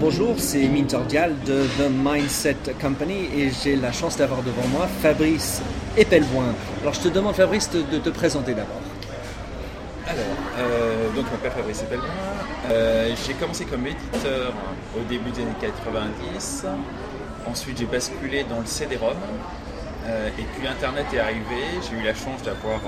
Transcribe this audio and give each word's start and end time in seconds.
Bonjour, 0.00 0.34
c'est 0.38 0.66
Mine 0.66 0.86
Tordial 0.86 1.34
de 1.46 1.66
The 1.78 1.88
Mindset 1.88 2.56
Company 2.80 3.28
et 3.36 3.50
j'ai 3.50 3.76
la 3.76 3.92
chance 3.92 4.16
d'avoir 4.16 4.42
devant 4.42 4.66
moi 4.68 4.88
Fabrice 4.88 5.62
Epelboin. 5.96 6.52
Alors 6.80 6.94
je 6.94 7.00
te 7.00 7.08
demande 7.08 7.34
Fabrice 7.34 7.70
de, 7.70 7.98
te 7.98 8.08
présenter 8.10 8.54
d'abord. 8.54 8.80
Alors, 10.06 10.18
euh, 10.58 11.10
donc 11.14 11.26
je 11.26 11.30
m'appelle 11.30 11.52
Fabrice 11.52 11.82
Epelboin. 11.82 12.08
Euh, 12.70 13.14
j'ai 13.24 13.34
commencé 13.34 13.66
comme 13.66 13.86
éditeur 13.86 14.52
au 14.96 15.04
début 15.08 15.30
des 15.30 15.42
années 15.42 15.52
90. 15.60 16.66
Ensuite 17.46 17.78
j'ai 17.78 17.86
basculé 17.86 18.44
dans 18.44 18.60
le 18.60 18.66
CD-ROM. 18.66 19.16
Euh, 20.06 20.28
et 20.28 20.44
puis 20.56 20.66
Internet 20.66 21.06
est 21.12 21.20
arrivé. 21.20 21.62
J'ai 21.88 21.98
eu 21.98 22.02
la 22.02 22.14
chance 22.14 22.42
d'avoir 22.42 22.80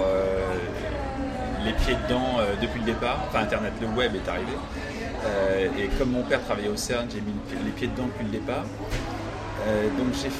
les 1.64 1.72
pieds 1.72 1.96
dedans 2.08 2.38
depuis 2.60 2.80
le 2.80 2.86
départ. 2.86 3.24
Enfin 3.28 3.40
Internet, 3.44 3.72
le 3.80 3.86
web 3.88 4.12
est 4.16 4.28
arrivé. 4.28 4.52
Euh, 5.26 5.66
et 5.78 5.88
comme 5.98 6.10
mon 6.10 6.22
père 6.22 6.42
travaillait 6.44 6.68
au 6.68 6.76
CERN, 6.76 7.06
j'ai 7.12 7.20
mis 7.20 7.34
les 7.64 7.70
pieds 7.72 7.88
dedans 7.88 8.06
depuis 8.06 8.24
le 8.24 8.30
départ. 8.30 8.64
Euh, 9.66 9.88
donc 9.98 10.14
j'ai 10.22 10.30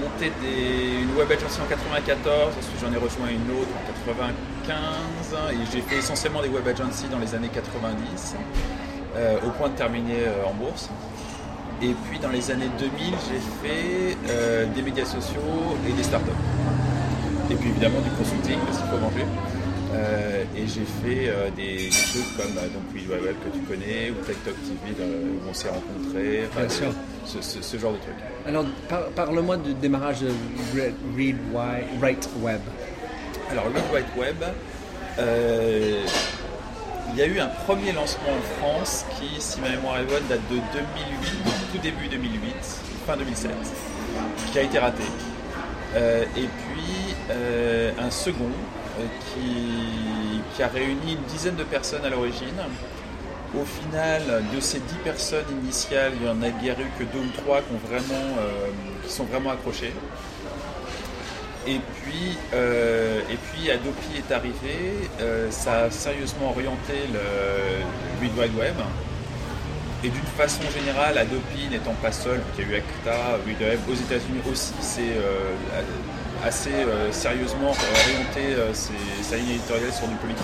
monté 0.00 0.30
des- 0.40 1.02
une 1.02 1.16
web 1.18 1.30
agency 1.32 1.60
en 1.60 1.66
94, 1.68 2.54
ensuite 2.56 2.78
j'en 2.80 2.92
ai 2.92 2.96
rejoint 2.96 3.26
une 3.28 3.50
autre 3.58 3.70
en 3.74 3.82
95 4.06 5.52
et 5.52 5.56
j'ai 5.72 5.80
fait 5.80 5.96
essentiellement 5.96 6.40
des 6.42 6.48
web 6.48 6.66
agencies 6.68 7.08
dans 7.10 7.18
les 7.18 7.34
années 7.34 7.50
90 7.52 8.36
euh, 9.16 9.36
au 9.44 9.50
point 9.50 9.68
de 9.68 9.74
terminer 9.74 10.22
en 10.46 10.54
bourse. 10.54 10.88
Et 11.82 11.94
puis 12.08 12.20
dans 12.20 12.30
les 12.30 12.48
années 12.52 12.70
2000, 12.78 13.14
j'ai 13.28 13.40
fait 13.68 14.16
des 14.72 14.82
médias 14.82 15.04
sociaux 15.04 15.74
et 15.88 15.92
des 15.92 16.04
startups. 16.04 16.30
Et 17.50 17.54
puis 17.56 17.70
évidemment 17.70 18.00
du 18.00 18.10
consulting 18.10 18.58
parce 18.66 18.78
qu'il 18.78 18.86
faut 18.86 18.98
manger. 18.98 19.26
Euh, 19.94 20.44
et 20.56 20.66
j'ai 20.66 20.86
fait 21.02 21.28
euh, 21.28 21.50
des, 21.54 21.84
des 21.84 21.90
trucs 21.90 22.36
comme 22.36 22.56
euh, 22.56 22.68
donc 22.68 22.92
que 22.94 23.48
tu 23.52 23.58
connais 23.64 24.10
ou 24.10 24.14
Tech 24.24 24.36
Talk 24.44 24.54
TV 24.62 24.96
euh, 25.00 25.24
où 25.44 25.50
on 25.50 25.54
s'est 25.54 25.68
rencontrés, 25.68 26.44
enfin, 26.50 26.60
Bien 26.60 26.68
sûr. 26.70 26.92
ce, 27.26 27.42
ce- 27.42 27.60
ce 27.62 27.76
genre 27.76 27.92
de 27.92 27.98
trucs. 27.98 28.14
Alors 28.46 28.64
par- 28.88 29.08
parle-moi 29.10 29.58
du 29.58 29.74
démarrage 29.74 30.20
de 30.20 30.28
Re- 30.74 30.92
Read 31.16 31.36
Wi- 31.52 31.98
Write 32.00 32.28
Web. 32.40 32.60
Alors 33.50 33.66
le 33.68 33.80
White 33.94 34.06
Web, 34.16 34.36
il 37.12 37.18
y 37.18 37.22
a 37.22 37.26
eu 37.26 37.38
un 37.38 37.48
premier 37.66 37.92
lancement 37.92 38.30
en 38.30 38.62
France 38.62 39.04
qui, 39.18 39.38
si 39.40 39.60
ma 39.60 39.68
mémoire 39.68 39.98
est 39.98 40.04
bonne, 40.04 40.22
date 40.28 40.40
de 40.50 40.54
2008, 40.56 40.62
tout 41.72 41.78
début 41.82 42.08
2008, 42.08 42.40
fin 43.06 43.16
2007, 43.18 43.50
qui 44.50 44.58
a 44.58 44.62
été 44.62 44.78
raté. 44.78 45.02
Et 45.94 46.40
puis 46.40 47.14
un 48.00 48.10
second 48.10 48.48
qui, 49.34 50.40
qui 50.54 50.62
a 50.62 50.68
réuni 50.68 51.12
une 51.12 51.24
dizaine 51.24 51.56
de 51.56 51.64
personnes 51.64 52.04
à 52.04 52.10
l'origine. 52.10 52.60
Au 53.54 53.64
final, 53.64 54.22
de 54.54 54.60
ces 54.60 54.78
dix 54.80 54.98
personnes 55.04 55.44
initiales, 55.62 56.12
il 56.16 56.22
n'y 56.22 56.28
en 56.28 56.42
a 56.42 56.50
guère 56.50 56.80
eu 56.80 56.86
que 56.98 57.04
deux 57.04 57.18
ou 57.24 57.30
trois 57.36 57.60
qui, 57.60 58.14
euh, 58.38 59.08
sont 59.08 59.24
vraiment 59.24 59.50
accrochés. 59.50 59.92
Et 61.66 61.78
puis, 61.78 62.36
euh, 62.54 63.20
et 63.30 63.36
puis 63.36 63.70
Adopi 63.70 64.16
est 64.16 64.32
arrivé, 64.32 65.08
euh, 65.20 65.48
ça 65.50 65.84
a 65.84 65.90
sérieusement 65.90 66.50
orienté 66.50 66.94
le 67.12 67.20
World 68.20 68.38
Wide 68.38 68.58
Web. 68.58 68.74
Et 70.02 70.08
d'une 70.08 70.32
façon 70.36 70.62
générale, 70.76 71.16
Adopi 71.18 71.68
n'étant 71.70 71.94
pas 72.02 72.10
seul, 72.10 72.40
il 72.58 72.64
y 72.64 72.66
a 72.66 72.70
eu 72.70 72.74
Acta, 72.78 73.38
Wide 73.46 73.60
Web, 73.60 73.78
aux 73.88 73.94
États-Unis 73.94 74.40
aussi, 74.50 74.72
c'est 74.80 75.02
euh, 75.02 75.54
assez 76.44 76.70
euh, 76.72 77.12
sérieusement 77.12 77.70
orienté 77.70 78.54
euh, 78.56 78.72
ses- 78.74 78.92
sa 79.22 79.36
ligne 79.36 79.50
éditoriale 79.50 79.92
sur 79.92 80.08
du 80.08 80.14
politique. 80.16 80.42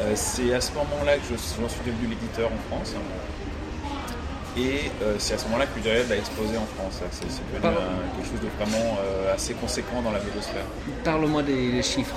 Euh, 0.00 0.12
c'est 0.14 0.52
à 0.54 0.60
ce 0.60 0.72
moment-là 0.72 1.16
que 1.16 1.22
je- 1.30 1.60
j'en 1.60 1.68
suis 1.68 1.80
devenu 1.84 2.08
l'éditeur 2.08 2.48
en 2.50 2.74
France. 2.74 2.94
Et 4.56 4.90
euh, 5.02 5.14
c'est 5.18 5.34
à 5.34 5.38
ce 5.38 5.44
moment-là 5.44 5.64
que 5.66 5.80
Web 5.88 6.12
a 6.12 6.16
explosé 6.16 6.56
en 6.58 6.66
France. 6.76 7.00
C'est 7.10 7.24
devenu 7.54 7.66
un- 7.66 8.16
quelque 8.16 8.28
chose 8.30 8.40
de 8.40 8.48
vraiment 8.58 8.98
euh, 9.00 9.34
assez 9.34 9.54
conséquent 9.54 10.02
dans 10.02 10.10
la 10.10 10.18
blogosphère. 10.18 10.64
Parle-moi 11.04 11.42
des, 11.42 11.82
chiffres. 11.82 12.16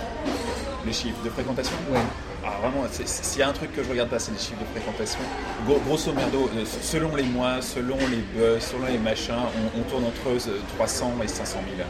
Les 0.86 0.94
chiffres 0.94 1.22
de 1.24 1.30
fréquentation? 1.30 1.76
Ouais. 1.92 2.00
Ah, 2.46 2.58
vraiment, 2.62 2.86
s'il 2.94 3.40
y 3.40 3.42
a 3.42 3.50
un 3.50 3.54
truc 3.54 3.74
que 3.76 3.84
je 3.84 3.90
regarde 3.90 4.10
pas, 4.10 4.20
c'est 4.20 4.32
les 4.32 4.38
chiffres 4.38 4.60
de 4.60 4.80
fréquentation. 4.80 5.20
Gros- 5.66 5.80
grosso 5.88 6.12
modo, 6.14 6.50
selon 6.82 7.16
les 7.16 7.24
mois, 7.24 7.60
selon 7.62 7.98
les 8.12 8.18
buzz, 8.36 8.62
selon 8.62 8.86
les 8.86 9.00
machins, 9.00 9.34
on, 9.76 9.80
on 9.80 9.84
tourne 9.84 10.04
entre 10.06 10.30
euh, 10.30 10.60
300 10.76 11.14
et 11.24 11.28
500 11.28 11.60
000. 11.76 11.88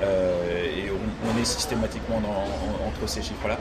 Euh, 0.00 0.64
et 0.76 0.90
on, 0.90 1.28
on 1.34 1.40
est 1.40 1.44
systématiquement 1.44 2.20
dans- 2.20 2.28
en- 2.28 2.88
entre 2.88 3.08
ces 3.08 3.20
chiffres-là. 3.22 3.58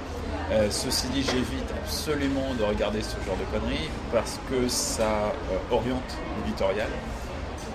Euh, 0.52 0.68
ceci 0.70 1.08
dit, 1.08 1.24
j'évite 1.24 1.70
absolument 1.84 2.54
de 2.58 2.64
regarder 2.64 3.02
ce 3.02 3.16
genre 3.26 3.36
de 3.38 3.46
conneries 3.58 3.90
parce 4.14 4.40
que 4.50 4.68
ça 4.70 5.04
euh, 5.52 5.58
oriente 5.76 6.16
l'éditorial, 6.46 6.88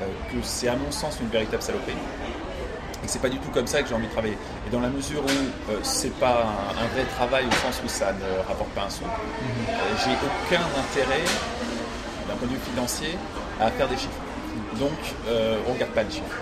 euh, 0.00 0.06
que 0.30 0.36
c'est 0.42 0.68
à 0.68 0.76
mon 0.76 0.90
sens 0.90 1.18
une 1.20 1.28
véritable 1.28 1.62
saloperie 1.62 1.92
et 1.92 3.06
que 3.06 3.10
c'est 3.12 3.18
pas 3.20 3.28
du 3.28 3.38
tout 3.38 3.50
comme 3.50 3.66
ça 3.66 3.82
que 3.82 3.88
j'ai 3.88 3.94
envie 3.94 4.06
de 4.06 4.12
travailler. 4.12 4.38
Et 4.66 4.70
dans 4.70 4.80
la 4.80 4.88
mesure 4.88 5.22
où 5.24 5.70
euh, 5.72 5.78
c'est 5.82 6.14
pas 6.18 6.44
un, 6.46 6.82
un 6.84 6.86
vrai 6.94 7.04
travail 7.16 7.44
au 7.46 7.50
sens 7.66 7.82
où 7.84 7.88
ça 7.88 8.12
ne 8.12 8.38
rapporte 8.48 8.70
pas 8.70 8.84
un 8.84 8.90
sou, 8.90 9.04
euh, 9.04 9.72
j'ai 10.04 10.12
aucun 10.12 10.62
intérêt 10.80 11.24
d'un 12.28 12.36
point 12.36 12.46
de 12.48 12.52
vue 12.54 12.60
financier 12.72 13.18
à 13.60 13.70
faire 13.70 13.88
des 13.88 13.96
chiffres. 13.96 14.20
Donc 14.78 14.92
euh, 15.28 15.58
on 15.68 15.72
regarde 15.74 15.90
pas 15.92 16.04
les 16.04 16.10
chiffres. 16.10 16.38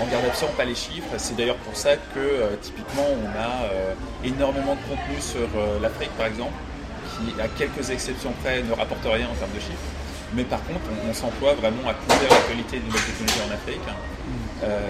On 0.00 0.04
regarde 0.04 0.24
absolument 0.26 0.56
pas 0.56 0.64
les 0.64 0.74
chiffres. 0.74 1.08
C'est 1.16 1.36
d'ailleurs 1.36 1.56
pour 1.56 1.76
ça 1.76 1.96
que 1.96 2.18
euh, 2.18 2.56
typiquement 2.60 3.06
on 3.06 3.28
a 3.38 3.72
euh, 3.72 3.94
énormément 4.24 4.74
de 4.74 4.80
contenu 4.88 5.20
sur 5.20 5.48
euh, 5.56 5.80
l'Afrique 5.80 6.10
par 6.18 6.26
exemple, 6.26 6.54
qui 7.16 7.40
à 7.40 7.48
quelques 7.48 7.90
exceptions 7.90 8.32
près 8.42 8.62
ne 8.62 8.72
rapporte 8.72 9.04
rien 9.04 9.26
en 9.26 9.34
termes 9.34 9.54
de 9.54 9.60
chiffres. 9.60 9.88
Mais 10.34 10.44
par 10.44 10.62
contre, 10.64 10.80
on, 11.08 11.14
s'emploie 11.14 11.54
vraiment 11.54 11.88
à 11.88 11.94
couvrir 11.94 12.28
l'actualité 12.28 12.78
des 12.78 12.86
nouvelles 12.86 13.00
technologies 13.02 13.40
en 13.48 13.54
Afrique. 13.54 13.86
Euh, 14.64 14.80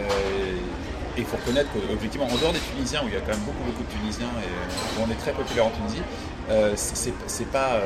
et 1.16 1.20
il 1.20 1.24
faut 1.24 1.36
reconnaître 1.36 1.68
qu'objectivement, 1.72 2.26
en 2.26 2.36
dehors 2.36 2.52
des 2.52 2.60
Tunisiens, 2.60 3.02
où 3.04 3.08
il 3.08 3.14
y 3.14 3.16
a 3.16 3.20
quand 3.20 3.32
même 3.32 3.46
beaucoup, 3.46 3.64
beaucoup 3.64 3.84
de 3.84 3.92
Tunisiens 4.00 4.32
et 4.40 4.48
où 4.98 5.04
on 5.06 5.10
est 5.10 5.16
très 5.16 5.32
populaire 5.32 5.66
en 5.66 5.70
Tunisie, 5.70 6.02
euh, 6.50 6.72
c'est 6.76 7.50
pas, 7.50 7.80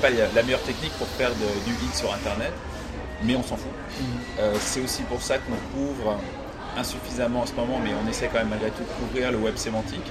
pas 0.00 0.10
la 0.10 0.42
meilleure 0.42 0.62
technique 0.62 0.92
pour 0.98 1.08
faire 1.08 1.30
du 1.32 1.72
hit 1.72 1.94
sur 1.94 2.12
Internet, 2.12 2.52
mais 3.22 3.36
on 3.36 3.42
s'en 3.42 3.56
fout. 3.56 3.70
Euh, 4.40 4.54
c'est 4.60 4.80
aussi 4.80 5.02
pour 5.02 5.20
ça 5.22 5.36
qu'on 5.38 5.56
couvre 5.78 6.18
insuffisamment 6.76 7.40
en 7.40 7.46
ce 7.46 7.54
moment, 7.54 7.80
mais 7.82 7.90
on 8.04 8.08
essaie 8.08 8.28
quand 8.30 8.38
même 8.38 8.48
malgré 8.50 8.70
tout 8.70 8.82
de 8.82 9.06
couvrir 9.06 9.32
le 9.32 9.38
web 9.38 9.56
sémantique, 9.56 10.10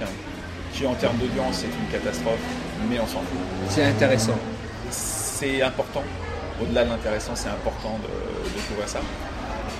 qui 0.72 0.86
en 0.86 0.94
termes 0.94 1.16
d'audience 1.16 1.62
est 1.62 1.66
une 1.66 1.90
catastrophe, 1.92 2.40
mais 2.90 2.98
on 3.00 3.06
s'en 3.06 3.20
fout 3.20 3.38
C'est 3.68 3.84
intéressant. 3.84 4.36
c'est 4.90 5.62
important. 5.62 6.02
Au-delà 6.60 6.84
de 6.84 6.90
l'intéressant, 6.90 7.32
c'est 7.34 7.48
important 7.50 7.98
de, 8.02 8.48
de 8.48 8.60
couvrir 8.68 8.88
ça. 8.88 9.00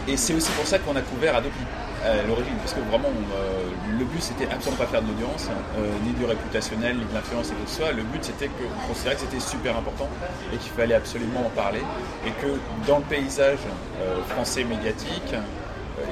Et 0.06 0.16
c'est 0.16 0.34
aussi 0.34 0.50
pour 0.52 0.66
ça 0.66 0.78
qu'on 0.78 0.94
a 0.94 1.00
couvert 1.00 1.34
Adopi 1.36 1.58
à 2.04 2.26
l'origine, 2.26 2.54
parce 2.58 2.74
que 2.74 2.80
vraiment, 2.80 3.08
euh, 3.08 3.70
le 3.98 4.04
but 4.04 4.22
c'était 4.22 4.46
absolument 4.50 4.84
pas 4.84 4.86
faire 4.86 5.02
de 5.02 5.08
l'audience, 5.08 5.48
euh, 5.78 5.90
ni 6.04 6.12
du 6.12 6.24
réputationnel, 6.24 6.96
ni 6.96 7.04
de 7.04 7.14
l'influence 7.14 7.48
et 7.50 7.54
tout 7.54 7.66
ça. 7.66 7.92
Le 7.92 8.02
but 8.02 8.22
c'était 8.22 8.48
qu'on 8.48 8.88
considérait 8.88 9.14
que 9.14 9.22
c'était 9.22 9.40
super 9.40 9.76
important 9.76 10.08
et 10.52 10.56
qu'il 10.56 10.72
fallait 10.72 10.94
absolument 10.94 11.46
en 11.46 11.50
parler. 11.50 11.82
Et 12.26 12.30
que 12.30 12.58
dans 12.86 12.98
le 12.98 13.04
paysage 13.04 13.58
euh, 14.00 14.22
français 14.28 14.64
médiatique, 14.64 15.34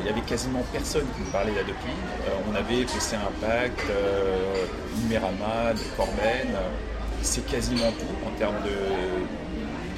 il 0.01 0.07
y 0.07 0.09
avait 0.09 0.23
quasiment 0.23 0.65
personne 0.73 1.05
qui 1.17 1.31
parlait 1.31 1.53
d'Adopi. 1.53 1.93
On 2.51 2.55
avait 2.55 2.85
PC 2.85 3.17
Impact, 3.17 3.81
euh, 3.91 4.65
Corben, 5.97 6.57
c'est 7.21 7.47
quasiment 7.47 7.91
tout 7.93 8.27
en 8.27 8.39
termes 8.39 8.63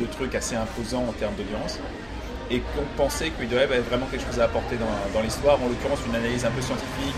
de 0.00 0.06
trucs 0.06 0.34
assez 0.34 0.56
imposants 0.56 1.04
en 1.08 1.12
termes 1.12 1.34
d'audience. 1.34 1.78
Et 2.50 2.60
qu'on 2.60 2.86
pensait 2.96 3.30
que 3.30 3.42
Web 3.42 3.72
avait 3.72 3.80
vraiment 3.80 4.06
quelque 4.06 4.24
chose 4.24 4.38
à 4.38 4.44
apporter 4.44 4.76
dans, 4.76 5.20
l'histoire, 5.20 5.58
en 5.60 5.68
l'occurrence 5.68 5.98
une 6.06 6.14
analyse 6.14 6.44
un 6.44 6.50
peu 6.50 6.62
scientifique, 6.62 7.16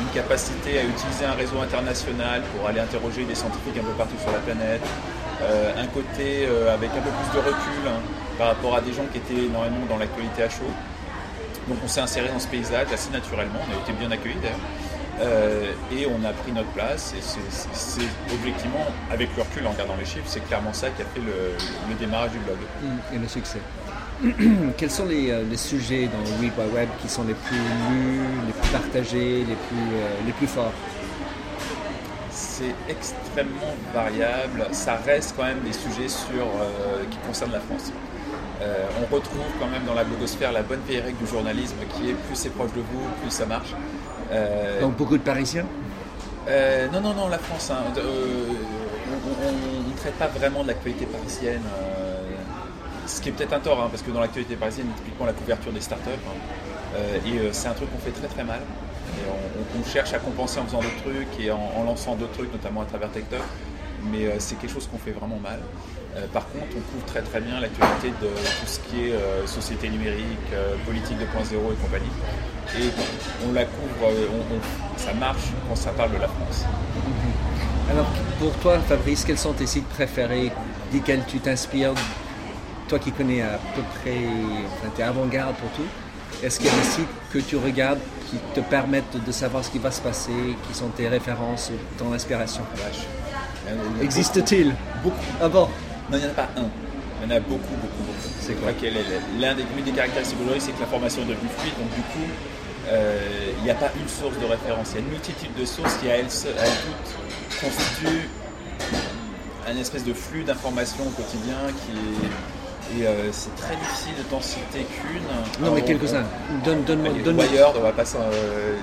une 0.00 0.08
capacité 0.14 0.78
à 0.78 0.84
utiliser 0.84 1.24
un 1.24 1.34
réseau 1.34 1.60
international 1.60 2.42
pour 2.54 2.68
aller 2.68 2.80
interroger 2.80 3.24
des 3.24 3.34
scientifiques 3.34 3.76
un 3.78 3.84
peu 3.84 3.96
partout 3.98 4.18
sur 4.22 4.30
la 4.30 4.38
planète, 4.38 4.82
euh, 5.42 5.72
un 5.76 5.86
côté 5.88 6.46
euh, 6.46 6.72
avec 6.72 6.90
un 6.90 7.02
peu 7.02 7.10
plus 7.10 7.30
de 7.34 7.46
recul 7.46 7.84
hein, 7.88 8.00
par 8.38 8.48
rapport 8.48 8.76
à 8.76 8.80
des 8.80 8.92
gens 8.92 9.06
qui 9.10 9.18
étaient 9.18 9.46
énormément 9.46 9.84
dans 9.88 9.98
l'actualité 9.98 10.44
à 10.44 10.48
chaud. 10.48 10.70
Donc 11.68 11.78
on 11.84 11.88
s'est 11.88 12.00
inséré 12.00 12.28
dans 12.28 12.38
ce 12.38 12.48
paysage 12.48 12.88
assez 12.92 13.10
naturellement, 13.10 13.60
on 13.68 13.76
a 13.76 13.80
été 13.82 13.92
bien 13.92 14.10
accueillis 14.10 14.38
d'ailleurs. 14.40 14.58
Euh, 15.20 15.72
et 15.92 16.06
on 16.06 16.24
a 16.24 16.32
pris 16.32 16.50
notre 16.52 16.70
place 16.70 17.14
et 17.16 17.20
c'est- 17.20 18.00
objectivement, 18.32 18.86
avec 19.12 19.28
le 19.36 19.42
recul 19.42 19.66
en 19.66 19.70
regardant 19.70 19.96
les 19.98 20.06
chiffres, 20.06 20.24
c'est 20.26 20.40
clairement 20.46 20.72
ça 20.72 20.88
qui 20.90 21.02
a 21.02 21.04
fait 21.04 21.20
le, 21.20 21.94
démarrage 21.96 22.30
du 22.30 22.38
blog. 22.38 22.56
Et 23.12 23.18
le 23.18 23.28
succès. 23.28 23.58
Quels 24.76 24.90
sont 24.90 25.06
les, 25.06 25.30
euh, 25.30 25.42
les 25.48 25.56
sujets 25.56 26.08
dans 26.08 26.18
le 26.18 26.40
Read 26.40 26.52
Wide 26.58 26.74
Web 26.74 26.88
qui 27.00 27.08
sont 27.08 27.24
les 27.24 27.34
plus 27.34 27.56
lus, 27.56 28.20
les 28.46 28.52
plus 28.52 28.70
partagés, 28.70 29.38
les 29.38 29.44
plus, 29.44 29.94
euh, 29.94 30.26
les 30.26 30.32
plus 30.32 30.46
forts? 30.46 30.72
C'est 32.30 32.74
extrêmement 32.88 33.74
variable, 33.94 34.66
ça 34.72 34.96
reste 35.06 35.34
quand 35.36 35.44
même 35.44 35.60
des 35.60 35.72
sujets 35.72 36.08
sur, 36.08 36.44
euh, 36.60 37.04
qui 37.10 37.16
concernent 37.26 37.52
la 37.52 37.60
France. 37.60 37.92
Euh, 38.60 38.84
on 39.00 39.14
retrouve 39.14 39.40
quand 39.58 39.68
même 39.68 39.84
dans 39.86 39.94
la 39.94 40.04
blogosphère 40.04 40.52
la 40.52 40.62
bonne 40.62 40.80
vieille 40.86 41.00
règle 41.00 41.16
du 41.16 41.26
journalisme 41.26 41.76
qui 41.94 42.10
est 42.10 42.14
plus 42.14 42.34
c'est 42.36 42.50
proche 42.50 42.72
de 42.72 42.80
vous, 42.80 43.02
plus 43.22 43.30
ça 43.30 43.46
marche. 43.46 43.74
Donc 44.80 44.96
beaucoup 44.96 45.16
de 45.16 45.22
Parisiens? 45.22 45.66
Non, 46.92 47.00
non, 47.00 47.14
non, 47.14 47.28
la 47.28 47.38
France. 47.38 47.70
hein, 47.70 47.82
on 47.96 49.90
ne 49.90 49.96
traite 49.96 50.14
pas 50.14 50.26
vraiment 50.26 50.62
de 50.62 50.68
l'actualité 50.68 51.06
parisienne. 51.06 51.62
Euh, 53.10 53.16
ce 53.16 53.20
qui 53.20 53.28
est 53.28 53.32
peut-être 53.32 53.52
un 53.52 53.60
tort, 53.60 53.80
hein, 53.80 53.88
parce 53.90 54.02
que 54.02 54.10
dans 54.10 54.20
l'actualité 54.20 54.56
parisienne, 54.56 54.86
typiquement 54.96 55.26
la 55.26 55.32
couverture 55.32 55.72
des 55.72 55.80
startups, 55.80 56.10
hein, 56.10 56.98
et 57.26 57.52
c'est 57.52 57.68
un 57.68 57.72
truc 57.72 57.90
qu'on 57.92 57.98
fait 57.98 58.10
très 58.10 58.26
très 58.26 58.44
mal. 58.44 58.60
On, 59.78 59.84
cherche 59.84 60.12
à 60.12 60.18
compenser 60.18 60.58
en 60.60 60.64
faisant 60.64 60.80
d'autres 60.80 61.02
trucs 61.02 61.40
et 61.40 61.50
en, 61.50 61.84
lançant 61.84 62.16
d'autres 62.16 62.32
trucs, 62.32 62.52
notamment 62.52 62.82
à 62.82 62.84
travers 62.84 63.10
TikTok. 63.12 63.40
Mais 64.10 64.28
c'est 64.38 64.58
quelque 64.58 64.72
chose 64.72 64.88
qu'on 64.90 64.98
fait 64.98 65.12
vraiment 65.12 65.38
mal. 65.38 65.60
par 66.32 66.48
contre, 66.48 66.66
on 66.76 66.80
couvre 66.80 67.06
très 67.06 67.22
très 67.22 67.40
bien 67.40 67.60
l'actualité 67.60 68.08
de 68.20 68.26
tout 68.26 68.66
ce 68.66 68.80
qui 68.80 69.04
est 69.04 69.14
société 69.46 69.88
numérique, 69.88 70.50
politique 70.84 71.18
2.0 71.18 71.22
et 71.22 71.76
compagnie. 71.76 72.10
Et 72.78 72.90
on 73.48 73.52
la 73.52 73.64
couvre, 73.64 74.12
ça 74.96 75.12
marche 75.14 75.48
quand 75.68 75.76
ça 75.76 75.90
parle 75.90 76.12
de 76.12 76.18
la 76.18 76.28
France. 76.28 76.64
Alors 77.90 78.06
pour 78.38 78.52
toi, 78.54 78.78
Fabrice, 78.80 79.24
quels 79.24 79.38
sont 79.38 79.52
tes 79.52 79.66
sites 79.66 79.88
préférés, 79.88 80.50
desquels 80.92 81.22
tu 81.26 81.38
t'inspires 81.38 81.94
Toi 82.90 82.98
qui 82.98 83.12
connais 83.12 83.40
à 83.40 83.56
peu 83.76 83.82
près, 84.00 84.18
enfin, 84.66 84.90
tu 84.96 85.00
es 85.00 85.04
avant-garde 85.04 85.54
pour 85.54 85.70
tout. 85.70 85.86
Est-ce 86.42 86.58
qu'il 86.58 86.66
y 86.66 86.70
a 86.70 86.72
des 86.72 86.82
sites 86.82 87.06
que 87.32 87.38
tu 87.38 87.56
regardes 87.56 88.00
qui 88.28 88.36
te 88.52 88.58
permettent 88.58 89.24
de 89.24 89.30
savoir 89.30 89.64
ce 89.64 89.70
qui 89.70 89.78
va 89.78 89.92
se 89.92 90.00
passer, 90.00 90.32
qui 90.66 90.74
sont 90.76 90.88
tes 90.88 91.06
références, 91.06 91.70
ton 91.96 92.12
inspiration? 92.12 92.62
Existe-t-il? 94.02 94.74
Beaucoup. 95.04 95.16
Ah 95.40 95.48
bon? 95.48 95.68
Non, 96.10 96.18
il 96.18 96.18
n'y 96.18 96.26
en 96.26 96.30
a 96.30 96.32
pas 96.32 96.48
un. 96.56 96.68
Il 97.22 97.30
y 97.30 97.32
en 97.32 97.36
a 97.36 97.38
beaucoup, 97.38 97.76
beaucoup, 97.80 98.02
beaucoup. 98.02 98.28
C'est 98.40 98.54
quoi? 98.54 98.72
L'un 99.38 99.54
des, 99.54 99.62
des 99.84 99.92
caractéristiques 99.92 100.38
aujourd'hui, 100.40 100.60
c'est 100.60 100.72
que 100.72 100.80
l'information 100.80 101.22
est 101.22 101.26
devenue 101.26 101.48
fluide, 101.58 101.74
donc 101.78 101.94
du 101.94 102.02
coup, 102.02 102.28
euh, 102.88 103.52
il 103.58 103.62
n'y 103.62 103.70
a 103.70 103.74
pas 103.76 103.92
une 103.94 104.08
source 104.08 104.36
de 104.36 104.46
référence. 104.46 104.88
Il 104.90 104.94
y 104.94 104.98
a 104.98 105.00
une 105.02 105.10
multitude 105.10 105.54
de 105.54 105.64
sources 105.64 105.94
qui, 105.98 106.10
à 106.10 106.16
elles, 106.16 106.26
toutes, 106.26 107.60
constituent 107.60 108.28
un 109.68 109.76
espèce 109.76 110.04
de 110.04 110.12
flux 110.12 110.42
d'informations 110.42 111.04
au 111.06 111.10
quotidien 111.10 111.54
qui 111.86 111.92
est. 111.92 112.59
Et 112.98 113.06
euh, 113.06 113.32
c'est 113.32 113.54
très 113.56 113.76
difficile 113.76 114.14
de 114.18 114.22
t'en 114.24 114.40
citer 114.40 114.84
qu'une. 114.84 115.64
Non, 115.64 115.74
mais 115.74 115.82
quelques-uns. 115.82 116.24
Donne, 116.64 116.82
donne, 116.84 117.02
donne, 117.22 117.36
Wired, 117.38 117.74
on 117.76 117.80
va 117.82 117.92
passer. 117.92 118.16
Euh, 118.18 118.76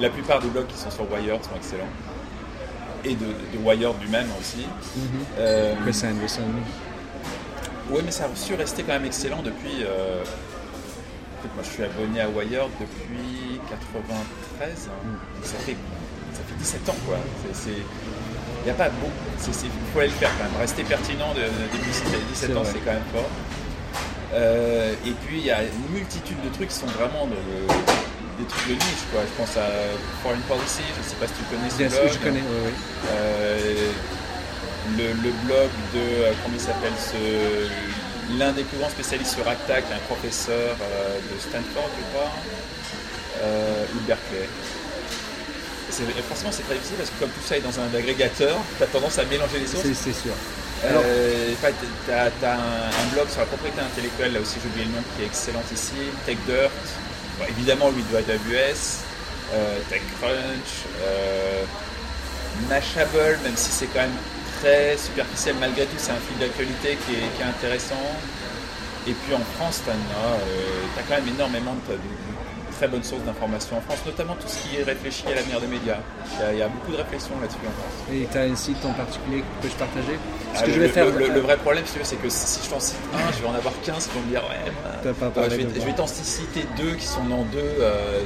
la 0.00 0.08
plupart 0.10 0.40
des 0.40 0.48
blogs 0.48 0.66
qui 0.66 0.78
sont 0.78 0.90
sur 0.90 1.10
Wired 1.10 1.42
sont 1.44 1.56
excellents. 1.56 1.92
Et 3.04 3.14
de, 3.14 3.26
de 3.26 3.58
Wired 3.64 3.94
lui-même 4.00 4.28
aussi. 4.40 4.66
Mm 4.96 5.00
-hmm. 5.00 5.40
Oui, 7.90 8.00
mais 8.04 8.12
ça 8.12 8.24
a 8.24 8.36
su 8.36 8.54
rester 8.54 8.82
quand 8.82 8.92
même 8.94 9.06
excellent 9.06 9.42
depuis 9.42 9.84
moi, 11.54 11.62
je 11.62 11.70
suis 11.70 11.82
abonné 11.84 12.20
à 12.20 12.28
Wired 12.28 12.70
depuis 12.80 13.60
93. 13.68 14.88
Ça, 15.42 15.58
fait, 15.58 15.76
ça 16.32 16.40
fait 16.46 16.54
17 16.58 16.88
ans, 16.88 16.96
quoi. 17.06 17.18
Il 17.48 17.54
n'y 18.68 18.74
a 18.74 18.84
pas 18.84 18.90
beaucoup. 18.90 19.12
Il 19.46 19.70
faut 19.92 20.00
aller 20.00 20.08
le 20.08 20.14
faire 20.14 20.30
quand 20.36 20.44
même. 20.44 20.60
Rester 20.60 20.84
pertinent 20.84 21.32
de, 21.34 21.42
depuis 21.72 21.90
17 22.32 22.56
ans, 22.56 22.62
c'est 22.64 22.80
quand 22.84 22.92
même 22.92 23.10
fort. 23.12 23.28
Euh, 24.34 24.92
et 25.06 25.12
puis, 25.24 25.38
il 25.38 25.46
y 25.46 25.50
a 25.50 25.62
une 25.62 25.94
multitude 25.94 26.40
de 26.44 26.48
trucs 26.50 26.68
qui 26.68 26.76
sont 26.76 26.86
vraiment 26.86 27.26
des 27.26 28.44
trucs 28.44 28.68
de 28.68 28.74
niche. 28.74 29.04
Quoi. 29.10 29.22
Je 29.24 29.34
pense 29.40 29.56
à 29.56 29.68
Foreign 30.22 30.40
Policy, 30.48 30.84
je 30.94 31.00
ne 31.00 31.08
sais 31.08 31.16
pas 31.16 31.26
si 31.26 31.34
tu 31.34 31.44
connais 31.48 31.70
ce 31.70 31.76
Bien 31.76 31.88
blog. 31.88 32.10
Sûr, 32.10 32.12
je 32.12 32.24
connais, 32.24 32.44
oui, 32.44 32.60
oui. 32.66 32.72
Euh, 33.10 33.92
le, 34.96 35.08
le, 35.22 35.30
blog 35.44 35.68
de, 35.94 36.00
euh, 36.00 36.32
comment 36.42 36.56
il 36.56 36.60
s'appelle, 36.60 36.96
ce, 36.96 38.38
l'un 38.38 38.52
des 38.52 38.64
plus 38.64 38.78
grands 38.78 38.90
spécialistes 38.90 39.34
sur 39.34 39.48
Attack, 39.48 39.84
un 39.92 40.02
professeur 40.12 40.76
de 40.76 41.40
Stanford, 41.40 41.90
je 41.96 42.04
crois, 42.12 42.30
ou 43.94 44.00
Berkeley. 44.06 44.48
Franchement, 46.26 46.50
c'est 46.52 46.62
très 46.62 46.74
difficile 46.74 46.96
parce 46.98 47.10
que 47.10 47.18
comme 47.20 47.30
tout 47.30 47.44
ça 47.44 47.56
est 47.56 47.60
dans 47.60 47.78
un 47.80 47.88
agrégateur, 47.96 48.56
tu 48.76 48.82
as 48.82 48.86
tendance 48.86 49.18
à 49.18 49.24
mélanger 49.24 49.58
les 49.58 49.66
sources. 49.66 49.86
C'est 49.94 50.12
sûr. 50.12 50.32
Euh, 50.84 51.54
tu 52.06 52.12
as, 52.12 52.52
un, 52.54 53.06
blog 53.12 53.28
sur 53.28 53.40
la 53.40 53.46
propriété 53.46 53.80
intellectuelle, 53.80 54.32
là 54.32 54.40
aussi 54.40 54.58
j'ai 54.62 54.68
oublié 54.68 54.86
le 54.86 54.92
nom, 54.92 55.02
qui 55.16 55.22
est 55.22 55.26
excellent 55.26 55.62
ici, 55.74 55.98
TechDirt, 56.24 56.70
bon, 57.38 57.46
évidemment 57.48 57.90
lui 57.90 58.02
doit 58.12 58.20
AWS, 58.20 59.02
euh, 59.54 59.78
TechCrunch, 59.90 60.86
euh, 61.02 61.64
Mashable, 62.68 63.38
même 63.42 63.56
si 63.56 63.70
c'est 63.70 63.86
quand 63.86 64.00
même 64.00 64.18
très 64.60 64.96
superficiel 64.96 65.56
malgré 65.58 65.84
tout, 65.86 65.96
c'est 65.98 66.12
un 66.12 66.22
fil 66.28 66.38
d'actualité 66.38 66.98
qui 67.06 67.14
est, 67.14 67.44
intéressant. 67.44 68.06
Et 69.06 69.12
puis 69.12 69.34
en 69.34 69.42
France, 69.56 69.80
tu 69.84 69.90
as, 69.90 69.94
euh, 69.94 71.02
quand 71.08 71.14
même 71.16 71.28
énormément 71.34 71.74
de, 71.88 71.94
très 72.78 72.88
bonnes 72.88 73.02
sources 73.02 73.24
d'informations 73.24 73.76
en 73.76 73.80
France, 73.80 73.98
notamment 74.06 74.34
tout 74.34 74.46
ce 74.46 74.62
qui 74.62 74.76
est 74.76 74.84
réfléchi 74.84 75.24
à 75.26 75.34
l'avenir 75.34 75.60
des 75.60 75.66
médias. 75.66 75.98
Il 76.52 76.58
y, 76.58 76.62
a, 76.62 76.68
beaucoup 76.68 76.92
de 76.92 76.96
réflexions 76.96 77.34
là-dessus 77.40 77.58
en 77.66 77.74
France. 77.74 77.94
Et 78.12 78.26
tu 78.30 78.38
as 78.38 78.42
un 78.42 78.54
site 78.54 78.84
en 78.84 78.92
particulier 78.92 79.42
que 79.60 79.68
je 79.68 79.74
partager? 79.74 80.16
Ah, 80.54 80.62
que 80.62 80.70
je 80.70 80.80
vais 80.80 80.86
le, 80.86 80.92
faire... 80.92 81.06
le, 81.06 81.40
vrai 81.40 81.56
problème, 81.56 81.84
c'est 81.86 82.16
que 82.22 82.28
si 82.28 82.64
je 82.64 82.70
t'en 82.70 82.80
cite 82.80 82.96
un, 83.14 83.32
je 83.36 83.42
vais 83.42 83.48
en 83.48 83.54
avoir 83.54 83.74
15 83.82 84.06
qui 84.06 84.14
vont 84.14 84.24
me 84.24 84.30
dire 84.30 84.42
Ouais, 84.48 85.50
je 85.50 85.56
vais, 85.56 85.64
vais 85.64 85.92
t'en 85.92 86.06
citer 86.06 86.64
deux 86.76 86.94
qui 86.94 87.06
sont 87.06 87.24
dans 87.24 87.42
deux. 87.44 87.58
Euh, 87.80 88.22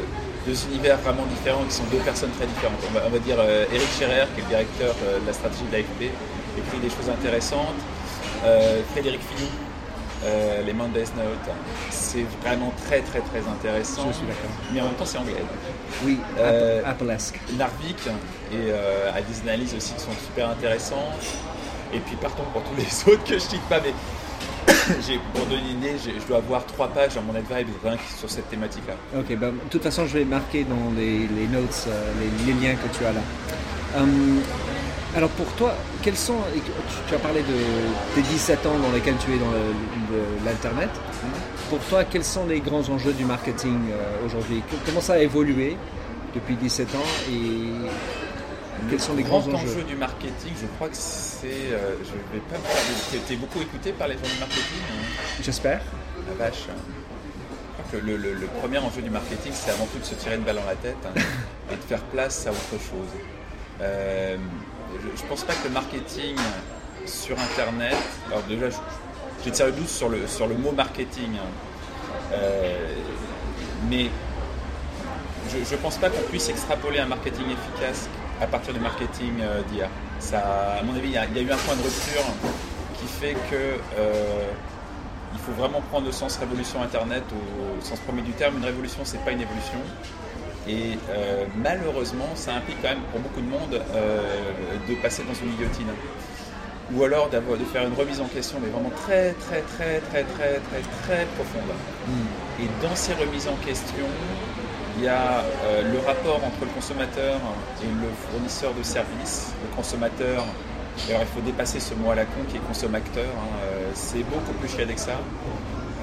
deux 0.46 0.56
univers 0.70 0.98
vraiment 0.98 1.24
différents, 1.26 1.64
qui 1.64 1.74
sont 1.74 1.84
deux 1.90 1.98
personnes 1.98 2.30
très 2.32 2.46
différentes. 2.46 2.78
On 2.94 3.10
va, 3.10 3.18
dire 3.18 3.36
euh, 3.38 3.64
Eric 3.72 3.88
Scherer, 3.98 4.26
qui 4.34 4.40
est 4.40 4.42
le 4.42 4.48
directeur 4.48 4.94
euh, 5.04 5.20
de 5.20 5.26
la 5.26 5.32
stratégie 5.32 5.64
de 5.70 5.72
l'AFP, 5.72 6.10
écrit 6.58 6.78
des 6.82 6.90
choses 6.90 7.08
intéressantes. 7.08 7.78
Euh, 8.44 8.82
Frédéric 8.92 9.20
Fillou, 9.22 9.48
les 10.64 10.72
Mondays 10.72 11.12
Notes, 11.16 11.56
c'est 11.90 12.24
vraiment 12.42 12.72
très 12.86 13.00
très 13.00 13.20
très 13.20 13.40
intéressant. 13.48 14.08
Je 14.08 14.16
suis 14.16 14.26
d'accord. 14.26 14.50
Mais 14.72 14.80
en 14.80 14.84
même 14.84 14.94
temps, 14.94 15.04
c'est 15.04 15.18
anglais. 15.18 15.34
Oui, 16.04 16.18
Apple-esque. 16.84 17.40
Narvik, 17.58 18.08
et 18.52 18.72
a 18.72 19.20
des 19.20 19.40
analyses 19.48 19.74
aussi 19.74 19.94
qui 19.94 20.00
sont 20.00 20.12
super 20.26 20.50
intéressantes. 20.50 21.14
Et 21.94 21.98
puis 21.98 22.16
partons 22.16 22.44
pour 22.52 22.62
tous 22.62 22.76
les 22.78 23.12
autres 23.12 23.22
que 23.24 23.30
je 23.30 23.34
ne 23.34 23.38
cite 23.40 23.62
pas, 23.68 23.80
mais 23.80 23.92
pour 25.34 25.46
donner 25.46 25.62
une 25.70 25.78
idée, 25.78 25.96
je 25.98 26.26
dois 26.26 26.38
avoir 26.38 26.64
trois 26.66 26.88
pages 26.88 27.14
dans 27.14 27.22
mon 27.22 27.34
advibe 27.34 27.68
sur 28.18 28.30
cette 28.30 28.48
thématique-là. 28.50 28.94
Ok, 29.18 29.36
bah, 29.36 29.48
de 29.50 29.68
toute 29.70 29.82
façon, 29.82 30.06
je 30.06 30.18
vais 30.18 30.24
marquer 30.24 30.64
dans 30.64 30.92
les, 30.96 31.26
notes 31.48 31.84
euh, 31.88 32.12
les, 32.46 32.52
liens 32.54 32.74
que 32.74 32.96
tu 32.96 33.04
as 33.04 33.12
là. 33.12 33.20
Hum, 33.96 34.40
alors 35.14 35.28
pour 35.30 35.46
toi, 35.56 35.74
quels 36.02 36.16
sont, 36.16 36.38
tu 37.08 37.14
as 37.14 37.18
parlé 37.18 37.42
de, 37.42 38.14
des 38.14 38.22
17 38.22 38.66
ans 38.66 38.78
dans 38.78 38.92
lesquels 38.92 39.16
tu 39.18 39.32
es 39.32 39.38
dans 39.38 39.52
l'Internet. 40.44 40.88
Pour 41.68 41.80
toi, 41.80 42.04
quels 42.04 42.24
sont 42.24 42.46
les 42.46 42.60
grands 42.60 42.88
enjeux 42.88 43.12
du 43.12 43.24
marketing 43.24 43.78
euh, 43.90 44.26
aujourd'hui? 44.26 44.62
Comment 44.86 45.00
ça 45.00 45.14
a 45.14 45.18
évolué 45.18 45.76
depuis 46.34 46.56
17 46.56 46.94
ans 46.94 47.30
et 47.30 47.88
quels 48.90 49.00
sont 49.00 49.14
les 49.14 49.22
grands 49.22 49.46
enjeux? 49.46 49.84
du 49.86 49.96
marketing 49.96 50.52
Je 50.60 50.66
crois 50.76 50.88
que 50.88 50.96
c'est. 50.96 51.46
Euh, 51.46 51.94
je 52.02 52.12
vais 52.34 52.42
pas 52.50 52.56
me 52.56 53.26
Tu 53.26 53.32
es 53.34 53.36
beaucoup 53.36 53.60
écouté 53.60 53.92
par 53.92 54.08
les 54.08 54.14
gens 54.14 54.22
du 54.22 54.40
marketing 54.40 54.80
hein 54.90 55.42
J'espère. 55.42 55.82
La 56.28 56.46
vache. 56.46 56.64
Je 56.68 57.82
crois 57.82 58.00
que 58.00 58.06
le, 58.06 58.46
premier 58.60 58.78
enjeu 58.78 59.02
du 59.02 59.10
marketing, 59.10 59.52
c'est 59.54 59.70
avant 59.70 59.86
tout 59.86 59.98
de 59.98 60.04
se 60.04 60.14
tirer 60.14 60.36
une 60.36 60.42
balle 60.42 60.56
dans 60.56 60.64
la 60.64 60.76
tête 60.76 60.96
hein, 61.04 61.12
et 61.72 61.76
de 61.76 61.82
faire 61.82 62.02
place 62.04 62.46
à 62.46 62.50
autre 62.50 62.82
chose. 62.82 63.08
Euh, 63.80 64.36
je 65.00 65.22
ne 65.22 65.28
pense 65.28 65.44
pas 65.44 65.54
que 65.54 65.68
le 65.68 65.74
marketing 65.74 66.36
sur 67.06 67.38
Internet. 67.38 67.96
Alors, 68.28 68.42
déjà, 68.42 68.66
j'ai 69.44 69.50
tiré 69.50 69.70
le 69.70 69.76
doute 69.76 69.88
sur 69.88 70.08
le, 70.08 70.26
sur 70.26 70.46
le 70.46 70.56
mot 70.56 70.72
marketing. 70.72 71.36
Hein. 71.36 72.32
Euh, 72.32 72.94
mais 73.88 74.08
je 75.50 75.58
ne 75.58 75.80
pense 75.80 75.96
pas 75.96 76.08
qu'on 76.08 76.22
puisse 76.22 76.48
extrapoler 76.48 77.00
un 77.00 77.06
marketing 77.06 77.44
efficace 77.46 78.08
à 78.40 78.46
partir 78.46 78.72
du 78.72 78.80
marketing 78.80 79.40
euh, 79.40 79.62
d'IA. 79.70 79.88
à 80.36 80.82
mon 80.82 80.94
avis, 80.96 81.08
il 81.08 81.12
y, 81.12 81.18
a, 81.18 81.24
eu 81.24 81.50
un 81.50 81.56
point 81.56 81.76
de 81.76 81.82
rupture 81.82 82.24
qui 82.98 83.06
fait 83.06 83.34
que 83.50 83.78
euh, 83.98 84.50
il 85.34 85.40
faut 85.40 85.52
vraiment 85.52 85.80
prendre 85.90 86.06
le 86.06 86.12
sens 86.12 86.36
révolution 86.38 86.82
Internet 86.82 87.24
au, 87.32 87.82
sens 87.82 87.98
premier 88.00 88.22
du 88.22 88.32
terme. 88.32 88.56
Une 88.58 88.64
révolution, 88.64 89.00
c'est 89.04 89.22
pas 89.24 89.32
une 89.32 89.40
évolution. 89.40 89.78
Et 90.68 90.98
euh, 91.10 91.44
malheureusement, 91.62 92.28
ça 92.34 92.54
implique 92.54 92.80
quand 92.82 92.88
même 92.88 93.02
pour 93.10 93.20
beaucoup 93.20 93.40
de 93.40 93.48
monde 93.48 93.80
de 94.88 94.94
passer 94.96 95.22
dans 95.24 95.34
une 95.34 95.54
guillotine. 95.56 95.88
Ou 96.94 97.04
alors 97.04 97.30
de 97.30 97.40
faire 97.72 97.86
une 97.86 97.94
remise 97.94 98.20
en 98.20 98.26
question, 98.26 98.58
mais 98.62 98.68
vraiment 98.68 98.90
très, 98.90 99.32
très, 99.32 99.62
très, 99.62 100.00
très, 100.00 100.24
très, 100.24 100.60
très, 100.60 100.82
très 101.02 101.26
profonde. 101.36 101.72
Hmm. 102.06 102.62
Et 102.62 102.66
dans 102.86 102.94
ces 102.94 103.14
remises 103.14 103.48
en 103.48 103.56
question, 103.64 104.06
il 104.98 105.04
y 105.04 105.08
a 105.08 105.42
euh, 105.64 105.90
le 105.90 105.98
rapport 106.00 106.36
entre 106.36 106.60
le 106.60 106.70
consommateur 106.74 107.36
et 107.82 107.86
le 107.86 108.08
fournisseur 108.30 108.74
de 108.74 108.82
services. 108.82 109.52
Le 109.62 109.74
consommateur, 109.74 110.44
alors 111.08 111.22
il 111.22 111.26
faut 111.26 111.40
dépasser 111.40 111.80
ce 111.80 111.94
mot 111.94 112.10
à 112.10 112.14
la 112.14 112.24
con 112.24 112.42
qui 112.48 112.56
est 112.58 112.60
consommateur, 112.60 113.24
hein, 113.26 113.56
euh, 113.64 113.90
c'est 113.94 114.22
beaucoup 114.24 114.52
plus 114.60 114.68
chiadé 114.68 114.94
que 114.94 115.00
ça. 115.00 115.18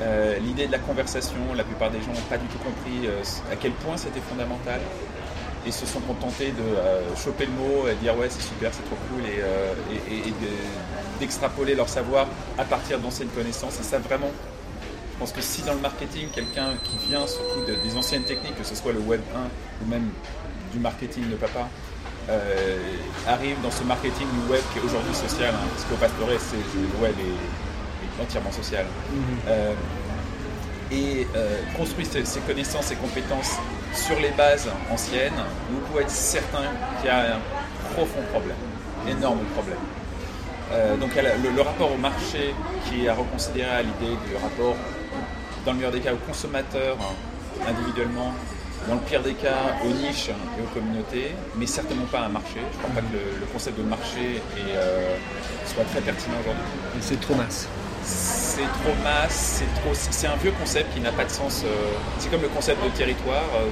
Euh, 0.01 0.37
l'idée 0.39 0.67
de 0.67 0.71
la 0.71 0.79
conversation, 0.79 1.37
la 1.55 1.63
plupart 1.63 1.91
des 1.91 1.99
gens 1.99 2.13
n'ont 2.13 2.29
pas 2.29 2.37
du 2.37 2.47
tout 2.47 2.57
compris 2.59 3.07
à 3.51 3.55
quel 3.55 3.71
point 3.71 3.97
c'était 3.97 4.21
fondamental 4.21 4.79
et 5.65 5.71
se 5.71 5.85
sont 5.85 5.99
contentés 5.99 6.51
de 6.51 7.17
choper 7.17 7.45
le 7.45 7.51
mot 7.51 7.87
et 7.89 7.95
dire 7.95 8.17
ouais 8.17 8.29
c'est 8.29 8.41
super, 8.41 8.71
c'est 8.73 8.83
trop 8.83 8.95
cool 9.11 9.23
et, 9.25 10.33
d'extrapoler 11.19 11.75
leur 11.75 11.89
savoir 11.89 12.27
à 12.57 12.63
partir 12.63 12.99
d'anciennes 12.99 13.27
connaissances. 13.29 13.77
Et 13.79 13.83
ça 13.83 13.99
vraiment, 13.99 14.31
je 15.13 15.19
pense 15.19 15.33
que 15.33 15.41
si 15.41 15.63
dans 15.63 15.73
le 15.73 15.81
marketing, 15.81 16.29
quelqu'un 16.33 16.75
qui 16.83 17.09
vient 17.09 17.27
surtout 17.27 17.65
des 17.65 17.97
anciennes 17.97 18.23
techniques, 18.23 18.57
que 18.57 18.63
ce 18.63 18.75
soit 18.75 18.93
le 18.93 18.99
Web 18.99 19.21
1 19.35 19.39
ou 19.83 19.89
même 19.89 20.09
du 20.71 20.79
marketing 20.79 21.29
de 21.29 21.35
papa, 21.35 21.67
euh, 22.29 22.77
arrive 23.27 23.59
dans 23.63 23.71
ce 23.71 23.83
marketing 23.83 24.27
du 24.27 24.51
web 24.51 24.61
qui 24.71 24.79
est 24.79 24.83
aujourd'hui 24.83 25.15
social, 25.15 25.53
hein, 25.53 25.67
parce 25.73 25.83
qu'au 25.85 25.95
Pastore, 25.95 26.29
c'est 26.37 26.57
le 26.57 27.01
web 27.01 27.15
est, 27.17 27.68
entièrement 28.21 28.51
social. 28.51 28.85
Euh, 29.47 29.73
et 30.91 31.27
euh, 31.35 31.61
construire 31.77 32.07
ses, 32.07 32.39
connaissances 32.41 32.91
et 32.91 32.95
compétences 32.95 33.57
sur 33.93 34.19
les 34.19 34.31
bases 34.31 34.69
anciennes, 34.91 35.33
vous 35.69 35.79
pouvez 35.81 36.03
être 36.03 36.09
certain 36.09 36.63
qu'il 36.97 37.07
y 37.07 37.09
a 37.09 37.35
un 37.35 37.93
profond 37.93 38.21
problème, 38.31 38.57
énorme 39.07 39.39
problème. 39.55 39.77
Euh, 40.71 40.97
donc 40.97 41.11
le, 41.15 41.61
rapport 41.61 41.91
au 41.91 41.97
marché 41.97 42.53
qui 42.85 43.05
est 43.05 43.09
à 43.09 43.13
reconsidérer 43.13 43.69
à 43.69 43.81
l'idée 43.81 44.15
du 44.27 44.35
rapport, 44.41 44.75
dans 45.65 45.71
le 45.71 45.77
meilleur 45.77 45.91
des 45.91 45.99
cas, 45.99 46.13
aux 46.13 46.27
consommateurs 46.27 46.97
hein, 47.01 47.67
individuellement, 47.67 48.33
dans 48.87 48.95
le 48.95 49.01
pire 49.01 49.21
des 49.21 49.33
cas 49.33 49.75
aux 49.83 49.89
niches 49.89 50.29
et 50.29 50.61
aux 50.61 50.73
communautés, 50.73 51.35
mais 51.55 51.65
certainement 51.65 52.05
pas 52.05 52.21
à 52.21 52.25
un 52.25 52.29
marché. 52.29 52.59
Je 52.71 52.77
ne 52.77 52.83
crois 52.83 52.95
pas 52.95 53.01
que 53.01 53.13
le, 53.13 53.45
concept 53.51 53.77
de 53.77 53.83
marché 53.83 54.41
euh, 54.57 55.15
soit 55.65 55.83
très 55.85 56.01
pertinent 56.01 56.35
aujourd'hui. 56.39 56.63
C'est 57.01 57.19
trop 57.19 57.35
masse 57.35 57.67
c'est 58.09 58.67
trop 58.83 58.95
masse, 59.03 59.59
c'est 59.59 59.81
trop, 59.81 59.93
c'est 59.93 60.27
un 60.27 60.35
vieux 60.37 60.51
concept 60.51 60.93
qui 60.93 60.99
n'a 60.99 61.11
pas 61.11 61.25
de 61.25 61.29
sens. 61.29 61.63
Euh, 61.63 61.69
c'est 62.17 62.29
comme 62.29 62.41
le 62.41 62.49
concept 62.49 62.83
de 62.83 62.89
territoire 62.89 63.47
euh, 63.55 63.69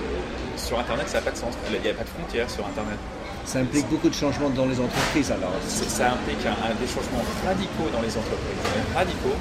sur 0.56 0.79
Internet, 0.79 1.10
ça 1.10 1.17
n'a 1.17 1.25
pas 1.25 1.32
de 1.32 1.38
sens. 1.38 1.53
Il 1.74 1.82
n'y 1.82 1.89
a 1.89 1.94
pas 1.94 2.03
de 2.03 2.10
frontières 2.10 2.50
sur 2.50 2.65
Internet. 2.65 2.98
Ça 3.46 3.60
implique 3.60 3.88
beaucoup 3.88 4.10
de 4.10 4.13
changements 4.13 4.50
dans 4.50 4.65
les 4.65 4.79
entreprises 4.79 5.32
alors. 5.32 5.53
Ça 5.67 6.12
implique 6.12 6.46
un, 6.46 6.75
des 6.79 6.88
changements 6.88 7.24
radicaux 7.46 7.89
dans 7.94 8.01
les 8.01 8.12
entreprises, 8.12 8.63
radicaux. 8.94 9.38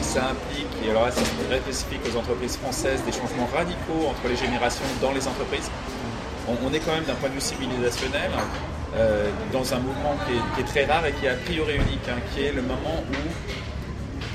Ça 0.00 0.32
implique, 0.32 0.72
et 0.84 0.90
alors 0.90 1.04
là 1.04 1.12
c'est 1.12 1.48
très 1.48 1.60
spécifique 1.60 2.00
aux 2.10 2.18
entreprises 2.18 2.56
françaises, 2.56 3.00
des 3.04 3.12
changements 3.12 3.48
radicaux 3.54 4.08
entre 4.08 4.28
les 4.28 4.36
générations 4.36 4.84
dans 5.00 5.12
les 5.12 5.28
entreprises. 5.28 5.70
On, 6.48 6.72
est 6.72 6.80
quand 6.80 6.92
même 6.92 7.04
d'un 7.04 7.14
point 7.14 7.28
de 7.28 7.34
vue 7.34 7.40
civilisationnel 7.40 8.30
euh, 8.96 9.30
dans 9.52 9.72
un 9.72 9.78
mouvement 9.78 10.16
qui 10.26 10.60
est, 10.60 10.64
très 10.64 10.84
rare 10.84 11.06
et 11.06 11.12
qui 11.12 11.26
est 11.26 11.30
a 11.30 11.36
priori 11.36 11.76
unique, 11.76 12.06
hein, 12.08 12.20
qui 12.34 12.44
est 12.44 12.52
le 12.52 12.62
moment 12.62 13.00
où 13.08 13.14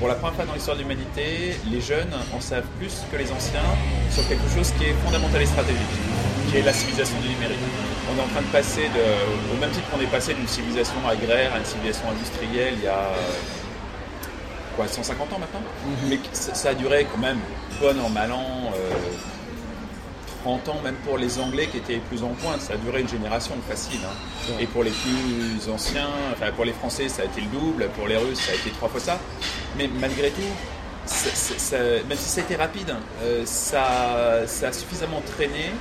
pour 0.00 0.08
la 0.08 0.14
première 0.14 0.34
fois 0.34 0.46
dans 0.46 0.54
l'histoire 0.54 0.78
de 0.78 0.82
l'humanité, 0.82 1.54
les 1.70 1.80
jeunes 1.82 2.10
en 2.34 2.40
savent 2.40 2.66
plus 2.78 3.04
que 3.12 3.16
les 3.18 3.30
anciens 3.30 3.60
sur 4.10 4.26
quelque 4.26 4.48
chose 4.48 4.72
qui 4.78 4.84
est 4.86 4.94
fondamental 5.04 5.42
et 5.42 5.46
stratégique, 5.46 5.94
qui 6.50 6.56
est 6.56 6.62
la 6.62 6.72
civilisation 6.72 7.20
du 7.20 7.28
numérique. 7.28 7.58
On 8.10 8.18
est 8.18 8.22
en 8.24 8.28
train 8.28 8.40
de 8.40 8.46
passer, 8.46 8.88
de, 8.88 9.54
au 9.54 9.60
même 9.60 9.70
titre 9.70 9.88
qu'on 9.90 10.00
est 10.00 10.10
passé 10.10 10.32
d'une 10.32 10.48
civilisation 10.48 10.96
agraire 11.06 11.52
à 11.54 11.58
une 11.58 11.66
civilisation 11.66 12.08
industrielle 12.08 12.74
il 12.78 12.84
y 12.84 12.88
a 12.88 13.10
quoi, 14.74 14.88
150 14.88 15.34
ans 15.34 15.38
maintenant, 15.38 15.60
mhm. 15.60 16.08
mais 16.08 16.18
ça, 16.32 16.70
a 16.70 16.74
duré 16.74 17.06
quand 17.12 17.20
même 17.20 17.38
bon 17.78 18.00
an, 18.00 18.08
mal 18.08 18.32
an. 18.32 18.72
Euh, 18.74 18.90
30 20.42 20.68
ans, 20.68 20.80
même 20.82 20.94
pour 21.06 21.18
les 21.18 21.38
Anglais 21.38 21.68
qui 21.70 21.78
étaient 21.78 21.98
plus 22.08 22.22
en 22.22 22.28
pointe, 22.28 22.60
ça 22.60 22.74
a 22.74 22.76
duré 22.76 23.00
une 23.00 23.08
génération 23.08 23.54
facile. 23.68 24.00
Hein. 24.04 24.54
Et 24.60 24.66
pour 24.66 24.84
les 24.84 24.90
plus 24.90 25.70
anciens, 25.70 26.08
enfin 26.32 26.50
pour 26.52 26.64
les 26.64 26.72
Français, 26.72 27.08
ça 27.08 27.22
a 27.22 27.24
été 27.26 27.40
le 27.40 27.46
double, 27.48 27.88
pour 27.96 28.06
les 28.06 28.16
Russes, 28.16 28.40
ça 28.40 28.52
a 28.52 28.54
été 28.54 28.70
trois 28.70 28.88
fois 28.88 29.00
ça. 29.00 29.18
Mais 29.76 29.88
malgré 30.00 30.30
tout, 30.30 30.40
même 30.40 32.16
si 32.18 32.28
ça 32.28 32.40
a 32.40 32.44
été 32.44 32.56
rapide, 32.56 32.94
euh, 33.22 33.42
ça, 33.44 34.46
ça, 34.46 34.68
a 34.68 34.72
suffisamment 34.72 35.22
traîné 35.36 35.72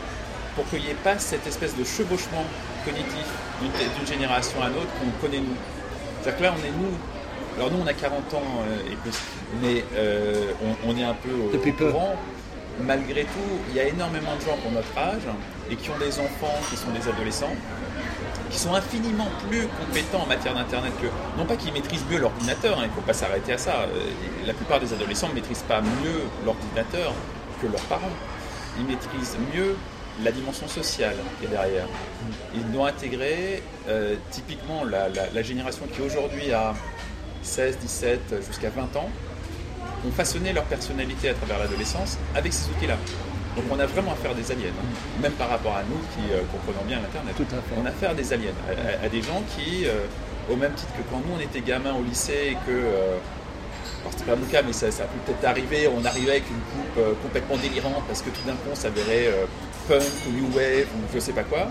pour 0.55 0.67
qu'il 0.69 0.81
n'y 0.81 0.89
ait 0.89 1.03
pas 1.03 1.17
cette 1.19 1.45
espèce 1.47 1.75
de 1.75 1.83
chevauchement 1.83 2.43
cognitif 2.85 3.25
d'une 3.61 4.07
génération 4.07 4.61
à 4.61 4.69
l'autre 4.69 4.87
qu'on 4.99 5.25
connaît 5.25 5.41
nous. 5.41 5.55
C'est-à-dire 6.21 6.39
que 6.39 6.43
là, 6.43 6.53
on 6.57 6.65
est 6.65 6.71
nous. 6.71 6.95
Alors 7.57 7.71
nous, 7.71 7.79
on 7.83 7.87
a 7.87 7.93
40 7.93 8.33
ans 8.33 8.41
euh, 8.67 8.91
et 8.91 8.95
plus, 8.95 9.19
mais 9.61 9.83
euh, 9.93 10.51
on, 10.85 10.95
est 10.95 11.03
un 11.03 11.13
peu 11.13 11.29
au, 11.29 11.51
Depuis 11.51 11.73
courant 11.73 12.15
malgré 12.85 13.23
tout, 13.23 13.51
il 13.69 13.75
y 13.75 13.79
a 13.79 13.87
énormément 13.87 14.35
de 14.35 14.41
gens 14.41 14.57
pour 14.61 14.71
notre 14.71 14.97
âge 14.97 15.23
et 15.69 15.75
qui 15.75 15.89
ont 15.89 15.97
des 15.97 16.19
enfants 16.19 16.55
qui 16.69 16.77
sont 16.77 16.91
des 16.91 17.07
adolescents, 17.07 17.55
qui 18.49 18.57
sont 18.57 18.73
infiniment 18.73 19.27
plus 19.47 19.67
compétents 19.67 20.23
en 20.23 20.25
matière 20.25 20.53
d'Internet 20.55 20.93
que, 21.01 21.07
non 21.37 21.45
pas 21.45 21.55
qu'ils 21.55 21.73
maîtrisent 21.73 22.05
mieux 22.09 22.19
l'ordinateur, 22.19 22.79
hein, 22.79 22.83
il 22.83 22.89
ne 22.89 22.93
faut 22.93 23.01
pas 23.01 23.13
s'arrêter 23.13 23.53
à 23.53 23.57
ça, 23.57 23.81
euh, 23.81 24.09
la 24.45 24.53
plupart 24.53 24.79
des 24.79 24.91
adolescents 24.93 25.29
ne 25.29 25.33
maîtrisent 25.35 25.65
pas 25.67 25.81
mieux 25.81 26.23
l'ordinateur 26.45 27.13
que 27.61 27.67
leurs 27.67 27.83
parents. 27.83 28.11
Ils 28.79 28.85
maîtrisent 28.85 29.37
mieux 29.53 29.75
la 30.23 30.31
dimension 30.31 30.67
sociale 30.67 31.15
qui 31.39 31.45
est 31.45 31.49
derrière. 31.49 31.87
Ils 32.53 32.69
doivent 32.71 32.89
intégrer 32.89 33.63
euh, 33.87 34.15
typiquement 34.31 34.83
la 34.83 35.41
génération 35.41 35.85
qui 35.93 36.01
aujourd'hui 36.01 36.51
a 36.51 36.73
16, 37.41 37.77
17, 37.77 38.35
jusqu'à 38.45 38.69
20 38.69 38.95
ans, 38.97 39.09
ont 40.07 40.11
façonné 40.11 40.53
leur 40.53 40.63
personnalité 40.65 41.29
à 41.29 41.33
travers 41.33 41.59
l'adolescence 41.59 42.17
avec 42.35 42.53
ces 42.53 42.69
outils-là. 42.71 42.97
Donc 43.55 43.65
on 43.71 43.79
a 43.79 43.85
vraiment 43.85 44.13
affaire 44.13 44.31
à 44.31 44.33
des 44.33 44.51
aliens, 44.51 44.69
hein. 44.69 45.21
même 45.21 45.33
par 45.33 45.49
rapport 45.49 45.75
à 45.75 45.83
nous 45.83 45.99
qui 46.13 46.31
euh, 46.31 46.41
comprenons 46.51 46.85
bien 46.87 46.99
l'Internet. 47.01 47.35
On 47.77 47.85
a 47.85 47.89
affaire 47.89 48.11
à 48.11 48.13
des 48.13 48.31
aliens, 48.31 48.53
à, 49.03 49.09
des 49.09 49.21
gens 49.21 49.43
qui, 49.55 49.85
euh, 49.85 50.05
au 50.49 50.55
même 50.55 50.73
titre 50.73 50.91
que 50.93 51.01
quand 51.11 51.17
nous 51.17 51.35
on 51.35 51.39
était 51.39 51.61
gamins 51.61 51.93
au 51.93 52.03
lycée 52.03 52.51
et 52.51 52.53
que, 52.53 52.71
euh, 52.71 53.17
c'était 54.11 54.31
pas 54.31 54.35
mon 54.35 54.45
cas, 54.45 54.61
mais 54.65 54.73
ça, 54.73 54.89
ça 54.91 55.03
peut 55.03 55.19
peut-être 55.25 55.45
arriver, 55.45 55.87
on 55.87 56.03
arrivait 56.05 56.31
avec 56.31 56.45
une 56.49 56.55
coupe 56.55 57.21
complètement 57.21 57.57
délirante 57.57 58.03
parce 58.07 58.21
que 58.21 58.29
tout 58.29 58.41
d'un 58.47 58.53
coup 58.53 58.69
on 58.71 58.75
s'avérait 58.75 59.29
punk 59.87 60.01
ou 60.27 60.31
new 60.31 60.47
wave 60.55 60.87
ou 60.95 61.13
je 61.13 61.19
sais 61.19 61.33
pas 61.33 61.43
quoi, 61.43 61.67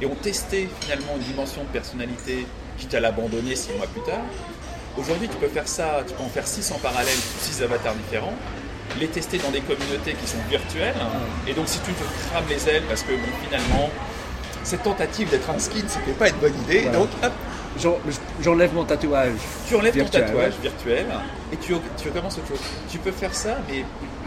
et 0.00 0.06
on 0.06 0.14
testait 0.14 0.68
finalement 0.80 1.16
une 1.16 1.22
dimension 1.22 1.62
de 1.62 1.68
personnalité 1.68 2.46
quitte 2.78 2.94
à 2.94 3.00
l'abandonner 3.00 3.56
six 3.56 3.72
mois 3.72 3.86
plus 3.88 4.02
tard. 4.02 4.22
Aujourd'hui, 4.98 5.28
tu 5.28 5.36
peux 5.36 5.48
faire 5.48 5.66
ça, 5.66 6.02
tu 6.06 6.14
peux 6.14 6.22
en 6.22 6.28
faire 6.28 6.46
6 6.46 6.70
en 6.72 6.78
parallèle, 6.78 7.16
6 7.40 7.62
avatars 7.62 7.94
différents, 7.94 8.34
les 9.00 9.08
tester 9.08 9.38
dans 9.38 9.50
des 9.50 9.60
communautés 9.60 10.14
qui 10.14 10.28
sont 10.28 10.38
virtuelles. 10.50 10.94
Et 11.46 11.54
donc, 11.54 11.68
si 11.68 11.78
tu 11.80 11.92
te 11.92 12.04
crames 12.28 12.44
les 12.48 12.68
ailes, 12.68 12.82
parce 12.88 13.02
que 13.02 13.12
finalement, 13.44 13.90
cette 14.64 14.82
tentative 14.82 15.30
d'être 15.30 15.48
un 15.50 15.58
skin, 15.58 15.84
c'était 15.88 16.12
pas 16.12 16.28
une 16.28 16.36
bonne 16.36 16.58
idée, 16.64 16.82
donc 16.90 17.08
hop, 17.22 17.32
J'enlève 18.42 18.74
mon 18.74 18.84
tatouage. 18.84 19.32
Tu 19.68 19.76
enlèves 19.76 19.96
ton 19.96 20.04
tatouage 20.04 20.54
virtuel 20.60 21.06
et 21.52 21.56
tu, 21.56 21.74
tu 21.96 22.08
recommences 22.08 22.38
autre 22.38 22.48
chose. 22.48 22.60
Tu 22.90 22.98
peux 22.98 23.12
faire 23.12 23.34
ça, 23.34 23.58
mais 23.68 23.84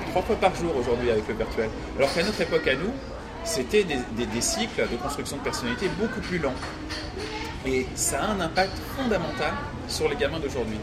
trois 0.10 0.24
fois 0.24 0.36
par 0.36 0.56
jour 0.56 0.76
aujourd'hui 0.76 1.12
avec 1.12 1.28
le 1.28 1.36
virtuel. 1.36 1.70
Alors 1.98 2.14
qu'à 2.14 2.24
notre 2.24 2.42
époque, 2.42 2.68
à 2.68 2.76
nous, 2.76 2.92
c'était 3.44 3.84
des, 3.84 3.98
des, 4.26 4.42
cycles 4.42 4.88
de 4.92 4.98
construction 4.98 5.38
de 5.38 5.42
personnalité 5.44 5.90
beaucoup 6.00 6.22
plus 6.22 6.40
lents. 6.40 6.56
Et 7.66 7.86
ça 7.96 8.24
a 8.24 8.28
un 8.28 8.40
impact 8.40 8.74
fondamental 8.98 9.54
sur 9.88 10.10
les 10.10 10.16
gamins 10.16 10.40
d'aujourd'hui. 10.40 10.78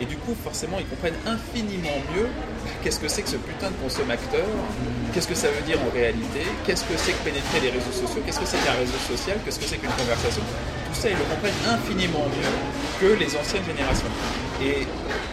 Et 0.00 0.04
du 0.04 0.16
coup, 0.16 0.34
forcément, 0.42 0.78
ils 0.80 0.86
comprennent 0.86 1.18
infiniment 1.26 1.94
mieux 2.14 2.26
qu'est-ce 2.82 2.98
que 2.98 3.08
c'est 3.08 3.22
que 3.22 3.28
ce 3.28 3.36
putain 3.36 3.70
de 3.70 3.76
consommateur, 3.76 4.46
qu'est-ce 5.12 5.28
que 5.28 5.34
ça 5.34 5.48
veut 5.48 5.62
dire 5.62 5.78
en 5.80 5.94
réalité, 5.94 6.42
qu'est-ce 6.66 6.82
que 6.84 6.96
c'est 6.96 7.12
que 7.12 7.22
pénétrer 7.22 7.60
les 7.60 7.70
réseaux 7.70 7.92
sociaux, 7.92 8.20
qu'est-ce 8.26 8.40
que 8.40 8.46
c'est 8.46 8.58
qu'un 8.64 8.72
réseau 8.72 8.98
social, 9.06 9.38
qu'est-ce 9.44 9.60
que 9.60 9.66
c'est 9.66 9.76
qu'une 9.76 9.90
conversation. 9.90 10.42
Tout 10.42 11.00
ça, 11.00 11.08
ils 11.08 11.16
le 11.16 11.24
comprennent 11.24 11.62
infiniment 11.68 12.26
mieux 12.34 12.54
que 13.00 13.14
les 13.14 13.36
anciennes 13.36 13.64
générations. 13.64 14.10
Et 14.60 14.86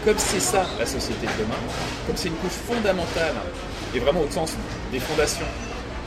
comme 0.04 0.18
c'est 0.18 0.40
ça 0.40 0.66
la 0.78 0.86
société 0.86 1.26
de 1.26 1.42
demain, 1.42 1.60
comme 2.06 2.16
c'est 2.16 2.28
une 2.28 2.38
couche 2.38 2.60
fondamentale, 2.66 3.34
et 3.94 3.98
vraiment 3.98 4.20
au 4.20 4.30
sens 4.30 4.54
des 4.92 5.00
fondations 5.00 5.50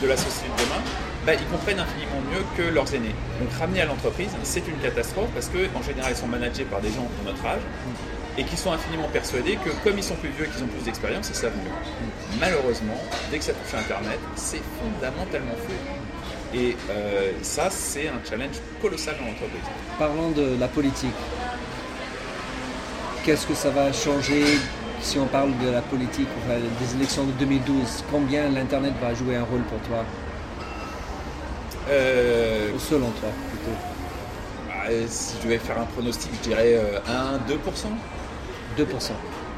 de 0.02 0.08
la 0.08 0.16
société 0.16 0.48
de 0.56 0.64
demain, 0.64 0.82
bah, 1.26 1.34
ils 1.34 1.46
comprennent 1.48 1.80
infiniment 1.80 2.22
mieux 2.32 2.44
que 2.58 2.70
leurs 2.74 2.94
aînés. 2.94 3.16
Donc 3.40 3.52
ramener 3.58 3.82
à 3.82 3.86
l'entreprise, 3.86 4.30
c'est 4.44 4.68
une 4.68 4.78
catastrophe 4.78 5.30
parce 5.34 5.48
qu'en 5.50 5.82
général, 5.82 6.12
ils 6.12 6.18
sont 6.18 6.28
managés 6.28 6.66
par 6.66 6.82
des 6.82 6.90
gens 6.90 7.08
de 7.22 7.30
notre 7.30 7.46
âge 7.46 7.62
et 8.38 8.44
qui 8.44 8.58
sont 8.58 8.72
infiniment 8.72 9.08
persuadés 9.10 9.58
que 9.64 9.70
comme 9.84 9.98
ils 9.98 10.04
sont 10.04 10.16
plus 10.16 10.30
vieux 10.30 10.46
et 10.46 10.50
qu'ils 10.50 10.64
ont 10.64 10.68
plus 10.68 10.84
d'expérience, 10.84 11.30
ils 11.30 11.36
savent 11.36 11.56
mieux. 11.56 12.40
Malheureusement, 12.40 12.98
dès 13.32 13.38
que 13.38 13.44
ça 13.44 13.54
touche 13.54 13.80
Internet, 13.80 14.20
c'est 14.36 14.62
fondamentalement 14.82 15.54
faux. 15.68 16.58
Et 16.58 16.76
euh, 16.90 17.32
ça, 17.42 17.70
c'est 17.70 18.08
un 18.08 18.20
challenge 18.28 18.58
colossal 18.82 19.16
dans 19.20 19.26
l'entreprise. 19.26 19.62
Parlons 19.98 20.32
de 20.32 20.60
la 20.60 20.68
politique. 20.68 21.10
Qu'est-ce 23.24 23.48
que 23.48 23.56
ça 23.56 23.70
va 23.70 23.92
changer 23.94 24.44
si 25.02 25.18
on 25.20 25.26
parle 25.26 25.52
de 25.60 25.70
la 25.70 25.82
politique, 25.82 26.28
des 26.48 26.96
élections 26.96 27.26
de 27.26 27.32
2012 27.34 28.04
Combien 28.12 28.50
l'Internet 28.50 28.94
va 29.02 29.14
jouer 29.14 29.36
un 29.36 29.44
rôle 29.44 29.62
pour 29.64 29.80
toi? 29.88 30.06
Euh, 31.90 32.70
selon 32.80 33.10
toi, 33.12 33.30
plutôt 33.50 33.78
bah, 34.68 35.08
Si 35.08 35.36
je 35.38 35.48
devais 35.48 35.60
faire 35.60 35.80
un 35.80 35.86
pronostic, 35.86 36.32
je 36.42 36.50
dirais 36.50 36.80
1-2%. 37.08 37.58
2%. 38.78 39.12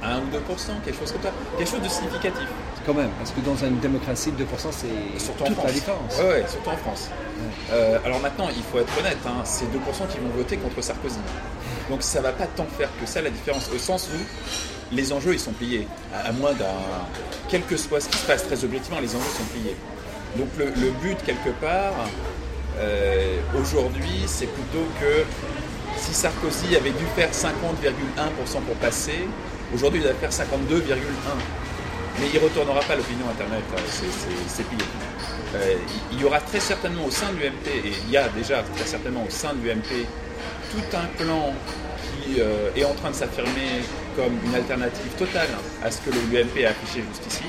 1 0.03 0.19
ou 0.19 0.21
2%, 0.21 0.81
quelque 0.83 0.99
chose 0.99 1.11
comme 1.11 1.21
ça. 1.23 1.31
Quelque 1.57 1.69
chose 1.69 1.81
de 1.81 1.87
significatif. 1.89 2.47
Quand 2.85 2.93
même, 2.93 3.09
parce 3.17 3.31
que 3.31 3.39
dans 3.39 3.55
une 3.55 3.79
démocratie, 3.79 4.31
2% 4.31 4.35
c'est 4.71 5.33
toute 5.33 5.63
la 5.63 5.71
différence. 5.71 6.17
Oui, 6.19 6.25
ouais, 6.25 6.45
surtout 6.47 6.69
en 6.69 6.77
France. 6.77 7.09
Euh, 7.71 7.97
alors 8.05 8.19
maintenant, 8.19 8.47
il 8.55 8.61
faut 8.63 8.77
être 8.79 8.93
honnête, 8.99 9.17
hein, 9.25 9.41
c'est 9.43 9.65
2% 9.65 9.67
qui 10.11 10.19
vont 10.19 10.29
voter 10.35 10.57
contre 10.57 10.81
Sarkozy. 10.81 11.17
Donc 11.89 12.03
ça 12.03 12.21
va 12.21 12.31
pas 12.31 12.45
tant 12.45 12.65
faire 12.77 12.89
que 12.99 13.07
ça 13.07 13.21
la 13.21 13.31
différence, 13.31 13.69
au 13.73 13.79
sens 13.79 14.07
où 14.13 14.95
les 14.95 15.11
enjeux 15.11 15.33
ils 15.33 15.39
sont 15.39 15.51
pliés. 15.53 15.87
À, 16.13 16.29
à 16.29 16.31
moins 16.31 16.53
d'un. 16.53 16.65
Quel 17.49 17.63
que 17.63 17.75
soit 17.75 17.99
ce 17.99 18.09
qui 18.09 18.17
se 18.17 18.25
passe, 18.27 18.45
très 18.45 18.63
objectivement, 18.63 18.99
les 18.99 19.15
enjeux 19.15 19.33
sont 19.35 19.45
pliés. 19.45 19.75
Donc 20.37 20.49
le, 20.57 20.91
but, 21.01 21.17
quelque 21.25 21.51
part, 21.61 21.93
euh, 22.77 23.37
aujourd'hui, 23.59 24.23
c'est 24.25 24.47
plutôt 24.47 24.85
que 24.99 25.23
si 25.97 26.13
Sarkozy 26.13 26.75
avait 26.75 26.91
dû 26.91 27.05
faire 27.15 27.31
50,1% 27.31 28.61
pour 28.65 28.75
passer, 28.75 29.27
aujourd'hui 29.73 30.01
il 30.01 30.07
va 30.07 30.13
faire 30.13 30.31
52,1%. 30.31 30.97
Mais 32.19 32.27
il 32.33 32.39
ne 32.39 32.45
retournera 32.45 32.79
pas 32.81 32.95
l'opinion 32.95 33.29
Internet, 33.29 33.63
hein, 33.75 33.81
c'est 34.47 34.63
pire. 34.69 34.85
Euh, 35.55 35.75
il 36.11 36.21
y 36.21 36.23
aura 36.25 36.39
très 36.41 36.59
certainement 36.59 37.05
au 37.05 37.11
sein 37.11 37.31
de 37.31 37.39
l'UMP, 37.39 37.67
et 37.67 37.91
il 38.05 38.11
y 38.11 38.17
a 38.17 38.27
déjà 38.29 38.61
très 38.75 38.85
certainement 38.85 39.23
au 39.25 39.29
sein 39.29 39.53
de 39.53 39.65
l'UMP, 39.65 40.05
tout 40.71 40.97
un 40.97 41.23
plan 41.23 41.53
qui 42.23 42.39
est 42.39 42.83
en 42.85 42.93
train 42.93 43.11
de 43.11 43.15
s'affirmer 43.15 43.83
comme 44.15 44.33
une 44.45 44.55
alternative 44.55 45.11
totale 45.17 45.49
à 45.83 45.91
ce 45.91 45.99
que 45.99 46.09
l'UMP 46.09 46.65
a 46.65 46.69
affiché 46.69 47.03
jusqu'ici. 47.11 47.43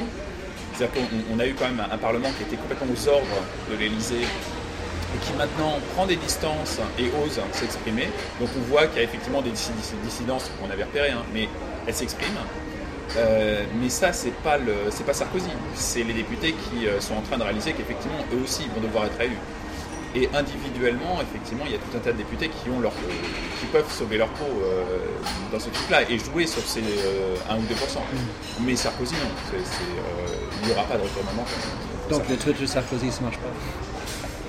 C'est-à-dire 0.76 1.08
qu'on 1.28 1.38
a 1.38 1.46
eu 1.46 1.54
quand 1.54 1.66
même 1.66 1.82
un, 1.90 1.96
Parlement 1.96 2.28
qui 2.36 2.42
était 2.42 2.56
complètement 2.56 2.88
aux 2.92 3.08
ordres 3.08 3.42
de 3.70 3.76
l'Élysée 3.76 4.20
et 4.22 5.18
qui 5.24 5.32
maintenant 5.32 5.78
prend 5.94 6.04
des 6.04 6.16
distances 6.16 6.78
et 6.98 7.04
ose 7.24 7.40
s'exprimer. 7.52 8.08
Donc 8.40 8.50
on 8.56 8.60
voit 8.70 8.86
qu'il 8.86 8.98
y 8.98 9.00
a 9.00 9.04
effectivement 9.04 9.40
des 9.40 9.52
dissidences 9.52 10.50
qu'on 10.60 10.70
avait 10.70 10.84
repérées, 10.84 11.10
hein, 11.10 11.22
mais 11.32 11.48
elles 11.86 11.94
s'expriment. 11.94 12.44
Euh, 13.16 13.64
mais 13.80 13.88
ça, 13.88 14.12
c'est 14.12 14.34
pas 14.42 14.58
pas 14.58 15.12
Sarkozy, 15.14 15.48
c'est 15.74 16.02
les 16.02 16.12
députés 16.12 16.52
qui 16.52 16.86
euh, 16.86 17.00
sont 17.00 17.14
en 17.14 17.22
train 17.22 17.38
de 17.38 17.44
réaliser 17.44 17.72
qu'effectivement 17.72 18.18
eux 18.34 18.42
aussi 18.44 18.64
vont 18.74 18.82
devoir 18.82 19.06
être 19.06 19.20
élus. 19.20 19.38
Et 20.16 20.30
individuellement, 20.34 21.20
effectivement, 21.20 21.64
il 21.66 21.72
y 21.72 21.74
a 21.74 21.78
tout 21.78 21.94
un 21.94 22.00
tas 22.00 22.12
de 22.12 22.16
députés 22.16 22.48
qui, 22.48 22.70
ont 22.70 22.80
leur, 22.80 22.92
qui 22.92 23.66
peuvent 23.66 23.90
sauver 23.92 24.16
leur 24.16 24.28
peau 24.28 24.46
euh, 24.46 24.82
dans 25.52 25.60
ce 25.60 25.68
truc-là 25.68 26.10
et 26.10 26.18
jouer 26.18 26.46
sur 26.46 26.62
ces 26.62 26.80
1 26.80 26.82
ou 27.56 27.60
2%. 27.60 27.62
Mm. 27.62 28.64
Mais 28.64 28.76
Sarkozy, 28.76 29.14
non. 29.14 29.58
il 30.62 30.66
n'y 30.66 30.72
aura 30.72 30.84
pas 30.84 30.96
de 30.96 31.02
retournement. 31.02 31.44
Donc 32.08 32.28
le 32.30 32.36
truc 32.36 32.58
de 32.58 32.66
Sarkozy, 32.66 33.12
ça 33.12 33.20
ne 33.20 33.24
marche 33.26 33.38
pas 33.38 33.50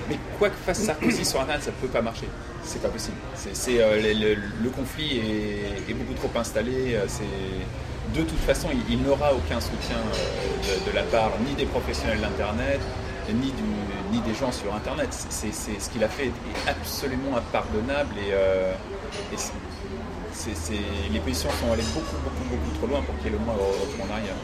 mais 0.08 0.16
quoi 0.38 0.48
que 0.48 0.56
fasse 0.56 0.78
Sarkozy 0.78 1.22
sur 1.22 1.38
Internet, 1.38 1.64
ça 1.64 1.70
ne 1.70 1.76
peut 1.76 1.92
pas 1.92 2.00
marcher. 2.00 2.28
C'est 2.64 2.80
pas 2.80 2.88
possible. 2.88 3.16
C'est, 3.34 3.72
le, 3.76 4.70
conflit 4.70 5.18
est, 5.18 5.92
beaucoup 5.92 6.14
trop 6.14 6.30
installé. 6.40 6.98
C'est, 7.08 7.24
de 8.14 8.22
toute 8.22 8.38
façon, 8.40 8.68
il, 8.88 9.02
n'aura 9.02 9.34
aucun 9.34 9.60
soutien 9.60 9.96
euh, 9.96 10.90
de, 10.90 10.96
la 10.96 11.02
part 11.02 11.32
ni 11.46 11.54
des 11.54 11.66
professionnels 11.66 12.20
d'Internet, 12.20 12.80
ni, 13.28 13.52
ni 14.10 14.20
des 14.20 14.34
gens 14.34 14.52
sur 14.52 14.74
Internet. 14.74 15.08
C'est, 15.12 15.52
ce 15.52 15.90
qu'il 15.90 16.02
a 16.04 16.08
fait 16.08 16.26
est 16.26 16.68
absolument 16.68 17.36
impardonnable 17.36 18.14
et, 18.18 18.32
euh, 18.32 18.72
les 21.12 21.20
positions 21.20 21.50
sont 21.60 21.72
allées 21.72 21.82
beaucoup, 21.94 22.16
beaucoup, 22.22 22.44
beaucoup 22.50 22.78
trop 22.78 22.86
loin 22.86 23.02
pour 23.02 23.16
qu'il 23.16 23.26
y 23.26 23.28
ait 23.28 23.38
le 23.38 23.44
moins 23.44 23.54
retour 23.54 24.06
en 24.08 24.12
arrière. 24.12 24.36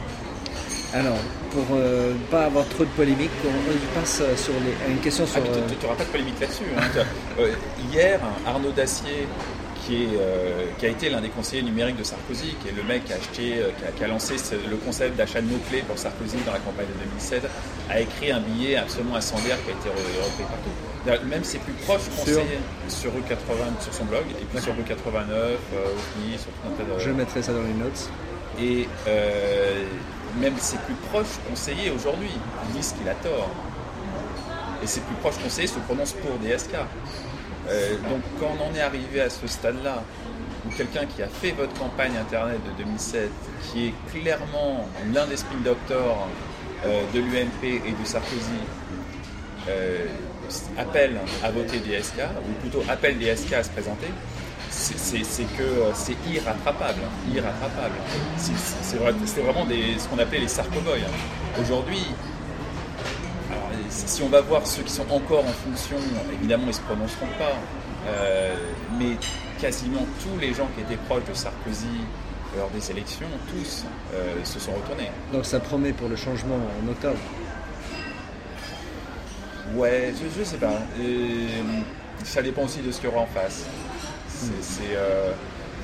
Alors, 0.92 1.18
pour 1.50 1.76
ne 1.76 1.80
euh, 1.80 2.14
pas 2.30 2.44
avoir 2.44 2.66
trop 2.68 2.84
de 2.84 2.90
polémique, 2.90 3.30
on, 3.44 3.98
passe 3.98 4.22
sur 4.36 4.52
les, 4.64 4.92
une 4.92 5.00
question 5.00 5.26
sur. 5.26 5.42
Ah, 5.44 5.48
tu 5.68 5.84
n'auras 5.84 5.96
pas 5.96 6.04
de 6.04 6.10
polémique 6.10 6.40
là-dessus. 6.40 6.64
Hein. 6.76 7.44
hier, 7.90 8.20
Arnaud 8.46 8.70
Dacier 8.70 9.26
euh, 9.90 10.66
qui, 10.78 10.86
a 10.86 10.88
été 10.88 11.10
l'un 11.10 11.20
des 11.20 11.28
conseillers 11.28 11.62
numériques 11.62 11.96
de 11.96 12.04
Sarkozy, 12.04 12.54
qui 12.62 12.68
est 12.68 12.72
le 12.72 12.82
mec 12.82 13.04
qui 13.04 13.12
a, 13.12 13.16
acheté, 13.16 13.58
euh, 13.58 13.70
qui 13.96 14.04
a, 14.04 14.08
lancé 14.08 14.34
le 14.68 14.76
concept 14.76 15.16
d'achat 15.16 15.42
de 15.42 15.46
mots-clés 15.46 15.82
pour 15.82 15.98
Sarkozy 15.98 16.36
dans 16.46 16.52
la 16.52 16.58
campagne 16.58 16.86
de 16.86 17.04
2007, 17.04 17.42
a 17.90 18.00
écrit 18.00 18.32
un 18.32 18.40
billet 18.40 18.76
absolument 18.76 19.16
incendiaire 19.16 19.58
qui 19.64 19.70
a 19.70 19.74
été 19.74 19.88
repris 19.90 20.44
partout. 20.44 21.26
Même 21.28 21.44
ses 21.44 21.58
plus 21.58 21.74
proches 21.74 22.08
conseillers 22.16 22.60
sur, 22.88 23.12
rue 23.12 23.20
80, 23.28 23.54
sur 23.80 23.92
son 23.92 24.04
blog, 24.04 24.22
et 24.40 24.44
puis 24.44 24.62
sur 24.62 24.74
rue 24.74 24.84
89, 24.84 25.36
euh, 25.38 25.86
sur 26.38 26.46
tout 26.46 26.68
un 26.68 26.70
tas 26.76 26.94
de... 26.94 26.98
Je 26.98 27.10
mettrai 27.10 27.42
ça 27.42 27.52
dans 27.52 27.62
les 27.62 27.74
notes. 27.74 28.10
Et 28.58 28.88
même 30.40 30.54
ses 30.58 30.78
plus 30.78 30.94
proches 31.10 31.38
conseillers 31.48 31.90
aujourd'hui 31.90 32.30
disent 32.74 32.94
qu'il 32.98 33.08
a 33.08 33.14
tort. 33.14 33.50
Et 34.82 34.86
ses 34.86 35.00
plus 35.00 35.16
proches 35.16 35.38
conseillers 35.42 35.68
se 35.68 35.78
prononcent 35.80 36.14
pour 36.14 36.38
DSK. 36.38 36.74
Euh, 37.68 37.96
donc 38.10 38.22
quand 38.38 38.54
on 38.60 38.74
est 38.74 38.80
arrivé 38.80 39.20
à 39.20 39.30
ce 39.30 39.46
stade-là, 39.46 40.02
où 40.66 40.70
quelqu'un 40.76 41.06
qui 41.06 41.22
a 41.22 41.28
fait 41.28 41.52
votre 41.52 41.74
campagne 41.74 42.16
Internet 42.16 42.58
de 42.64 42.82
2007, 42.82 43.30
qui 43.62 43.86
est 43.88 43.94
clairement 44.12 44.88
l'un 45.12 45.26
des 45.26 45.36
spin 45.36 45.56
doctors 45.64 46.28
euh, 46.84 47.02
de 47.14 47.20
l'UMP 47.20 47.82
et 47.86 47.92
de 47.92 48.04
Sarkozy, 48.04 48.60
euh, 49.68 50.06
appelle 50.76 51.18
à 51.42 51.50
voter 51.50 51.78
DSK, 51.78 52.20
ou 52.46 52.52
plutôt 52.60 52.82
appelle 52.88 53.18
DSK 53.18 53.54
à 53.54 53.62
se 53.62 53.70
présenter, 53.70 54.08
c'est 54.70 55.44
que 55.56 55.64
c'est 55.94 56.16
irrattrapable. 56.30 57.00
irrattrapable. 57.32 57.94
C'est 58.36 58.96
vraiment 59.40 59.66
ce 59.66 60.08
qu'on 60.08 60.18
appelait 60.18 60.40
les 60.40 60.48
sarcoboys. 60.48 61.04
Aujourd'hui, 61.60 62.04
si 63.94 64.22
on 64.22 64.28
va 64.28 64.40
voir 64.40 64.66
ceux 64.66 64.82
qui 64.82 64.92
sont 64.92 65.10
encore 65.10 65.44
en 65.44 65.52
fonction, 65.52 65.96
évidemment 66.32 66.64
ils 66.64 66.68
ne 66.68 66.72
se 66.72 66.80
prononceront 66.80 67.28
pas, 67.38 67.52
euh, 68.08 68.56
mais 68.98 69.16
quasiment 69.60 70.04
tous 70.22 70.38
les 70.40 70.52
gens 70.52 70.68
qui 70.74 70.82
étaient 70.82 71.00
proches 71.08 71.24
de 71.28 71.34
Sarkozy 71.34 71.86
lors 72.56 72.70
des 72.70 72.90
élections, 72.90 73.26
tous 73.50 73.84
euh, 74.14 74.44
se 74.44 74.58
sont 74.58 74.72
retournés. 74.72 75.10
Donc 75.32 75.44
ça 75.46 75.60
promet 75.60 75.92
pour 75.92 76.08
le 76.08 76.16
changement 76.16 76.56
en 76.56 76.88
octobre 76.88 77.18
Ouais, 79.74 80.12
je 80.16 80.40
ne 80.40 80.44
sais 80.44 80.58
pas. 80.58 80.78
ça 82.22 82.42
dépend 82.42 82.64
aussi 82.64 82.80
de 82.80 82.92
ce 82.92 83.00
qu'il 83.00 83.08
y 83.08 83.12
aura 83.12 83.22
en 83.22 83.26
face. 83.26 83.64
Euh, 84.92 85.32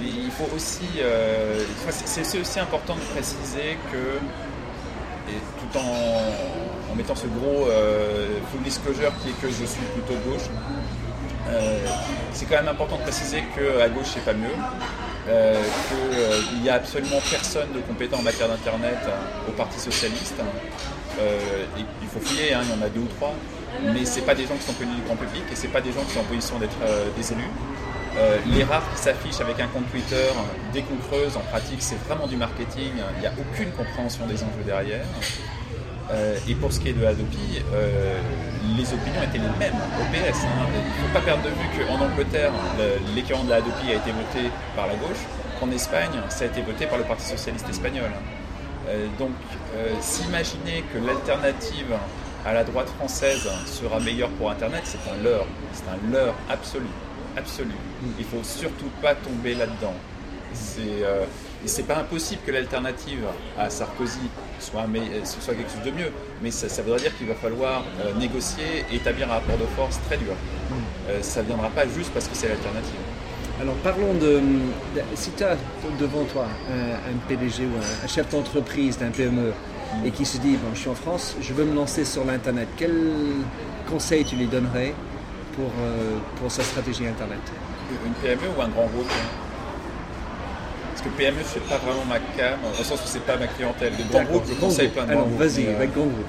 il 0.00 0.30
faut 0.30 0.48
aussi. 0.54 1.00
c'est 1.88 2.40
aussi 2.40 2.60
important 2.60 2.94
de 2.94 3.00
préciser 3.14 3.78
que 3.90 4.18
tout 5.58 5.78
en, 5.78 6.79
mettant 6.96 7.14
ce 7.14 7.26
gros 7.26 7.66
euh, 7.68 8.38
full 8.50 8.62
disclosure 8.62 9.12
qui 9.22 9.30
est 9.30 9.40
que 9.40 9.48
je 9.48 9.64
suis 9.64 9.84
plutôt 9.94 10.18
gauche. 10.28 10.48
Euh, 11.48 11.78
c'est 12.32 12.46
quand 12.46 12.56
même 12.56 12.68
important 12.68 12.96
de 12.96 13.02
préciser 13.02 13.42
qu'à 13.54 13.88
gauche 13.88 14.08
c'est 14.14 14.24
pas 14.24 14.34
mieux, 14.34 14.54
euh, 15.28 15.54
qu'il 16.50 16.60
n'y 16.60 16.68
a 16.68 16.74
absolument 16.74 17.20
personne 17.30 17.72
de 17.74 17.80
compétent 17.80 18.18
en 18.18 18.22
matière 18.22 18.48
d'internet 18.48 18.98
au 19.48 19.52
Parti 19.52 19.80
Socialiste. 19.80 20.36
il 21.76 22.08
faut 22.08 22.20
fouiller, 22.20 22.54
hein, 22.54 22.60
il 22.62 22.78
y 22.78 22.82
en 22.82 22.86
a 22.86 22.88
deux 22.88 23.00
ou 23.00 23.08
trois, 23.18 23.34
mais 23.82 24.04
ce 24.04 24.20
pas 24.20 24.34
des 24.34 24.46
gens 24.46 24.54
qui 24.54 24.62
sont 24.62 24.74
connus 24.74 24.94
du 24.94 25.02
grand 25.02 25.16
public 25.16 25.42
et 25.50 25.56
ce 25.56 25.66
pas 25.66 25.80
des 25.80 25.92
gens 25.92 26.02
qui 26.02 26.12
sont 26.12 26.20
en 26.20 26.24
position 26.24 26.58
d'être 26.58 26.78
des 27.16 27.32
élus. 27.32 27.50
Euh, 28.16 28.38
les 28.52 28.64
rares 28.64 28.82
qui 28.92 29.00
s'affichent 29.00 29.40
avec 29.40 29.60
un 29.60 29.68
compte 29.68 29.88
Twitter, 29.90 30.26
dès 30.72 30.82
qu'on 30.82 30.96
creuse, 30.96 31.36
en 31.36 31.40
pratique, 31.40 31.80
c'est 31.80 31.98
vraiment 32.06 32.26
du 32.26 32.36
marketing. 32.36 32.92
Il 33.16 33.20
n'y 33.20 33.26
a 33.26 33.32
aucune 33.38 33.70
compréhension 33.70 34.26
des 34.26 34.42
enjeux 34.42 34.64
derrière. 34.66 35.04
Euh, 36.10 36.36
et 36.48 36.54
pour 36.54 36.72
ce 36.72 36.80
qui 36.80 36.88
est 36.88 36.92
de 36.92 37.04
Adopi, 37.04 37.62
euh, 37.72 38.18
les 38.76 38.92
opinions 38.92 39.22
étaient 39.22 39.38
les 39.38 39.58
mêmes 39.58 39.78
au 40.00 40.04
PS. 40.12 40.44
Hein. 40.44 40.66
Il 40.74 41.02
ne 41.02 41.08
faut 41.08 41.14
pas 41.14 41.20
perdre 41.20 41.42
de 41.44 41.48
vue 41.50 41.86
qu'en 41.86 42.00
Angleterre, 42.00 42.52
l'équivalent 43.14 43.44
de 43.44 43.50
la 43.50 43.56
Adopi 43.56 43.90
a 43.90 43.94
été 43.94 44.10
voté 44.10 44.50
par 44.74 44.86
la 44.86 44.94
gauche, 44.94 45.22
qu'en 45.58 45.70
Espagne, 45.70 46.20
ça 46.28 46.44
a 46.44 46.46
été 46.48 46.62
voté 46.62 46.86
par 46.86 46.98
le 46.98 47.04
Parti 47.04 47.26
Socialiste 47.26 47.68
Espagnol. 47.68 48.10
donc, 49.18 49.30
s'imaginer 50.00 50.84
que 50.92 50.98
l'alternative 50.98 51.94
à 52.44 52.54
la 52.54 52.64
droite 52.64 52.88
française 52.88 53.48
sera 53.66 54.00
meilleure 54.00 54.30
pour 54.30 54.50
Internet, 54.50 54.82
c'est 54.84 55.10
un 55.10 55.22
leurre. 55.22 55.46
C'est 55.72 55.88
un 55.88 56.12
leurre 56.12 56.34
absolu 56.48 56.86
absolu. 57.36 57.74
Il 58.18 58.24
faut 58.24 58.42
surtout 58.42 58.90
pas 59.00 59.14
tomber 59.14 59.54
là-dedans. 59.54 59.94
C'est 60.52 61.04
euh, 61.60 61.66
c'est 61.66 61.86
pas 61.86 61.98
impossible 61.98 62.40
que 62.46 62.52
l'alternative 62.52 63.24
à 63.58 63.70
Sarkozy 63.70 64.20
soit, 64.58 64.86
mais, 64.88 65.02
ce 65.24 65.40
soit 65.40 65.54
quelque 65.54 65.70
chose 65.70 65.84
de 65.84 65.90
mieux, 65.90 66.10
mais 66.42 66.50
ça, 66.50 66.82
voudrait 66.82 67.00
dire 67.00 67.16
qu'il 67.16 67.26
va 67.26 67.34
falloir 67.34 67.84
euh, 68.04 68.12
négocier 68.18 68.84
et 68.90 68.96
établir 68.96 69.30
un 69.30 69.34
rapport 69.34 69.56
de 69.58 69.66
force 69.76 69.98
très 70.06 70.16
dur. 70.16 70.34
Euh, 71.08 71.18
ça 71.22 71.42
ne 71.42 71.46
viendra 71.46 71.68
pas 71.70 71.86
juste 71.86 72.10
parce 72.12 72.28
que 72.28 72.34
c'est 72.34 72.48
l'alternative. 72.48 73.00
Alors 73.60 73.74
parlons 73.76 74.14
de, 74.14 74.40
si 75.14 75.32
tu 75.32 75.44
as 75.44 75.56
devant 75.98 76.24
toi 76.24 76.46
un, 76.70 77.28
PDG 77.28 77.64
ou 77.64 78.04
un, 78.04 78.08
chef 78.08 78.30
d'entreprise 78.30 78.96
d'un 78.96 79.10
PME 79.10 79.52
et 80.02 80.10
qui 80.12 80.24
se 80.24 80.38
dit 80.38 80.56
bon 80.56 80.70
je 80.72 80.80
suis 80.80 80.88
en 80.88 80.94
France, 80.94 81.36
je 81.42 81.52
veux 81.52 81.64
me 81.66 81.74
lancer 81.74 82.06
sur 82.06 82.24
l'internet, 82.24 82.68
quel 82.78 82.94
conseil 83.90 84.24
tu 84.24 84.36
lui 84.36 84.46
donnerais 84.46 84.94
pour, 85.56 85.66
euh, 85.66 86.16
pour 86.36 86.50
sa 86.50 86.62
stratégie 86.62 87.06
Internet? 87.06 87.40
Une 88.06 88.12
PME 88.14 88.48
ou 88.56 88.62
un 88.62 88.68
grand 88.68 88.86
groupe? 88.86 89.10
hein 89.10 89.49
Parce 91.00 91.14
que 91.14 91.18
PME, 91.22 91.40
c'est 91.46 91.66
pas 91.66 91.78
vraiment 91.78 92.04
ma 92.04 92.18
cam, 92.36 92.58
au 92.78 92.84
sens 92.84 93.00
où 93.00 93.06
c'est 93.06 93.24
pas 93.24 93.38
ma 93.38 93.46
clientèle. 93.46 93.94
Le 93.96 94.04
grand 94.12 94.22
groupe, 94.24 94.44
je 94.46 94.52
conseille 94.52 94.88
plein 94.88 95.06
de 95.06 95.12
Alors, 95.12 95.28
vas-y, 95.28 95.66
euh, 95.66 95.76
avec 95.76 95.94
grand 95.94 96.04
groupe. 96.04 96.26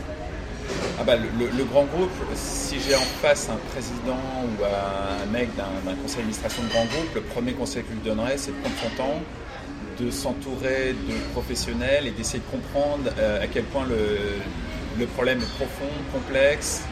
Ah 0.97 1.03
bah, 1.03 1.15
le, 1.17 1.63
grand 1.65 1.83
groupe, 1.83 2.11
si 2.35 2.79
j'ai 2.79 2.95
en 2.95 3.03
face 3.21 3.49
un 3.49 3.57
président 3.73 4.15
ou 4.45 4.63
un 4.63 5.25
mec 5.29 5.49
d'un 5.57 5.65
conseil 6.01 6.17
d'administration 6.19 6.63
de 6.63 6.69
grand 6.69 6.85
groupe, 6.85 7.13
le 7.15 7.21
premier 7.21 7.51
conseil 7.51 7.83
que 7.83 7.89
je 7.89 7.95
lui 7.95 8.01
donnerais, 8.01 8.37
c'est 8.37 8.51
de 8.51 8.61
prendre 8.61 8.75
son 8.81 8.95
temps, 8.95 9.21
de 9.99 10.09
s'entourer 10.09 10.93
de 10.93 11.31
professionnels 11.33 12.07
et 12.07 12.11
d'essayer 12.11 12.39
de 12.39 12.57
comprendre 12.57 13.11
euh, 13.19 13.43
à 13.43 13.47
quel 13.47 13.63
point 13.63 13.85
le, 13.85 14.07
le 14.97 15.05
problème 15.05 15.39
est 15.39 15.55
profond, 15.57 15.91
complexe, 16.13 16.83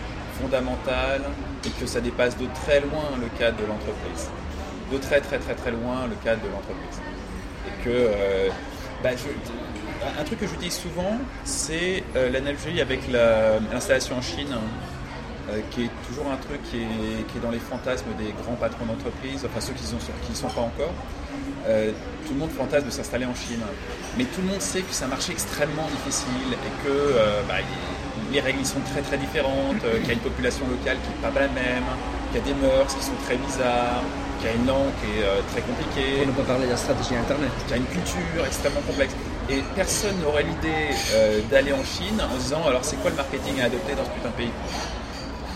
fondamental 0.42 1.22
et 1.66 1.70
que 1.80 1.88
ça 1.88 2.02
dépasse 2.02 2.38
de 2.38 2.48
très 2.66 2.82
loin 2.82 3.06
le 3.22 3.28
cadre 3.40 3.56
de 3.56 3.68
l'entreprise. 3.68 4.28
De 4.92 4.98
très 4.98 5.22
très 5.22 5.40
très 5.40 5.56
très 5.56 5.72
loin 5.72 6.08
le 6.10 6.16
cadre 6.26 6.42
de 6.42 6.50
l'entreprise. 6.50 7.00
Que 7.84 7.90
euh, 7.90 8.50
bah, 9.04 9.10
un 10.20 10.24
truc 10.24 10.40
que 10.40 10.48
j'utilise 10.48 10.74
souvent, 10.74 11.18
c'est 11.44 12.04
euh, 12.16 12.30
l'analogie 12.30 12.82
avec 12.82 13.02
l'installation 13.72 14.18
en 14.18 14.22
Chine, 14.22 14.56
euh, 15.50 15.60
qui 15.72 15.86
est 15.86 15.90
toujours 16.08 16.32
un 16.32 16.38
truc 16.38 16.62
qui 16.64 16.78
est, 16.78 17.42
dans 17.42 17.52
les 17.52 17.60
fantasmes 17.60 18.08
des 18.18 18.34
grands 18.44 18.56
patrons 18.56 18.86
d'entreprise, 18.86 19.46
enfin 19.46 19.60
ceux 19.60 19.74
qui 19.74 19.84
ne 19.84 20.36
sont 20.36 20.48
pas 20.48 20.62
encore. 20.62 20.94
tout 22.26 22.34
le 22.34 22.40
monde 22.40 22.52
fantasme 22.52 22.86
de 22.88 22.92
s'installer 22.92 23.26
en 23.26 23.36
Chine. 23.36 23.62
Mais 24.18 24.26
tout 24.26 24.42
le 24.42 24.48
monde 24.48 24.62
sait 24.62 24.82
que 24.82 24.92
c'est 24.92 25.06
un 25.06 25.10
marché 25.10 25.32
extrêmement 25.32 25.88
difficile 25.88 26.54
et 26.54 26.88
que 26.88 27.16
bah, 27.48 27.56
les 28.32 28.40
règles 28.42 28.66
sont 28.66 28.82
très 28.92 29.02
très 29.02 29.18
différentes, 29.18 29.80
qu'il 29.80 30.08
y 30.08 30.12
a 30.12 30.14
une 30.14 30.20
population 30.20 30.66
locale 30.68 30.98
qui 31.04 31.10
n'est 31.10 31.32
pas 31.32 31.40
la 31.40 31.48
même, 31.48 31.84
qu'il 32.32 32.42
y 32.42 32.44
a 32.44 32.46
des 32.46 32.60
mœurs 32.62 32.94
qui 32.96 33.04
sont 33.04 33.18
très 33.26 33.38
bizarres, 33.38 34.04
qu'il 34.40 34.50
y 34.50 34.54
a 34.54 34.56
une 34.56 34.66
langue 34.66 34.92
qui 35.02 35.20
est 35.20 35.52
très 35.52 35.62
compliquée. 35.62 36.24
On 36.24 36.28
ne 36.28 36.32
pas 36.32 36.44
parler 36.44 36.66
de 36.66 36.72
la 36.72 36.78
stratégie 36.78 37.16
Internet. 37.16 37.52
Qu'il 37.68 37.72
y 37.72 37.74
a 37.74 37.78
une 37.78 37.92
culture 37.92 38.46
extrêmement 38.46 38.82
complexe. 38.82 39.14
Et 39.50 39.64
personne 39.76 40.18
n'aurait 40.22 40.44
l'idée 40.44 40.96
d'aller 41.52 41.74
en 41.74 41.84
Chine 41.84 42.22
en 42.22 42.38
disant 42.38 42.64
alors 42.68 42.84
c'est 42.84 42.98
quoi 43.02 43.10
le 43.10 43.18
marketing 43.18 43.62
à 43.62 43.66
adopter 43.66 43.96
dans 43.96 44.06
ce 44.06 44.10
putain 44.10 44.30
de 44.30 44.36
pays? 44.36 44.52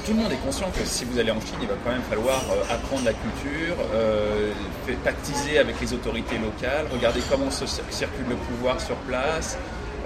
Tout 0.06 0.12
le 0.12 0.18
monde 0.18 0.34
est 0.34 0.46
conscient 0.46 0.70
que 0.70 0.84
si 0.84 1.06
vous 1.06 1.18
allez 1.18 1.32
en 1.32 1.40
Chine, 1.40 1.56
il 1.62 1.68
va 1.68 1.76
quand 1.82 1.92
même 1.92 2.02
falloir 2.02 2.44
euh, 2.52 2.74
apprendre 2.74 3.06
la 3.06 3.14
culture, 3.14 3.78
euh, 3.96 4.52
pactiser 5.02 5.60
avec 5.60 5.80
les 5.80 5.94
autorités 5.94 6.38
locales, 6.38 6.88
regarder 6.92 7.22
comment 7.32 7.50
se 7.50 7.66
circule 7.66 8.26
le 8.28 8.36
pouvoir 8.36 8.82
sur 8.82 8.98
place, 9.08 9.58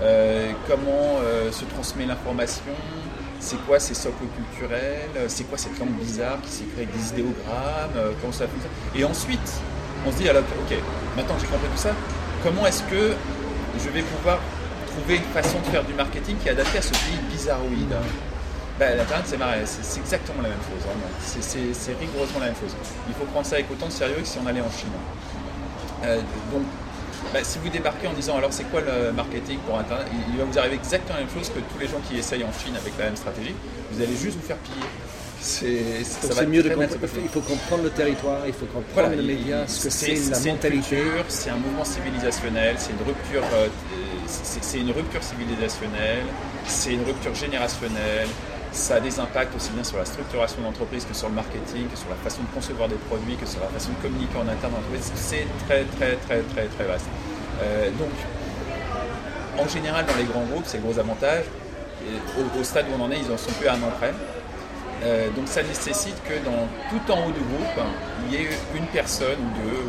euh, 0.04 0.52
comment 0.68 1.18
se 1.52 1.66
transmet 1.66 2.06
l'information, 2.06 2.74
c'est 3.40 3.58
quoi 3.66 3.80
ces 3.80 3.94
socles 3.94 4.26
culturels, 4.36 5.10
c'est 5.28 5.44
quoi 5.46 5.58
cette 5.58 5.78
langue 5.80 5.92
bizarre 6.00 6.40
qui 6.42 6.50
s'écrit 6.50 6.84
avec 6.84 6.92
des 6.92 7.10
idéogrammes, 7.10 8.14
comment 8.22 8.34
ça 8.34 8.48
fonctionne? 8.48 8.72
Et 8.96 9.04
ensuite, 9.04 9.52
on 10.06 10.12
se 10.12 10.18
dit, 10.18 10.30
alors, 10.30 10.44
ok, 10.44 10.78
maintenant 11.16 11.36
que 11.36 11.42
j'ai 11.42 11.48
compris 11.48 11.70
tout 11.70 11.82
ça, 11.82 11.92
comment 12.44 12.66
est-ce 12.66 12.84
que 12.84 13.14
je 13.84 13.90
vais 13.90 14.02
pouvoir 14.02 14.40
trouver 14.88 15.18
une 15.18 15.24
façon 15.34 15.60
de 15.60 15.66
faire 15.66 15.84
du 15.84 15.94
marketing 15.94 16.38
qui 16.38 16.48
est 16.48 16.52
adaptée 16.52 16.80
à 16.80 16.82
ce 16.82 16.92
pays 16.92 17.20
bizarroïde? 17.32 17.96
Bah, 18.80 18.94
L'Internet, 18.96 19.26
c'est 19.28 19.38
marrant, 19.38 19.54
c'est 19.66 20.00
exactement 20.00 20.42
la 20.44 20.50
même 20.50 20.58
chose. 20.60 20.86
C'est 21.42 21.94
rigoureusement 22.00 22.40
la 22.40 22.48
même 22.48 22.56
chose. 22.56 22.76
Il 23.08 23.14
faut 23.16 23.26
prendre 23.26 23.46
ça 23.46 23.56
avec 23.56 23.72
autant 23.72 23.88
de 23.88 23.92
sérieux 23.92 24.18
que 24.22 24.28
si 24.28 24.38
on 24.44 24.48
allait 24.48 24.62
en 24.62 24.70
Chine. 24.70 24.90
Euh, 26.04 26.22
donc, 26.52 26.62
bah, 27.34 27.40
si 27.44 27.60
vous 27.60 27.70
débarquez 27.70 28.08
en 28.08 28.14
disant 28.14 28.38
alors 28.38 28.54
c'est 28.54 28.66
quoi 28.66 28.82
le 28.82 29.12
marketing 29.12 29.60
pour 29.60 29.78
Internet, 29.78 30.08
il 30.32 30.38
va 30.38 30.46
vous 30.46 30.58
arriver 30.58 30.76
exactement 30.76 31.20
la 31.20 31.26
même 31.26 31.34
chose 31.34 31.50
que 31.50 31.60
tous 31.60 31.80
les 31.80 31.88
gens 31.88 32.00
qui 32.10 32.18
essayent 32.18 32.44
en 32.44 32.54
Chine 32.54 32.76
avec 32.76 32.94
la 32.98 33.06
même 33.06 33.16
stratégie. 33.16 33.56
Vous 33.92 34.02
allez 34.02 34.16
juste 34.16 34.38
vous 34.38 34.48
faire 34.48 34.58
piller. 34.58 34.86
C'est 35.40 36.48
mieux 36.48 36.64
de 36.64 36.70
comprendre. 36.70 36.96
Il 37.24 37.30
faut 37.30 37.42
comprendre 37.42 37.84
le 37.84 37.90
territoire, 37.90 38.42
il 38.48 38.54
faut 38.54 38.66
comprendre 38.66 39.16
le 39.16 39.24
média, 39.24 39.68
ce 39.68 39.86
que 39.86 39.90
c'est 39.90 40.16
la 40.30 40.40
mentalité. 40.40 41.04
C'est 41.28 41.50
un 41.50 41.58
mouvement 41.58 41.86
civilisationnel, 41.86 42.76
c'est 42.78 42.92
une 42.92 43.06
rupture, 43.06 43.44
euh, 43.54 43.68
c'est 44.26 44.80
une 44.80 44.92
rupture 44.92 45.24
civilisationnelle, 45.24 46.26
c'est 46.66 46.94
une 46.94 47.04
rupture 47.04 47.36
générationnelle, 47.36 48.28
ça 48.72 48.96
a 48.96 49.00
des 49.00 49.20
impacts 49.20 49.56
aussi 49.56 49.72
bien 49.72 49.84
sur 49.84 49.98
la 49.98 50.06
structuration 50.06 50.62
d'entreprise 50.62 51.06
que 51.06 51.14
sur 51.14 51.30
le 51.30 51.36
marketing, 51.36 51.88
que 51.90 51.98
sur 51.98 52.10
la 52.10 52.16
façon 52.16 52.42
de 52.44 52.48
concevoir 52.54 52.88
des 52.88 52.96
produits, 52.96 53.36
que 53.36 53.46
sur 53.46 53.60
la 53.62 53.68
façon 53.68 53.90
de 53.92 54.02
communiquer 54.02 54.38
en 54.38 54.48
interne 54.48 54.74
d'entreprise. 54.74 55.12
C'est 55.16 55.48
très 55.68 55.84
très 55.84 56.16
très 56.16 56.42
très 56.42 56.66
très 56.68 56.84
vaste. 56.86 57.08
Euh, 57.62 57.90
donc, 57.92 58.12
en 59.58 59.68
général, 59.68 60.06
dans 60.06 60.16
les 60.16 60.26
grands 60.26 60.46
groupes, 60.46 60.66
c'est 60.66 60.78
le 60.78 60.84
gros 60.84 61.00
avantage. 61.00 61.46
au, 62.60 62.64
stade 62.64 62.86
où 62.90 63.02
on 63.02 63.06
en 63.06 63.12
est, 63.12 63.20
ils 63.20 63.32
en 63.32 63.38
sont 63.38 63.52
plus 63.54 63.68
à 63.68 63.74
un 63.74 63.82
an 63.82 63.92
près. 63.98 64.14
Euh, 65.04 65.30
donc 65.36 65.48
ça 65.48 65.62
nécessite 65.62 66.20
que 66.24 66.34
dans 66.44 66.68
tout 66.90 67.12
en 67.12 67.28
haut 67.28 67.32
du 67.32 67.40
groupe, 67.40 67.86
il 68.26 68.34
y 68.34 68.44
ait 68.44 68.50
une 68.76 68.86
personne 68.88 69.38
ou 69.40 69.64
deux, 69.64 69.84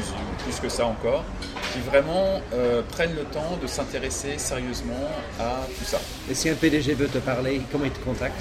ou 0.00 0.42
plus 0.42 0.60
que 0.60 0.68
ça 0.68 0.86
encore, 0.86 1.24
qui 1.72 1.80
vraiment 1.80 2.40
euh, 2.54 2.82
prennent 2.88 3.14
le 3.14 3.24
temps 3.24 3.58
de 3.60 3.66
s'intéresser 3.66 4.38
sérieusement 4.38 5.08
à 5.40 5.66
tout 5.78 5.84
ça. 5.84 5.98
Et 6.30 6.34
si 6.34 6.48
un 6.48 6.54
PDG 6.54 6.94
veut 6.94 7.08
te 7.08 7.18
parler, 7.18 7.60
comment 7.70 7.84
il 7.84 7.90
te 7.90 8.04
contacte? 8.04 8.38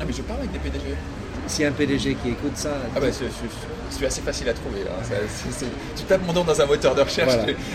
Ah 0.00 0.04
mais 0.06 0.12
je 0.12 0.22
parle 0.22 0.40
avec 0.40 0.52
des 0.52 0.58
PDG 0.58 0.94
si 1.46 1.64
un 1.64 1.72
PDG 1.72 2.16
qui 2.22 2.30
écoute 2.30 2.56
ça. 2.56 2.70
Ah 2.94 3.00
bah, 3.00 3.06
c'est 3.10 4.06
assez 4.06 4.22
facile 4.22 4.48
à 4.48 4.54
trouver. 4.54 4.80
tu 5.96 6.04
tapes 6.04 6.26
mon 6.26 6.32
nom 6.32 6.44
dans 6.44 6.60
un 6.60 6.66
moteur 6.66 6.94
de 6.94 7.02
recherche, 7.02 7.32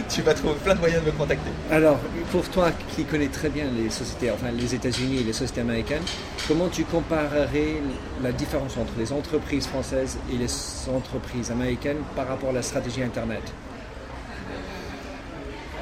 tu, 0.09 0.21
vas 0.21 0.33
trouver 0.33 0.55
plein 0.63 0.75
de 0.75 0.79
moyens 0.79 1.01
de 1.01 1.07
me 1.07 1.11
contacter. 1.11 1.49
Alors, 1.71 1.99
pour 2.31 2.47
toi 2.49 2.71
qui 2.95 3.03
connais 3.03 3.27
très 3.27 3.49
bien 3.49 3.65
les 3.75 3.89
sociétés, 3.89 4.31
enfin 4.31 4.47
les 4.51 4.75
États-Unis 4.75 5.19
et 5.21 5.23
les 5.23 5.33
sociétés 5.33 5.61
américaines, 5.61 6.03
comment 6.47 6.67
tu 6.69 6.83
comparerais 6.83 7.75
la 8.23 8.31
différence 8.31 8.77
entre 8.77 8.93
les 8.97 9.11
entreprises 9.13 9.67
françaises 9.67 10.17
et 10.33 10.37
les 10.37 10.49
entreprises 10.93 11.51
américaines 11.51 12.01
par 12.15 12.27
rapport 12.27 12.49
à 12.49 12.53
la 12.53 12.63
stratégie 12.63 13.03
Internet? 13.03 13.43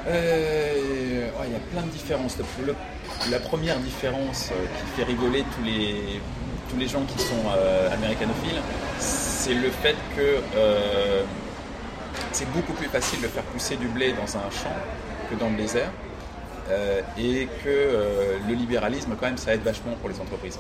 Euh, 0.07 1.29
Il 1.45 1.51
y 1.51 1.55
a 1.55 1.59
plein 1.71 1.81
de 1.81 1.91
différences. 1.91 2.37
la 3.31 3.39
première 3.39 3.79
différence 3.79 4.49
euh, 4.51 4.65
qui 4.65 5.01
fait 5.01 5.03
rigoler 5.03 5.43
tous 5.55 5.63
les 5.63 6.19
tous 6.69 6.77
les 6.77 6.87
gens 6.87 7.03
qui 7.03 7.19
sont 7.19 7.43
euh, 7.55 7.93
américanophiles, 7.93 8.61
c'est 8.99 9.53
le 9.53 9.69
fait 9.69 9.95
que 10.15 10.39
euh, 10.55 11.23
c'est 12.31 12.49
beaucoup 12.51 12.73
plus 12.73 12.87
facile 12.87 13.21
de 13.21 13.27
faire 13.27 13.43
pousser 13.43 13.75
du 13.75 13.87
blé 13.87 14.13
dans 14.13 14.37
un 14.37 14.49
champ 14.49 14.75
que 15.29 15.35
dans 15.35 15.49
le 15.49 15.57
désert. 15.57 15.91
Euh, 16.67 17.01
et 17.15 17.47
que 17.63 18.39
le 18.47 18.53
libéralisme, 18.55 19.15
quand 19.19 19.27
même, 19.27 19.37
ça 19.37 19.53
aide 19.53 19.61
vachement 19.61 19.93
pour 20.01 20.09
les 20.09 20.19
entreprises. 20.19 20.57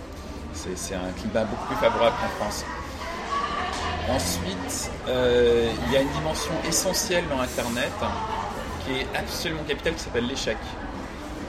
C'est 0.53 0.93
un 0.93 1.11
climat 1.19 1.45
beaucoup 1.45 1.65
plus 1.65 1.75
favorable 1.77 2.15
qu'en 2.21 2.45
France. 2.45 2.63
Ensuite, 4.07 4.91
il 5.07 5.93
y 5.93 5.97
a 5.97 6.01
une 6.01 6.11
dimension 6.11 6.53
essentielle 6.67 7.23
dans 7.27 7.41
Internet 7.41 7.91
qui 8.85 8.99
est 8.99 9.07
absolument 9.17 9.63
capitale 9.67 9.95
qui 9.95 10.03
s'appelle 10.03 10.27
l'échec. 10.27 10.57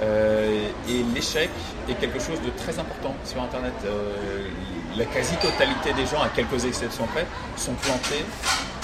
Euh, 0.02 0.68
et 0.88 1.02
l'échec 1.14 1.50
est 1.88 1.94
quelque 1.94 2.18
chose 2.18 2.40
de 2.44 2.50
très 2.50 2.78
important 2.78 3.14
sur 3.24 3.42
Internet. 3.42 3.72
Euh, 3.84 4.48
la 4.96 5.04
quasi-totalité 5.04 5.92
des 5.94 6.06
gens, 6.06 6.22
à 6.22 6.28
quelques 6.28 6.64
exceptions 6.64 7.06
près, 7.06 7.26
sont 7.56 7.74
plantés 7.74 8.24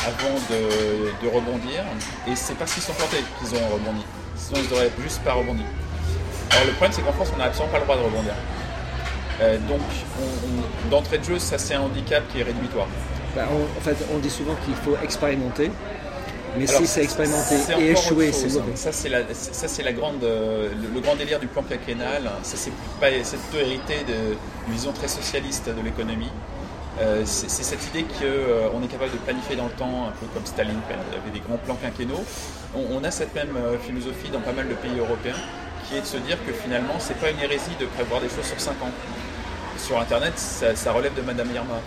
avant 0.06 0.34
de, 0.50 1.28
rebondir. 1.28 1.84
Et 2.26 2.34
c'est 2.34 2.54
parce 2.54 2.74
qu'ils 2.74 2.82
sont 2.82 2.94
plantés 2.94 3.24
qu'ils 3.38 3.58
ont 3.58 3.68
rebondi. 3.68 4.04
Sinon, 4.36 4.60
ils 4.64 4.70
n'auraient 4.70 4.90
juste 5.02 5.22
pas 5.22 5.34
rebondi. 5.34 5.62
Alors 6.50 6.66
le 6.66 6.72
problème, 6.72 6.92
c'est 6.92 7.02
qu'en 7.02 7.12
France, 7.12 7.30
on 7.34 7.38
n'a 7.38 7.44
absolument 7.44 7.72
pas 7.72 7.78
le 7.78 7.84
droit 7.84 7.96
de 7.96 8.02
rebondir. 8.02 8.34
Euh, 9.40 9.58
donc, 9.68 9.80
d'entrée 10.90 11.18
de 11.18 11.24
jeu, 11.24 11.38
ça 11.38 11.58
c'est 11.58 11.74
un 11.74 11.80
handicap 11.80 12.22
qui 12.30 12.40
est 12.40 12.42
rédhibitoire. 12.42 12.86
Bah, 13.34 13.44
en 13.50 13.80
fait, 13.80 13.96
on 14.14 14.18
dit 14.18 14.30
souvent 14.30 14.54
qu'il 14.64 14.74
faut 14.74 14.96
expérimenter. 15.02 15.70
Mais 16.58 16.66
si 16.66 16.86
c'est 16.86 17.02
expérimenté 17.02 17.54
et 17.78 17.90
échoué, 17.90 18.32
c'est 18.32 18.52
mauvais. 18.52 18.76
Ça, 18.76 18.92
c'est 18.92 19.08
la, 19.08 19.22
ça, 19.32 19.68
c'est 19.68 19.82
la 19.82 19.92
grande, 19.92 20.22
euh, 20.22 20.68
le, 20.94 21.00
grand 21.00 21.16
délire 21.16 21.40
du 21.40 21.46
plan 21.46 21.62
quinquennal. 21.62 22.30
Ça, 22.42 22.56
c'est 22.56 22.72
pas, 23.00 23.08
c'est 23.22 23.38
plutôt 23.38 23.64
hérité 23.64 24.04
d'une 24.04 24.74
vision 24.74 24.92
très 24.92 25.08
socialiste 25.08 25.68
de 25.68 25.82
l'économie. 25.82 26.30
Euh, 27.00 27.22
c'est, 27.24 27.48
cette 27.48 27.86
idée 27.88 28.02
qu'on 28.02 28.24
euh, 28.24 28.84
est 28.84 28.88
capable 28.88 29.12
de 29.12 29.18
planifier 29.18 29.56
dans 29.56 29.64
le 29.64 29.72
temps, 29.72 30.08
un 30.08 30.12
peu 30.12 30.26
comme 30.34 30.44
Staline 30.44 30.80
avait 30.90 31.30
des 31.32 31.40
grands 31.40 31.56
plans 31.56 31.78
quinquennaux. 31.80 32.24
On, 32.74 33.02
a 33.02 33.10
cette 33.10 33.34
même 33.34 33.56
philosophie 33.82 34.30
dans 34.30 34.40
pas 34.40 34.52
mal 34.52 34.68
de 34.68 34.74
pays 34.74 34.98
européens, 34.98 35.36
qui 35.88 35.96
est 35.96 36.02
de 36.02 36.06
se 36.06 36.18
dire 36.18 36.36
que 36.46 36.52
finalement, 36.52 36.94
c'est 36.98 37.16
pas 37.16 37.30
une 37.30 37.40
hérésie 37.40 37.76
de 37.80 37.86
prévoir 37.86 38.20
des 38.20 38.28
choses 38.28 38.44
sur 38.44 38.60
5 38.60 38.72
ans. 38.82 38.90
Sur 39.82 39.98
Internet, 39.98 40.38
ça, 40.38 40.92
relève 40.92 41.12
de 41.14 41.22
Madame 41.22 41.48
Irma. 41.52 41.80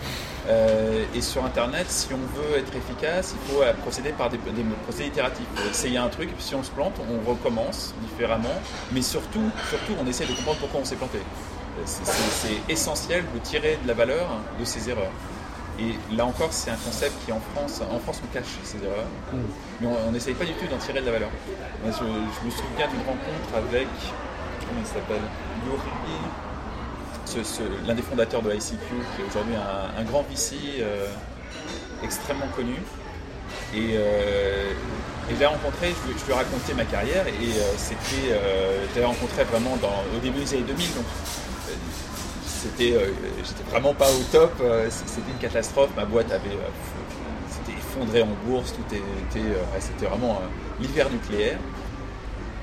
Euh, 0.48 1.04
et 1.14 1.22
sur 1.22 1.44
Internet, 1.44 1.86
si 1.88 2.08
on 2.12 2.18
veut 2.18 2.58
être 2.58 2.76
efficace, 2.76 3.34
il 3.34 3.52
faut 3.52 3.62
procéder 3.80 4.10
par 4.10 4.28
des, 4.28 4.38
procédés 4.84 5.08
itératifs. 5.08 5.46
Essayer 5.70 5.96
un 5.96 6.08
truc, 6.08 6.28
puis 6.28 6.42
si 6.42 6.54
on 6.54 6.62
se 6.62 6.70
plante, 6.70 6.92
on 7.00 7.28
recommence 7.28 7.94
différemment. 8.02 8.60
Mais 8.92 9.00
surtout, 9.00 9.50
surtout 9.70 9.94
on 9.98 10.06
essaie 10.06 10.26
de 10.26 10.34
comprendre 10.34 10.58
pourquoi 10.58 10.80
on 10.80 10.84
s'est 10.84 10.96
planté. 10.96 11.18
C'est 11.86 12.72
essentiel 12.72 13.24
de 13.34 13.38
tirer 13.38 13.78
de 13.82 13.88
la 13.88 13.94
valeur 13.94 14.28
de 14.60 14.64
ces 14.66 14.90
erreurs. 14.90 15.12
Et 15.78 15.94
là 16.14 16.26
encore, 16.26 16.52
c'est 16.52 16.70
un 16.70 16.76
concept 16.76 17.14
qui 17.24 17.32
en 17.32 17.40
France, 17.54 17.80
en 17.90 17.98
France 17.98 18.20
on 18.24 18.32
cache 18.32 18.44
ces 18.62 18.78
erreurs, 18.78 19.04
mm. 19.32 19.36
mais 19.80 19.88
on 20.06 20.12
n'essaye 20.12 20.34
pas 20.34 20.44
du 20.44 20.52
tout 20.52 20.66
d'en 20.66 20.78
tirer 20.78 21.00
de 21.00 21.06
la 21.06 21.12
valeur. 21.12 21.30
Je, 21.84 21.90
me 21.90 22.50
souviens 22.50 22.88
d'une 22.88 23.06
rencontre 23.06 23.56
avec, 23.56 23.88
comment 24.60 24.80
il 24.80 24.86
s'appelle, 24.86 25.20
l'un 27.86 27.94
des 27.94 28.02
fondateurs 28.02 28.42
de 28.42 28.52
ICQ, 28.52 28.76
qui 28.78 29.22
est 29.22 29.24
aujourd'hui 29.28 29.54
un, 29.54 30.04
grand 30.04 30.22
VC 30.22 30.56
euh, 30.80 31.06
extrêmement 32.02 32.48
connu. 32.54 32.76
Et, 33.74 33.94
euh, 33.94 34.72
je 35.28 35.34
l'ai 35.34 35.46
rencontré, 35.46 35.92
je, 36.06 36.24
lui 36.24 36.32
ai 36.32 36.34
raconté 36.34 36.72
ma 36.74 36.84
carrière 36.84 37.26
et 37.26 37.30
euh, 37.32 37.72
c'était, 37.76 38.28
je 38.30 38.94
l'avais 38.94 39.06
rencontré 39.06 39.42
vraiment 39.42 39.74
au 39.74 40.20
début 40.20 40.38
des 40.38 40.54
années 40.54 40.62
2000, 40.62 40.94
donc 40.94 41.04
c'était, 42.46 42.94
j'étais 43.44 43.70
vraiment 43.70 43.92
pas 43.92 44.08
au 44.08 44.22
top, 44.30 44.62
c'était 44.88 45.32
une 45.32 45.38
catastrophe, 45.38 45.90
ma 45.96 46.04
boîte 46.04 46.30
avait, 46.30 46.56
s'était 47.50 47.76
effondrée 47.76 48.22
en 48.22 48.36
bourse, 48.46 48.72
tout 48.72 48.94
était, 48.94 49.42
c'était 49.80 50.06
vraiment 50.06 50.42
l'hiver 50.80 51.10
nucléaire. 51.10 51.58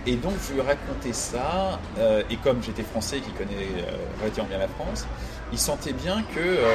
Et 0.06 0.16
donc 0.16 0.34
je 0.46 0.54
lui 0.54 0.60
ai 0.60 0.64
raconté 0.64 1.14
ça, 1.14 1.80
euh, 1.98 2.24
et 2.30 2.36
comme 2.38 2.62
j'étais 2.62 2.84
français 2.84 3.20
qui 3.20 3.32
connaît 3.32 3.68
euh, 3.78 3.96
relativement 4.20 4.50
bien 4.50 4.58
la 4.58 4.68
France, 4.68 5.06
il 5.54 5.58
sentait 5.58 5.94
bien 5.94 6.24
que 6.36 6.40
euh, 6.42 6.66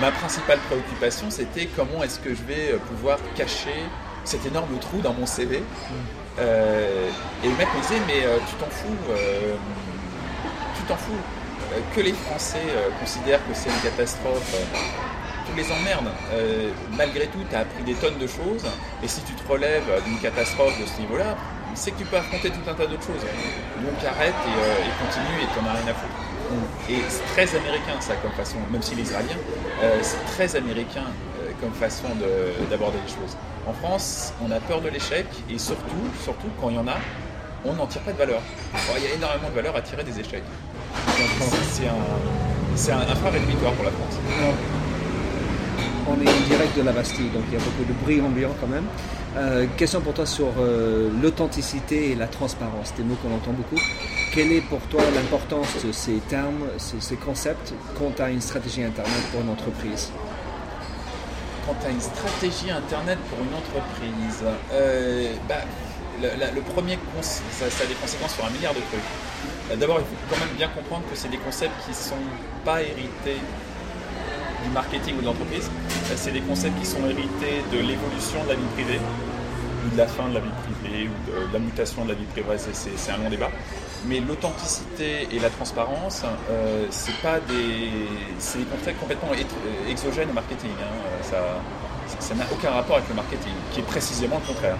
ma 0.00 0.10
principale 0.10 0.58
préoccupation 0.68 1.30
c'était 1.30 1.66
comment 1.66 2.02
est-ce 2.02 2.18
que 2.18 2.30
je 2.30 2.42
vais 2.42 2.76
pouvoir 2.88 3.18
cacher 3.36 3.76
cet 4.24 4.44
énorme 4.46 4.76
trou 4.80 5.00
dans 5.02 5.12
mon 5.12 5.26
CV. 5.26 5.60
Mm. 5.60 6.40
et 7.44 7.48
le 7.48 7.56
mec 7.56 7.68
me 7.76 7.80
disait 7.82 8.00
mais 8.08 8.22
tu 8.48 8.56
t'en 8.56 8.70
fous, 8.70 8.96
tu 10.76 10.82
t'en 10.82 10.96
fous. 10.96 11.12
que 11.94 12.00
les 12.00 12.12
Français 12.12 12.66
considèrent 12.98 13.46
que 13.46 13.54
c'est 13.54 13.68
une 13.68 13.90
catastrophe, 13.90 14.56
tu 15.46 15.56
les 15.56 15.70
emmerdes. 15.70 16.10
malgré 16.96 17.26
tout, 17.26 17.38
tu 17.48 17.54
as 17.54 17.60
appris 17.60 17.84
des 17.84 17.94
tonnes 17.94 18.18
de 18.18 18.26
choses, 18.26 18.64
et 19.02 19.06
si 19.06 19.20
tu 19.20 19.34
te 19.34 19.46
relèves 19.52 20.02
d'une 20.06 20.18
catastrophe 20.18 20.80
de 20.80 20.86
ce 20.86 21.00
niveau-là, 21.02 21.36
c'est 21.74 21.90
que 21.92 21.98
tu 21.98 22.04
peux 22.04 22.16
affronter 22.16 22.50
tout 22.50 22.68
un 22.68 22.74
tas 22.74 22.86
d'autres 22.86 23.06
choses. 23.06 23.20
Donc 23.20 24.04
arrête 24.04 24.34
et, 24.46 24.58
euh, 24.58 25.04
continue 25.04 25.42
et 25.42 25.46
t'en 25.54 25.66
as 25.68 25.72
rien 25.72 25.90
à 25.90 25.94
foutre. 25.94 26.14
Et 26.88 26.98
c'est 27.08 27.24
très 27.34 27.56
américain 27.56 28.00
ça 28.00 28.14
comme 28.16 28.32
façon, 28.32 28.56
même 28.70 28.82
s'il 28.82 28.98
est 28.98 29.02
israélien, 29.02 29.36
euh, 29.82 29.98
c'est 30.02 30.22
très 30.26 30.56
américain 30.56 31.04
euh, 31.40 31.50
comme 31.60 31.72
façon 31.72 32.08
d'aborder 32.70 32.98
les 33.04 33.12
choses. 33.12 33.36
En 33.66 33.72
France, 33.72 34.32
on 34.44 34.50
a 34.50 34.60
peur 34.60 34.80
de 34.80 34.88
l'échec 34.88 35.26
et 35.50 35.58
surtout, 35.58 36.04
surtout 36.22 36.48
quand 36.60 36.70
il 36.70 36.76
y 36.76 36.78
en 36.78 36.86
a, 36.86 36.96
on 37.64 37.72
n'en 37.72 37.86
tire 37.86 38.02
pas 38.02 38.12
de 38.12 38.18
valeur. 38.18 38.40
il 38.98 39.04
y 39.04 39.06
a 39.06 39.14
énormément 39.14 39.48
de 39.48 39.54
valeur 39.54 39.74
à 39.74 39.80
tirer 39.80 40.04
des 40.04 40.20
échecs. 40.20 40.44
C'est 42.76 42.92
un, 42.92 42.96
un, 42.96 43.00
un 43.00 43.14
frein 43.16 43.30
rédhibitoire 43.30 43.72
pour 43.72 43.84
la 43.84 43.90
France. 43.90 44.18
On 46.06 46.20
est 46.20 46.28
en 46.28 46.40
direct 46.48 46.76
de 46.76 46.82
la 46.82 46.92
Bastille, 46.92 47.30
donc 47.30 47.44
il 47.48 47.54
y 47.54 47.56
a 47.56 47.64
beaucoup 47.64 47.84
de 47.84 47.92
bruit 48.02 48.20
ambiant 48.20 48.54
quand 48.60 48.66
même. 48.66 48.84
Euh, 49.36 49.66
question 49.76 50.00
pour 50.00 50.12
toi 50.12 50.26
sur 50.26 50.48
euh, 50.58 51.10
l'authenticité 51.22 52.10
et 52.10 52.14
la 52.14 52.26
transparence, 52.26 52.94
des 52.94 53.02
mots 53.02 53.16
qu'on 53.22 53.34
entend 53.34 53.52
beaucoup. 53.52 53.80
Quelle 54.32 54.52
est 54.52 54.60
pour 54.60 54.80
toi 54.82 55.00
l'importance 55.14 55.82
de 55.84 55.92
ces 55.92 56.18
termes, 56.28 56.66
ces, 56.78 57.00
ces 57.00 57.16
concepts, 57.16 57.72
quant 57.98 58.12
à 58.22 58.30
une 58.30 58.40
stratégie 58.40 58.82
Internet 58.82 59.22
pour 59.32 59.40
une 59.40 59.48
entreprise? 59.48 60.12
Quant 61.66 61.76
à 61.86 61.90
une 61.90 62.00
stratégie 62.00 62.70
Internet 62.70 63.18
pour 63.30 63.38
une 63.38 63.54
entreprise, 63.54 64.44
euh, 64.72 65.32
bah, 65.48 65.62
le, 66.20 66.60
premier, 66.60 66.98
ça, 67.22 67.70
ça, 67.70 67.84
a 67.84 67.86
des 67.86 67.94
conséquences 67.94 68.34
sur 68.34 68.44
un 68.44 68.50
milliard 68.50 68.74
de 68.74 68.80
trucs. 68.80 69.78
D'abord, 69.80 69.98
il 70.00 70.04
faut 70.04 70.22
quand 70.34 70.44
même 70.44 70.54
bien 70.56 70.68
comprendre 70.68 71.02
que 71.10 71.16
c'est 71.16 71.30
des 71.30 71.38
concepts 71.38 71.72
qui 71.84 71.90
ne 71.90 71.96
sont 71.96 72.24
pas 72.64 72.82
hérités 72.82 73.40
du 74.64 74.70
marketing 74.70 75.16
ou 75.18 75.20
de 75.20 75.26
l'entreprise. 75.26 75.70
C'est 76.16 76.32
des 76.32 76.40
concepts 76.40 76.78
qui 76.78 76.86
sont 76.86 77.04
hérités 77.06 77.62
de 77.72 77.78
l'évolution 77.78 78.42
de 78.44 78.48
la 78.50 78.54
vie 78.54 78.66
privée, 78.74 79.00
ou 79.84 79.94
de 79.94 79.98
la 79.98 80.06
fin 80.06 80.28
de 80.28 80.34
la 80.34 80.40
vie 80.40 80.50
privée, 80.62 81.08
ou 81.08 81.48
de 81.48 81.52
la 81.52 81.58
mutation 81.58 82.04
de 82.04 82.10
la 82.10 82.14
vie 82.14 82.24
privée, 82.24 82.56
c'est 82.58 83.12
un 83.12 83.18
long 83.18 83.30
débat. 83.30 83.50
Mais 84.06 84.20
l'authenticité 84.20 85.28
et 85.32 85.38
la 85.38 85.50
transparence, 85.50 86.22
euh, 86.50 86.86
c'est 86.90 87.16
pas 87.22 87.40
des, 87.40 87.90
c'est 88.38 88.58
des 88.58 88.64
concepts 88.64 89.00
complètement 89.00 89.30
exogènes 89.88 90.30
au 90.30 90.34
marketing. 90.34 90.70
Hein. 90.80 91.22
Ça 92.18 92.34
n'a 92.34 92.44
aucun 92.52 92.70
rapport 92.70 92.96
avec 92.96 93.08
le 93.08 93.14
marketing, 93.14 93.52
qui 93.72 93.80
est 93.80 93.84
précisément 93.84 94.40
le 94.40 94.52
contraire. 94.52 94.76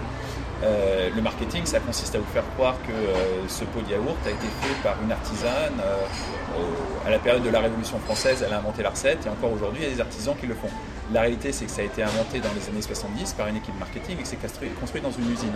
Euh, 0.63 1.09
le 1.13 1.21
marketing, 1.21 1.65
ça 1.65 1.79
consiste 1.79 2.15
à 2.15 2.19
vous 2.19 2.31
faire 2.33 2.43
croire 2.55 2.75
que 2.87 2.91
euh, 2.91 3.47
ce 3.47 3.65
pot 3.65 3.81
de 3.81 3.91
yaourt 3.91 4.17
a 4.25 4.29
été 4.29 4.47
fait 4.61 4.81
par 4.83 4.95
une 5.03 5.11
artisane 5.11 5.73
euh, 5.79 7.05
à 7.05 7.09
la 7.09 7.19
période 7.19 7.43
de 7.43 7.49
la 7.49 7.59
Révolution 7.59 7.99
française. 7.99 8.43
Elle 8.45 8.53
a 8.53 8.59
inventé 8.59 8.81
la 8.81 8.89
recette 8.89 9.25
et 9.25 9.29
encore 9.29 9.51
aujourd'hui, 9.51 9.81
il 9.83 9.89
y 9.89 9.91
a 9.91 9.95
des 9.95 10.01
artisans 10.01 10.35
qui 10.39 10.47
le 10.47 10.55
font. 10.55 10.69
La 11.13 11.21
réalité, 11.21 11.51
c'est 11.51 11.65
que 11.65 11.71
ça 11.71 11.81
a 11.81 11.85
été 11.85 12.03
inventé 12.03 12.39
dans 12.39 12.49
les 12.53 12.67
années 12.69 12.81
70 12.81 13.33
par 13.33 13.47
une 13.47 13.57
équipe 13.57 13.77
marketing 13.79 14.17
et 14.19 14.21
que 14.21 14.27
c'est 14.27 14.37
construit, 14.37 15.01
dans 15.01 15.11
une 15.11 15.31
usine. 15.31 15.53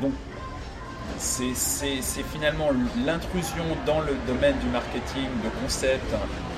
donc, 0.00 0.12
c'est 1.18 2.22
finalement 2.32 2.70
l'intrusion 3.04 3.64
dans 3.86 4.00
le 4.00 4.16
domaine 4.26 4.56
du 4.58 4.68
marketing 4.68 5.28
de 5.44 5.50
concepts 5.62 6.14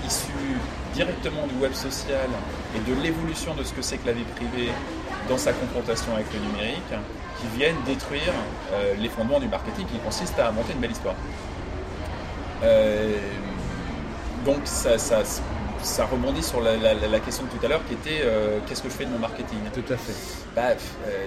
issus 0.07 0.57
directement 0.95 1.47
du 1.47 1.55
web 1.57 1.73
social 1.73 2.29
et 2.77 2.91
de 2.91 3.03
l'évolution 3.03 3.55
de 3.55 3.65
ce 3.65 3.73
que 3.73 3.83
c'est 3.83 3.99
que 3.99 4.07
la 4.07 4.13
vie 4.13 4.25
privée 4.37 4.71
dans 5.29 5.39
sa 5.39 5.53
confrontation 5.53 6.15
avec 6.15 6.27
le 6.33 6.41
numérique 6.41 6.93
qui 7.41 7.47
viennent 7.57 7.81
détruire 7.87 8.33
euh, 8.73 8.95
les 8.99 9.09
fondements 9.09 9.41
du 9.41 9.49
marketing 9.49 9.87
qui 9.87 9.99
consiste 9.99 10.39
à 10.39 10.49
inventer 10.49 10.73
une 10.75 10.81
belle 10.81 10.93
histoire. 10.93 11.15
Euh, 12.63 13.17
donc 14.45 14.59
ça, 14.65 14.99
ça, 14.99 15.23
rebondit 16.11 16.43
sur 16.43 16.61
la, 16.61 17.21
question 17.21 17.45
de 17.45 17.51
tout 17.51 17.65
à 17.65 17.69
l'heure 17.69 17.83
qui 17.87 17.95
était 17.95 18.23
euh, 18.25 18.59
qu'est-ce 18.67 18.83
que 18.83 18.89
je 18.89 18.95
fais 18.95 19.05
de 19.05 19.11
mon 19.11 19.19
marketing? 19.19 19.59
Tout 19.75 19.93
à 19.93 19.97
fait. 19.97 20.15
Bah, 20.55 20.75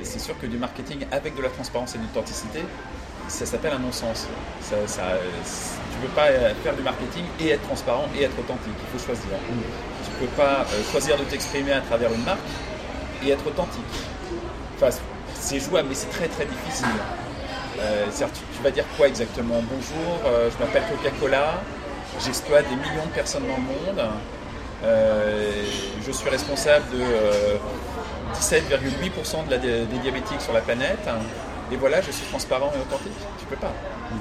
c'est 0.03 0.19
sûr 0.19 0.37
que 0.39 0.45
du 0.47 0.57
marketing 0.57 1.05
avec 1.11 1.35
de 1.35 1.41
la 1.41 1.49
transparence 1.49 1.95
et 1.95 1.97
de 1.97 2.03
l'authenticité, 2.03 2.63
ça 3.27 3.45
s'appelle 3.45 3.73
un 3.73 3.79
non-sens. 3.79 4.27
Ça, 4.61 4.75
ça, 4.85 5.01
tu 5.91 5.97
ne 5.97 6.07
peux 6.07 6.13
pas 6.13 6.27
faire 6.63 6.75
du 6.75 6.83
marketing 6.83 7.25
et 7.39 7.49
être 7.49 7.63
transparent 7.63 8.05
et 8.17 8.23
être 8.23 8.37
authentique. 8.39 8.75
Il 8.79 8.99
faut 8.99 9.05
choisir. 9.05 9.25
Tu 10.03 10.11
ne 10.11 10.27
peux 10.27 10.33
pas 10.35 10.65
choisir 10.91 11.17
de 11.17 11.23
t'exprimer 11.23 11.73
à 11.73 11.81
travers 11.81 12.13
une 12.13 12.23
marque 12.23 12.39
et 13.25 13.31
être 13.31 13.45
authentique. 13.47 13.83
Enfin, 14.75 14.89
c'est 15.33 15.59
jouable, 15.59 15.89
mais 15.89 15.95
c'est 15.95 16.09
très 16.09 16.27
très 16.27 16.45
difficile. 16.45 16.87
Euh, 17.79 18.05
tu, 18.07 18.63
vas 18.63 18.71
dire 18.71 18.85
quoi 18.97 19.07
exactement? 19.07 19.61
Bonjour, 19.69 20.19
euh, 20.25 20.49
je 20.49 20.63
m'appelle 20.63 20.83
Coca-Cola, 20.89 21.61
j'exploite 22.23 22.65
des 22.69 22.75
millions 22.75 23.05
de 23.05 23.11
personnes 23.11 23.43
dans 23.43 23.57
le 23.57 23.61
monde, 23.61 23.99
euh, 23.99 24.09
je 24.85 26.11
suis 26.11 26.29
responsable 26.29 26.85
de 26.91 27.03
17,8% 28.35 29.45
de 29.45 29.51
la, 29.51 29.57
des 29.57 29.97
diabétiques 30.01 30.41
sur 30.41 30.53
la 30.53 30.61
planète, 30.61 31.07
et 31.71 31.75
voilà, 31.77 32.01
je 32.01 32.11
suis 32.11 32.25
transparent 32.27 32.71
et 32.75 32.79
authentique. 32.79 33.17
Tu 33.39 33.45
peux 33.45 33.55
pas, 33.55 33.73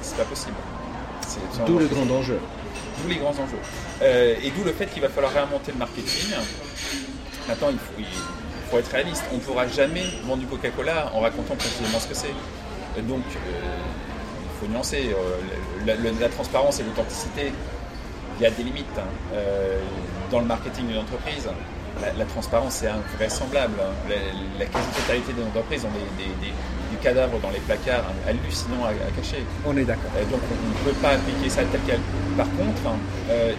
c'est 0.03 0.17
pas 0.17 0.25
possible. 0.25 0.57
D'où 1.67 1.79
le 1.79 1.87
grand 1.87 2.11
enjeu. 2.11 2.39
D'où 2.99 3.09
les 3.09 3.17
grands 3.17 3.31
enjeux. 3.31 3.61
et 4.03 4.51
d'où 4.51 4.65
le 4.65 4.73
fait 4.73 4.87
qu'il 4.87 5.03
va 5.03 5.09
falloir 5.09 5.33
réinventer 5.33 5.73
le 5.73 5.79
marketing. 5.79 6.35
Maintenant, 7.49 7.69
il 7.71 8.05
faut, 8.71 8.79
être 8.79 8.91
réaliste, 8.91 9.25
on 9.33 9.37
ne 9.37 9.41
pourra 9.41 9.69
jamais 9.69 10.05
vendre 10.25 10.41
du 10.41 10.47
Coca-Cola 10.47 11.11
en 11.15 11.21
racontant 11.21 11.57
précisément 11.57 11.99
ce 12.01 12.09
que 12.09 12.15
c'est. 12.15 12.35
Donc, 13.03 13.25
euh, 13.37 13.51
il 14.43 14.61
faut 14.61 14.73
nuancer. 14.73 15.11
Euh, 15.11 15.91
la, 16.21 16.29
transparence 16.29 16.81
et 16.81 16.85
l'authenticité, 16.85 17.53
il 18.39 18.43
y 18.43 18.47
a 18.47 18.51
des 18.51 18.63
limites. 18.63 18.87
Hein. 18.99 19.03
Euh, 19.35 19.81
dans 20.31 20.41
le 20.41 20.47
marketing 20.47 20.87
d'une 20.89 20.99
entreprise, 20.99 21.49
la, 22.17 22.25
transparence 22.25 22.83
est 22.83 22.89
invraisemblable. 22.89 23.75
Hein. 23.81 24.15
La, 24.59 24.67
quasi-totalité 24.67 25.33
des 25.33 25.43
entreprises 25.43 25.85
ont 25.85 25.91
des, 26.19 26.53
cadavres 27.03 27.39
dans 27.41 27.51
les 27.51 27.61
placards 27.61 28.05
hallucinants 28.27 28.87
à, 28.87 28.93
cacher. 29.21 29.45
On 29.67 29.77
est 29.77 29.85
d'accord. 29.85 30.11
donc 30.31 30.41
on 30.51 30.89
ne 30.89 30.91
peut 30.91 30.99
pas 31.03 31.11
appliquer 31.11 31.51
ça 31.51 31.61
tel 31.65 31.81
quel. 31.87 32.01
Par 32.35 32.47
contre, 32.47 32.81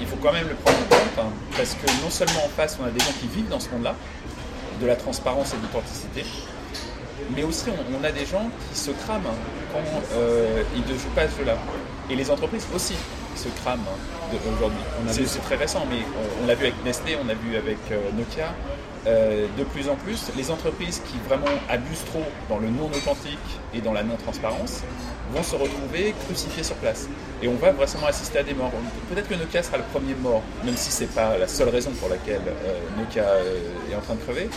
il 0.01 0.07
faut 0.07 0.15
quand 0.15 0.33
même 0.33 0.47
le 0.47 0.55
prendre 0.55 0.79
en 0.79 0.95
compte, 0.95 1.19
hein, 1.19 1.29
parce 1.55 1.75
que 1.75 1.85
non 2.03 2.09
seulement 2.09 2.43
en 2.43 2.49
face, 2.49 2.79
on 2.81 2.85
a 2.85 2.89
des 2.89 2.99
gens 2.99 3.13
qui 3.21 3.27
vivent 3.27 3.49
dans 3.49 3.59
ce 3.59 3.69
monde-là, 3.69 3.93
de 4.81 4.87
la 4.87 4.95
transparence 4.95 5.53
et 5.53 5.57
de 5.57 5.61
l'authenticité. 5.61 6.25
Mais 7.35 7.43
aussi, 7.43 7.65
on, 7.69 8.03
a 8.03 8.11
des 8.11 8.25
gens 8.25 8.49
qui 8.71 8.79
se 8.79 8.91
crament 8.91 9.23
quand 9.71 9.79
euh, 10.13 10.63
ils 10.75 10.81
ne 10.81 10.97
jouent 10.97 11.09
pas 11.15 11.27
ce 11.27 11.37
jeu-là. 11.39 11.57
Et 12.09 12.15
les 12.15 12.29
entreprises 12.29 12.67
aussi 12.73 12.95
se 13.35 13.49
crament 13.61 13.85
aujourd'hui. 14.33 14.79
C'est 15.07 15.41
très 15.43 15.55
récent, 15.55 15.85
mais 15.89 15.99
on, 16.41 16.47
l'a 16.47 16.55
vu 16.55 16.65
avec 16.65 16.83
Nestlé, 16.83 17.17
on 17.21 17.27
l'a 17.27 17.33
vu 17.33 17.55
avec 17.55 17.77
euh, 17.91 18.11
Nokia. 18.17 18.53
Euh, 19.07 19.45
de 19.55 19.63
plus 19.63 19.87
en 19.87 19.95
plus, 19.95 20.31
les 20.35 20.49
entreprises 20.49 20.99
qui 21.05 21.17
vraiment 21.29 21.45
abusent 21.69 22.05
trop 22.05 22.23
dans 22.49 22.57
le 22.57 22.69
non 22.69 22.87
authentique 22.87 23.37
et 23.73 23.79
dans 23.79 23.93
la 23.93 24.01
non 24.01 24.15
transparence 24.15 24.81
vont 25.31 25.43
se 25.43 25.55
retrouver 25.55 26.15
crucifiées 26.25 26.63
sur 26.63 26.75
place. 26.77 27.07
Et 27.43 27.47
on 27.47 27.53
va 27.53 27.71
vraiment 27.71 28.07
assister 28.07 28.39
à 28.39 28.43
des 28.43 28.55
morts. 28.55 28.71
Peut-être 29.13 29.27
que 29.27 29.35
Nokia 29.35 29.61
sera 29.61 29.77
le 29.77 29.83
premier 29.93 30.15
mort, 30.15 30.41
même 30.63 30.75
si 30.75 30.91
ce 30.91 31.01
n'est 31.01 31.09
pas 31.09 31.37
la 31.37 31.47
seule 31.47 31.69
raison 31.69 31.91
pour 31.91 32.09
laquelle 32.09 32.41
euh, 32.47 32.79
Nokia 32.97 33.25
est 33.91 33.95
en 33.95 34.01
train 34.01 34.15
de 34.15 34.21
crever. 34.21 34.49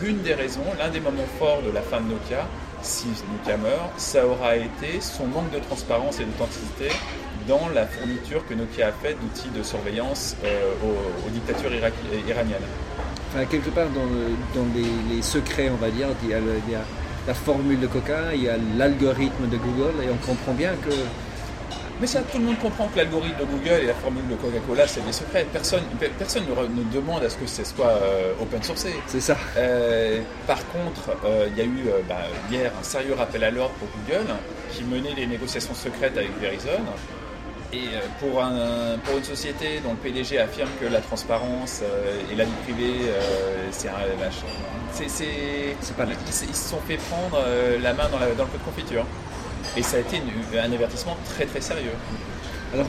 L'une 0.00 0.22
des 0.22 0.34
raisons, 0.34 0.64
l'un 0.78 0.90
des 0.90 1.00
moments 1.00 1.26
forts 1.38 1.62
de 1.62 1.72
la 1.72 1.82
fin 1.82 2.00
de 2.00 2.06
Nokia, 2.06 2.46
si 2.82 3.08
Nokia 3.32 3.56
meurt, 3.56 3.90
ça 3.96 4.24
aura 4.24 4.56
été 4.56 5.00
son 5.00 5.26
manque 5.26 5.50
de 5.50 5.58
transparence 5.58 6.20
et 6.20 6.24
d'authenticité 6.24 6.90
dans 7.48 7.68
la 7.74 7.86
fourniture 7.86 8.46
que 8.46 8.54
Nokia 8.54 8.88
a 8.88 8.92
faite 8.92 9.18
d'outils 9.20 9.50
de 9.50 9.62
surveillance 9.62 10.36
aux, 10.82 11.30
dictatures 11.30 11.72
iraniennes 12.28 12.62
quelque 13.50 13.70
part 13.70 13.88
dans, 13.88 14.64
les, 15.10 15.22
secrets, 15.22 15.68
on 15.70 15.76
va 15.76 15.90
dire, 15.90 16.08
il 16.22 16.30
y, 16.30 16.34
a 16.34 16.80
la 17.26 17.34
formule 17.34 17.80
de 17.80 17.86
Coca, 17.86 18.34
il 18.34 18.44
y 18.44 18.48
a 18.48 18.56
l'algorithme 18.76 19.48
de 19.48 19.56
Google, 19.56 20.04
et 20.04 20.08
on 20.10 20.26
comprend 20.26 20.52
bien 20.52 20.72
que 20.86 20.94
mais 22.00 22.08
ça, 22.08 22.22
tout 22.22 22.38
le 22.38 22.44
monde 22.44 22.58
comprend 22.58 22.88
que 22.88 22.96
l'algorithme 22.96 23.38
de 23.38 23.44
Google 23.44 23.82
et 23.82 23.86
la 23.86 23.94
formule 23.94 24.26
de 24.26 24.34
Coca-Cola, 24.34 24.84
c'est 24.86 25.06
des 25.06 25.12
secrets. 25.12 25.46
Personne, 25.52 25.84
personne 26.18 26.42
ne, 26.44 26.92
demande 26.92 27.22
à 27.22 27.30
ce 27.30 27.36
que 27.36 27.46
ce 27.46 27.62
soit 27.62 27.86
euh, 27.86 28.32
open 28.42 28.60
sourcé. 28.64 28.94
C'est 29.06 29.20
ça. 29.20 29.36
Euh, 29.56 30.20
par 30.44 30.58
contre, 30.70 31.16
euh, 31.24 31.46
il 31.52 31.56
y 31.56 31.60
a 31.60 31.64
eu 31.64 31.84
bah, 32.08 32.16
hier 32.50 32.72
un 32.78 32.82
sérieux 32.82 33.14
rappel 33.14 33.44
à 33.44 33.52
l'ordre 33.52 33.74
pour 33.76 33.88
Google 33.96 34.26
qui 34.72 34.82
menait 34.82 35.14
des 35.14 35.26
négociations 35.26 35.72
secrètes 35.72 36.18
avec 36.18 36.36
Verizon 36.40 36.82
et 37.74 37.88
euh, 37.94 38.00
pour, 38.20 38.42
un, 38.42 38.98
pour 39.04 39.18
une 39.18 39.24
société 39.24 39.80
dont 39.82 39.90
le 39.90 39.96
PDG 39.96 40.38
affirme 40.38 40.68
que 40.80 40.86
la 40.86 41.00
transparence 41.00 41.80
euh, 41.82 42.32
et 42.32 42.36
la 42.36 42.44
vie 42.44 42.52
privée, 42.64 43.08
euh, 43.08 43.68
c'est 43.70 43.88
un 43.88 43.92
c'est, 44.92 45.08
c'est, 45.08 45.96
pas 45.96 46.04
ils, 46.04 46.54
se 46.54 46.68
sont 46.68 46.78
fait 46.86 46.98
prendre 47.10 47.42
la 47.82 47.92
main 47.94 48.08
dans, 48.08 48.18
le 48.18 48.26
pot 48.32 48.58
de 48.58 48.62
confiture. 48.62 49.04
Et 49.76 49.82
ça 49.82 49.96
a 49.96 50.00
été 50.00 50.22
un 50.56 50.72
avertissement 50.72 51.16
très 51.24 51.46
très 51.46 51.60
sérieux. 51.60 51.96
Alors, 52.72 52.86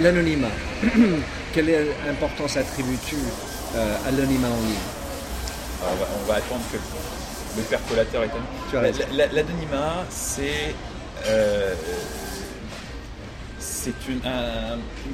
l'anonymat, 0.00 0.48
quelle 1.52 1.86
importance 2.08 2.56
attribues-tu 2.56 3.14
à 3.76 4.10
l'anonymat 4.10 4.48
en 4.48 4.60
ligne? 4.60 4.74
On 5.82 6.28
va, 6.28 6.34
attendre 6.34 6.62
que 6.72 6.78
le 7.56 7.62
percolateur 7.62 8.24
est 8.24 9.32
L'anonymat, 9.32 10.04
c'est 10.10 10.74
c'est 13.82 14.08
une, 14.08 14.20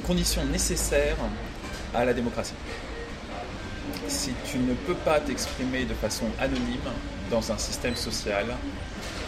condition 0.05 0.43
nécessaire 0.45 1.15
à 1.95 2.03
la 2.03 2.13
démocratie. 2.13 2.53
Si 4.09 4.33
tu 4.45 4.57
ne 4.57 4.73
peux 4.73 4.93
pas 4.93 5.21
t'exprimer 5.21 5.85
de 5.85 5.93
façon 5.93 6.25
anonyme 6.37 6.89
dans 7.31 7.49
un 7.51 7.57
système 7.57 7.95
social, 7.95 8.45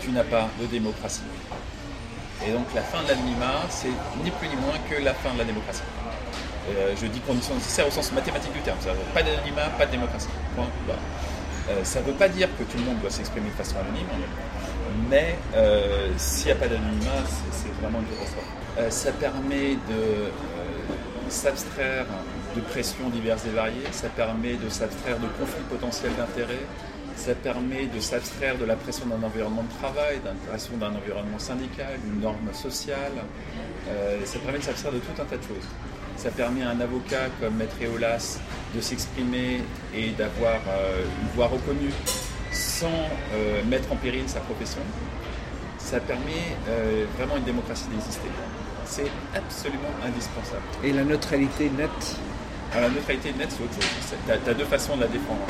tu 0.04 0.12
n'as 0.12 0.26
pas 0.26 0.50
de 0.60 0.66
démocratie. 0.66 1.22
Et 2.46 2.52
donc 2.52 2.66
la 2.76 2.82
fin 2.82 3.02
de 3.04 3.08
l'anonymat, 3.08 3.64
c'est 3.70 3.88
ni 4.24 4.32
plus 4.32 4.50
ni 4.50 4.56
moins 4.58 4.78
que 4.90 5.02
la 5.02 5.14
fin 5.14 5.34
de 5.34 5.40
la 5.40 5.46
démocratie. 5.46 5.84
Euh, 6.72 6.94
je 7.02 7.08
dis 7.08 7.22
condition 7.22 7.56
nécessaire 7.56 7.88
au 7.88 7.92
sens 7.92 8.12
mathématique 8.12 8.52
du 8.52 8.60
terme. 8.60 8.78
Pas 9.14 9.24
d'anonymat, 9.24 9.70
pas 9.78 9.86
de 9.86 9.92
démocratie. 9.92 10.28
Euh, 11.70 11.84
ça 11.84 12.02
ne 12.02 12.06
veut 12.06 12.14
pas 12.14 12.28
dire 12.28 12.50
que 12.58 12.64
tout 12.64 12.78
le 12.78 12.84
monde 12.84 13.00
doit 13.00 13.10
s'exprimer 13.10 13.50
de 13.50 13.56
façon 13.56 13.78
anonyme, 13.78 14.08
mais 15.10 15.36
euh, 15.56 16.10
s'il 16.18 16.48
n'y 16.48 16.52
a 16.54 16.56
pas 16.56 16.68
d'anonymat, 16.68 17.24
c'est 17.52 17.72
vraiment 17.82 18.00
une 18.00 18.06
catastrophe. 18.06 18.46
ça 18.90 19.12
permet 19.12 19.76
de 19.76 21.30
s'abstraire 21.30 22.06
de 22.56 22.62
pressions 22.62 23.10
diverses 23.10 23.46
et 23.46 23.56
variées, 23.56 23.88
ça 23.92 24.10
permet 24.10 24.56
de 24.56 24.70
s'abstraire 24.70 25.18
de 25.20 25.28
conflits 25.40 25.64
potentiels 25.70 26.16
d'intérêts, 26.16 26.66
ça 27.16 27.36
permet 27.36 27.86
de 27.86 28.00
s'abstraire 28.00 28.58
de 28.58 28.66
la 28.66 28.76
pression 28.76 29.06
d'un 29.06 29.22
environnement 29.24 29.64
de 29.64 29.74
travail, 29.80 30.20
la 30.26 30.32
pression 30.50 30.78
d'un 30.78 30.96
environnement 30.96 31.38
syndical, 31.38 32.00
d'une 32.04 32.22
norme 32.22 32.52
sociale, 32.54 33.14
ça 34.26 34.40
permet 34.40 34.60
de 34.60 34.64
s'abstraire 34.64 34.94
de 34.94 35.00
tout 35.00 35.22
un 35.22 35.26
tas 35.26 35.38
de 35.38 35.44
choses. 35.44 35.68
Ça 36.20 36.32
permet 36.32 36.64
à 36.64 36.72
un 36.72 36.82
avocat 36.82 37.30
comme 37.40 37.56
Maître 37.56 37.78
Eolas 37.82 38.40
de 38.76 38.82
s'exprimer 38.82 39.62
et 39.96 40.12
d'avoir 40.12 40.60
euh, 40.68 41.06
une 41.06 41.30
voix 41.34 41.48
reconnue 41.48 41.94
sans 42.80 42.88
euh, 43.34 43.62
mettre 43.66 43.92
en 43.92 43.96
péril 43.96 44.24
sa 44.28 44.40
profession. 44.40 44.82
Ça 45.78 46.00
permet 46.00 46.56
euh, 46.70 47.06
vraiment 47.18 47.38
une 47.38 47.44
démocratie 47.44 47.88
d'exister. 47.92 48.30
C'est 48.86 49.12
absolument 49.36 49.94
indispensable. 50.06 50.64
Et 50.84 50.94
la 50.94 51.04
neutralité 51.04 51.70
nette? 51.78 52.18
La 52.74 52.90
neutralité 52.90 53.34
nette, 53.38 53.52
c'est 53.52 53.64
autre 53.64 53.74
chose. 53.74 54.18
Tu 54.26 54.50
as, 54.50 54.54
deux 54.54 54.66
façons 54.66 54.96
de 54.96 55.02
la 55.02 55.08
défendre. 55.08 55.46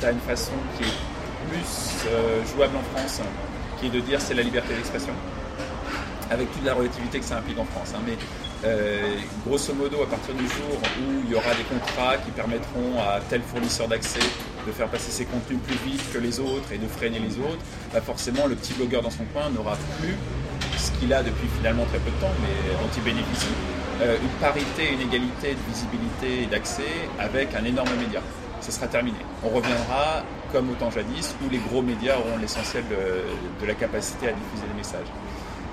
Tu 0.00 0.06
as 0.06 0.12
une 0.12 0.20
façon 0.20 0.52
qui 0.76 0.84
est 0.84 0.96
plus 1.48 2.54
jouable 2.54 2.76
en 2.76 2.96
France, 2.96 3.20
qui 3.78 3.86
est 3.86 3.90
de 3.90 4.00
dire 4.00 4.20
c'est 4.20 4.34
la 4.34 4.42
liberté 4.42 4.74
d'expression, 4.74 5.12
avec 6.30 6.50
toute 6.52 6.64
la 6.64 6.74
relativité 6.74 7.18
que 7.18 7.24
ça 7.24 7.38
implique 7.38 7.58
en 7.58 7.64
France. 7.64 7.92
Hein. 7.94 8.02
Mais 8.06 8.16
euh, 8.62 9.16
grosso 9.46 9.72
modo, 9.74 10.02
à 10.02 10.06
partir 10.06 10.34
du 10.34 10.46
jour 10.46 10.76
où 11.00 11.22
il 11.24 11.30
y 11.30 11.34
aura 11.34 11.54
des 11.54 11.62
contrats 11.62 12.16
qui 12.18 12.30
permettront 12.30 13.00
à 13.00 13.18
tel 13.28 13.40
fournisseur 13.42 13.88
d'accès 13.88 14.20
de 14.66 14.72
faire 14.72 14.88
passer 14.88 15.10
ses 15.10 15.24
contenus 15.24 15.58
plus 15.66 15.76
vite 15.88 16.02
que 16.12 16.18
les 16.18 16.40
autres 16.40 16.72
et 16.72 16.78
de 16.78 16.86
freiner 16.86 17.18
les 17.18 17.38
autres, 17.38 17.62
bah 17.92 18.00
forcément 18.00 18.46
le 18.46 18.54
petit 18.54 18.72
blogueur 18.74 19.02
dans 19.02 19.10
son 19.10 19.24
coin 19.32 19.50
n'aura 19.50 19.76
plus 20.00 20.16
ce 20.78 20.90
qu'il 20.92 21.12
a 21.12 21.22
depuis 21.22 21.48
finalement 21.56 21.84
très 21.86 21.98
peu 21.98 22.10
de 22.10 22.20
temps, 22.20 22.32
mais 22.40 22.74
dont 22.74 22.90
il 22.96 23.02
bénéficie, 23.02 23.54
euh, 24.02 24.16
une 24.22 24.28
parité, 24.40 24.92
une 24.92 25.00
égalité 25.00 25.54
de 25.54 25.72
visibilité 25.72 26.42
et 26.44 26.46
d'accès 26.46 27.08
avec 27.18 27.54
un 27.54 27.64
énorme 27.64 27.90
média. 27.98 28.20
Ce 28.60 28.72
sera 28.72 28.86
terminé. 28.86 29.18
On 29.42 29.48
reviendra 29.48 30.22
comme 30.52 30.70
au 30.70 30.74
temps 30.74 30.90
jadis 30.90 31.34
où 31.44 31.50
les 31.50 31.58
gros 31.58 31.80
médias 31.80 32.18
auront 32.18 32.36
l'essentiel 32.38 32.84
de 32.88 33.66
la 33.66 33.74
capacité 33.74 34.28
à 34.28 34.32
diffuser 34.32 34.66
les 34.68 34.76
messages. 34.76 35.08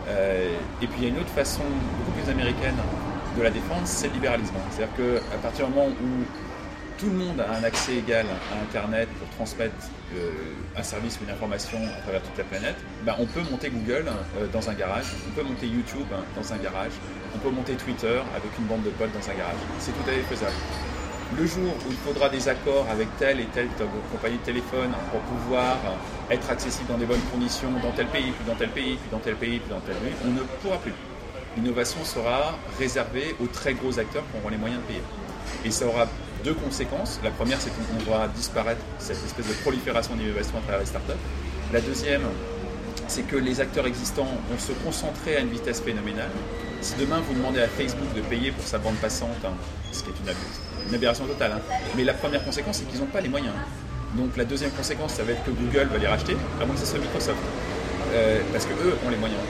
Euh, 0.08 0.56
et 0.82 0.88
puis 0.88 0.97
il 1.00 1.04
y 1.04 1.08
a 1.08 1.10
une 1.10 1.19
autre 1.19 1.34
façon 1.36 1.63
beaucoup 1.97 2.12
plus 2.12 2.32
américaine 2.32 2.76
de 3.38 3.43
la 3.43 3.50
défendre, 3.50 3.82
c'est 3.86 4.08
le 4.08 4.13
libéralisme. 4.13 4.54
C'est-à-dire 4.71 4.95
qu'à 4.95 5.38
partir 5.38 5.67
du 5.67 5.73
moment 5.73 5.88
où 5.88 6.23
tout 6.98 7.08
le 7.08 7.14
monde 7.14 7.40
a 7.40 7.56
un 7.56 7.64
accès 7.64 7.98
égal 7.98 8.26
à 8.52 8.62
Internet 8.62 9.08
pour 9.20 9.30
transmettre 9.30 9.76
euh, 10.16 10.32
un 10.76 10.84
service 10.84 11.20
ou 11.20 11.26
une 11.26 11.30
information 11.30 11.78
à 11.96 12.02
travers 12.02 12.22
toute 12.24 12.38
la 12.38 12.44
planète, 12.44 12.76
ben, 13.06 13.16
on 13.20 13.26
peut 13.26 13.42
monter 13.52 13.70
Google 13.70 14.06
euh, 14.08 14.48
dans 14.52 14.70
un 14.70 14.74
garage, 14.74 15.06
on 15.28 15.32
peut 15.32 15.44
monter 15.44 15.68
YouTube 15.68 16.08
dans 16.36 16.54
un 16.54 16.58
garage, 16.58 16.94
on 17.36 17.38
peut 17.40 17.52
monter 17.52 17.76
Twitter 17.76 18.20
avec 18.36 18.52
une 18.58 18.66
bande 18.66 18.84
de 18.84 18.90
potes 18.90 19.14
dans 19.14 19.30
un 19.30 19.38
garage. 19.38 19.60
C'est 19.80 19.92
tout 19.92 20.10
à 20.10 20.14
fait 20.14 20.36
faisable. 20.36 20.56
Le 21.38 21.46
jour 21.46 21.76
où 21.86 21.92
il 21.92 21.98
faudra 21.98 22.30
des 22.30 22.48
accords 22.48 22.88
avec 22.90 23.10
telle 23.18 23.42
et 23.42 23.48
telle 23.54 23.68
compagnie 24.12 24.38
de 24.38 24.44
téléphone 24.44 24.92
pour 25.12 25.20
pouvoir 25.20 25.78
être 26.32 26.50
accessible 26.50 26.88
dans 26.88 26.98
des 26.98 27.06
bonnes 27.06 27.26
conditions 27.32 27.70
dans 27.84 27.92
tel 27.92 28.08
pays, 28.08 28.32
puis 28.32 28.46
dans 28.48 28.56
tel 28.56 28.70
pays, 28.70 28.96
puis 28.96 29.10
dans 29.12 29.20
tel 29.20 29.36
pays, 29.36 29.60
puis 29.60 29.70
dans 29.70 29.82
tel 29.82 29.96
pays, 29.96 30.14
on 30.26 30.32
ne 30.32 30.40
pourra 30.62 30.78
plus. 30.78 30.94
L'innovation 31.58 32.04
sera 32.06 32.58
réservée 32.80 33.36
aux 33.42 33.48
très 33.48 33.74
gros 33.74 34.00
acteurs 34.00 34.24
qui 34.32 34.38
auront 34.40 34.50
les 34.50 34.58
moyens 34.58 34.82
de 34.82 34.88
payer. 34.88 35.04
Et 35.66 35.72
ça 35.72 35.86
aura 35.86 36.08
deux 36.43 36.54
conséquences. 36.54 37.19
La 37.23 37.32
première, 37.32 37.60
c'est 37.60 37.71
qu'on 37.71 38.12
va 38.12 38.28
disparaître 38.28 38.82
cette 39.00 39.23
espèce 39.23 39.47
de 39.47 39.54
prolifération 39.62 40.15
d'innovation 40.15 40.58
à 40.58 40.62
travers 40.62 40.80
les 40.80 40.86
startups. 40.86 41.13
La 41.73 41.82
deuxième, 41.82 42.21
c'est 43.08 43.23
que 43.23 43.36
les 43.36 43.62
acteurs 43.62 43.88
existants 43.88 44.28
vont 44.50 44.60
se 44.60 44.71
concentrer 44.84 45.38
à 45.38 45.39
une 45.39 45.50
vitesse 45.50 45.82
phénoménale. 45.82 46.30
Si 46.82 46.95
demain 47.00 47.21
vous 47.28 47.34
demandez 47.34 47.62
à 47.62 47.67
Facebook 47.67 48.13
de 48.15 48.21
payer 48.21 48.52
pour 48.52 48.65
sa 48.65 48.78
bande 48.78 48.95
passante, 48.95 49.38
hein, 49.45 49.54
ce 49.91 50.04
qui 50.04 50.10
est 50.10 50.88
une 50.89 50.95
aberration 50.95 51.26
totale. 51.26 51.54
Hein. 51.54 51.62
Mais 51.95 52.04
la 52.04 52.13
première 52.13 52.43
conséquence, 52.43 52.78
c'est 52.78 52.86
qu'ils 52.86 53.00
n'ont 53.00 53.08
pas 53.08 53.21
les 53.21 53.30
moyens. 53.30 53.54
Donc 54.15 54.38
la 54.38 54.45
deuxième 54.45 54.71
conséquence, 54.71 55.13
ça 55.13 55.23
va 55.23 55.34
être 55.34 55.43
que 55.43 55.52
Google 55.52 55.88
va 55.91 55.97
les 55.97 56.08
racheter, 56.08 56.38
à 56.62 56.65
moins 56.65 56.76
que 56.76 56.82
ce 56.82 56.88
soit 56.88 57.00
Microsoft. 57.00 57.38
Euh, 58.13 58.39
parce 58.54 58.65
qu'eux 58.65 58.97
ont 59.06 59.10
les 59.10 59.17
moyens. 59.17 59.41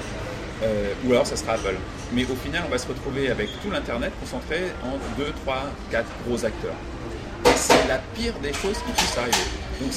Euh, 0.64 0.94
ou 1.06 1.12
alors 1.12 1.28
ça 1.28 1.36
sera 1.36 1.54
Apple. 1.54 1.76
Mais 2.14 2.24
au 2.24 2.36
final, 2.36 2.64
on 2.68 2.72
va 2.72 2.78
se 2.78 2.88
retrouver 2.88 3.30
avec 3.30 3.50
tout 3.62 3.70
l'Internet 3.70 4.12
concentré 4.20 4.72
en 4.84 4.98
2, 5.18 5.32
3, 5.46 5.58
4 5.92 6.06
gros 6.28 6.46
acteurs. 6.46 6.74
C'est 7.56 7.88
la 7.88 8.00
pire 8.16 8.34
des 8.42 8.54
choses 8.54 8.78
qui 8.86 8.92
puissent 8.92 9.18
arriver. 9.18 9.38
Donc 9.80 9.92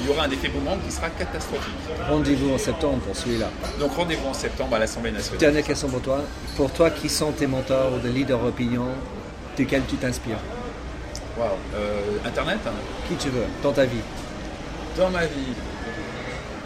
il 0.00 0.06
y 0.06 0.10
aura 0.10 0.24
un 0.24 0.30
effet 0.30 0.48
boomerang 0.48 0.78
qui 0.84 0.90
sera 0.90 1.08
catastrophique. 1.10 1.74
Rendez-vous 2.08 2.54
en 2.54 2.58
septembre 2.58 2.98
pour 2.98 3.16
celui-là. 3.16 3.50
Donc 3.78 3.94
rendez-vous 3.94 4.28
en 4.28 4.34
septembre 4.34 4.76
à 4.76 4.78
l'Assemblée 4.80 5.12
nationale. 5.12 5.38
Dernière 5.38 5.64
question 5.64 5.88
pour 5.88 6.00
toi. 6.02 6.20
Pour 6.56 6.72
toi, 6.72 6.90
qui 6.90 7.08
sont 7.08 7.32
tes 7.32 7.46
mentors 7.46 7.92
ou 7.94 7.98
des 7.98 8.10
leaders 8.10 8.44
opinion 8.44 8.88
desquels 9.56 9.82
tu 9.88 9.96
t'inspires? 9.96 10.38
Wow. 11.36 11.44
Euh, 11.74 12.00
Internet 12.26 12.58
hein. 12.66 12.72
Qui 13.08 13.14
tu 13.14 13.28
veux, 13.30 13.44
dans 13.62 13.72
ta 13.72 13.84
vie? 13.84 14.02
Dans 14.96 15.10
ma 15.10 15.24
vie. 15.24 15.54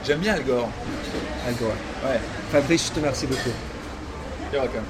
J'aime 0.07 0.21
bien 0.21 0.35
Al 0.35 0.45
Gore. 0.45 0.69
Al 1.49 1.55
Gore. 1.55 1.75
Ouais. 2.05 2.21
Fabrice, 2.53 2.87
je 2.87 2.93
te 2.93 3.01
remercie 3.01 3.27
beaucoup. 3.27 3.51
You're 4.53 4.63
welcome. 4.63 4.85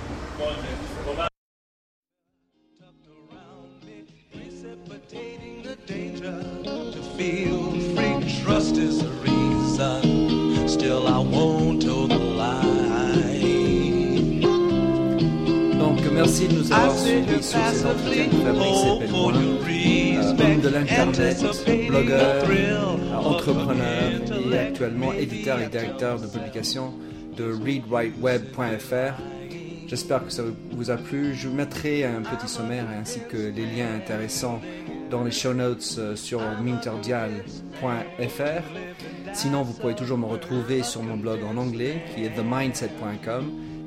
Merci 16.16 16.48
de 16.48 16.54
nous 16.54 16.72
avoir 16.72 16.98
suivis 16.98 17.42
sur 17.42 17.58
cet 17.66 17.84
entretien 17.84 18.28
de 18.28 18.36
Fabrice 18.42 18.86
Epelmoin, 18.86 19.34
homme 19.34 20.60
de 20.62 20.68
l'internet, 20.70 21.44
blogueur, 21.88 22.46
entrepreneur 23.14 24.12
et 24.50 24.58
actuellement 24.58 25.12
éditeur 25.12 25.60
et 25.60 25.68
directeur 25.68 26.18
de 26.18 26.26
publication 26.26 26.94
de 27.36 27.52
readwriteweb.fr. 27.52 29.20
J'espère 29.86 30.24
que 30.24 30.32
ça 30.32 30.42
vous 30.72 30.90
a 30.90 30.96
plu. 30.96 31.34
Je 31.34 31.48
vous 31.48 31.54
mettrai 31.54 32.06
un 32.06 32.22
petit 32.22 32.48
sommaire 32.48 32.86
ainsi 32.98 33.20
que 33.30 33.36
les 33.36 33.66
liens 33.66 33.94
intéressants 33.94 34.62
dans 35.10 35.22
les 35.22 35.30
show 35.30 35.52
notes 35.52 35.96
euh, 35.98 36.16
sur 36.16 36.40
minterdial.fr. 36.60 38.62
Sinon, 39.34 39.62
vous 39.62 39.74
pouvez 39.74 39.94
toujours 39.94 40.18
me 40.18 40.24
retrouver 40.24 40.82
sur 40.82 41.02
mon 41.02 41.16
blog 41.16 41.40
en 41.44 41.58
anglais 41.58 42.02
qui 42.14 42.24
est 42.24 42.30
themindset.com 42.30 43.44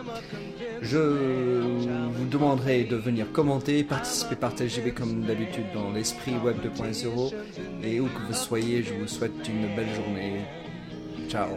Je 0.83 0.97
vous 0.97 2.25
demanderai 2.29 2.83
de 2.83 2.95
venir 2.95 3.31
commenter, 3.31 3.83
participer, 3.83 4.35
partager 4.35 4.91
comme 4.91 5.21
d'habitude 5.21 5.65
dans 5.73 5.89
l'esprit 5.91 6.35
Web 6.43 6.57
2.0. 6.63 7.33
Et 7.83 7.99
où 7.99 8.05
que 8.05 8.19
vous 8.27 8.33
soyez, 8.33 8.83
je 8.83 8.93
vous 8.93 9.07
souhaite 9.07 9.31
une 9.47 9.75
belle 9.75 9.89
journée. 9.95 10.41
Ciao. 11.27 11.49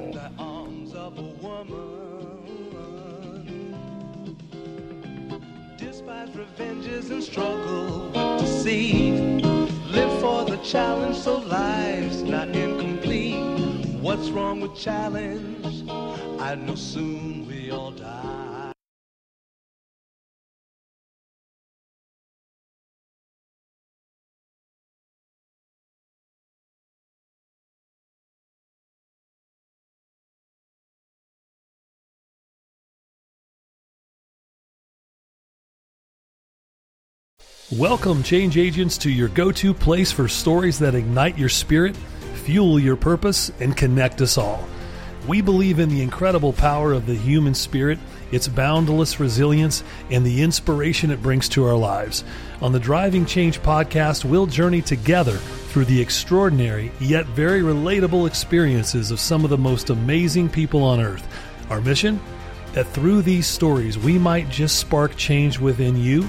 Live 9.96 10.20
for 10.20 10.44
the 10.44 10.62
challenge 10.62 11.16
so 11.16 11.38
life's 11.38 12.22
not 12.22 12.48
incomplete. 12.48 12.85
What's 14.06 14.30
wrong 14.30 14.60
with 14.60 14.76
challenge? 14.76 15.90
I 16.40 16.54
know 16.54 16.76
soon 16.76 17.44
we 17.48 17.72
all 17.72 17.90
die. 17.90 18.72
Welcome, 37.72 38.22
change 38.22 38.56
agents, 38.56 38.96
to 38.98 39.10
your 39.10 39.26
go 39.26 39.50
to 39.50 39.74
place 39.74 40.12
for 40.12 40.28
stories 40.28 40.78
that 40.78 40.94
ignite 40.94 41.36
your 41.36 41.48
spirit, 41.48 41.96
fuel 42.46 42.78
your 42.78 42.94
purpose, 42.94 43.50
and 43.58 43.76
connect 43.76 44.22
us 44.22 44.38
all. 44.38 44.68
We 45.26 45.40
believe 45.40 45.80
in 45.80 45.88
the 45.88 46.00
incredible 46.00 46.52
power 46.52 46.92
of 46.92 47.04
the 47.04 47.16
human 47.16 47.54
spirit, 47.54 47.98
its 48.30 48.46
boundless 48.46 49.18
resilience, 49.18 49.82
and 50.12 50.24
the 50.24 50.42
inspiration 50.42 51.10
it 51.10 51.20
brings 51.20 51.48
to 51.50 51.64
our 51.64 51.74
lives. 51.74 52.22
On 52.62 52.70
the 52.70 52.78
Driving 52.78 53.26
Change 53.26 53.60
podcast, 53.62 54.24
we'll 54.24 54.46
journey 54.46 54.80
together 54.80 55.38
through 55.38 55.86
the 55.86 56.00
extraordinary 56.00 56.92
yet 57.00 57.26
very 57.26 57.62
relatable 57.62 58.28
experiences 58.28 59.10
of 59.10 59.18
some 59.18 59.42
of 59.42 59.50
the 59.50 59.58
most 59.58 59.90
amazing 59.90 60.48
people 60.48 60.84
on 60.84 61.00
earth. 61.00 61.26
Our 61.68 61.80
mission? 61.80 62.20
That 62.74 62.86
through 62.86 63.22
these 63.22 63.48
stories, 63.48 63.98
we 63.98 64.20
might 64.20 64.50
just 64.50 64.78
spark 64.78 65.16
change 65.16 65.58
within 65.58 65.96
you 65.96 66.28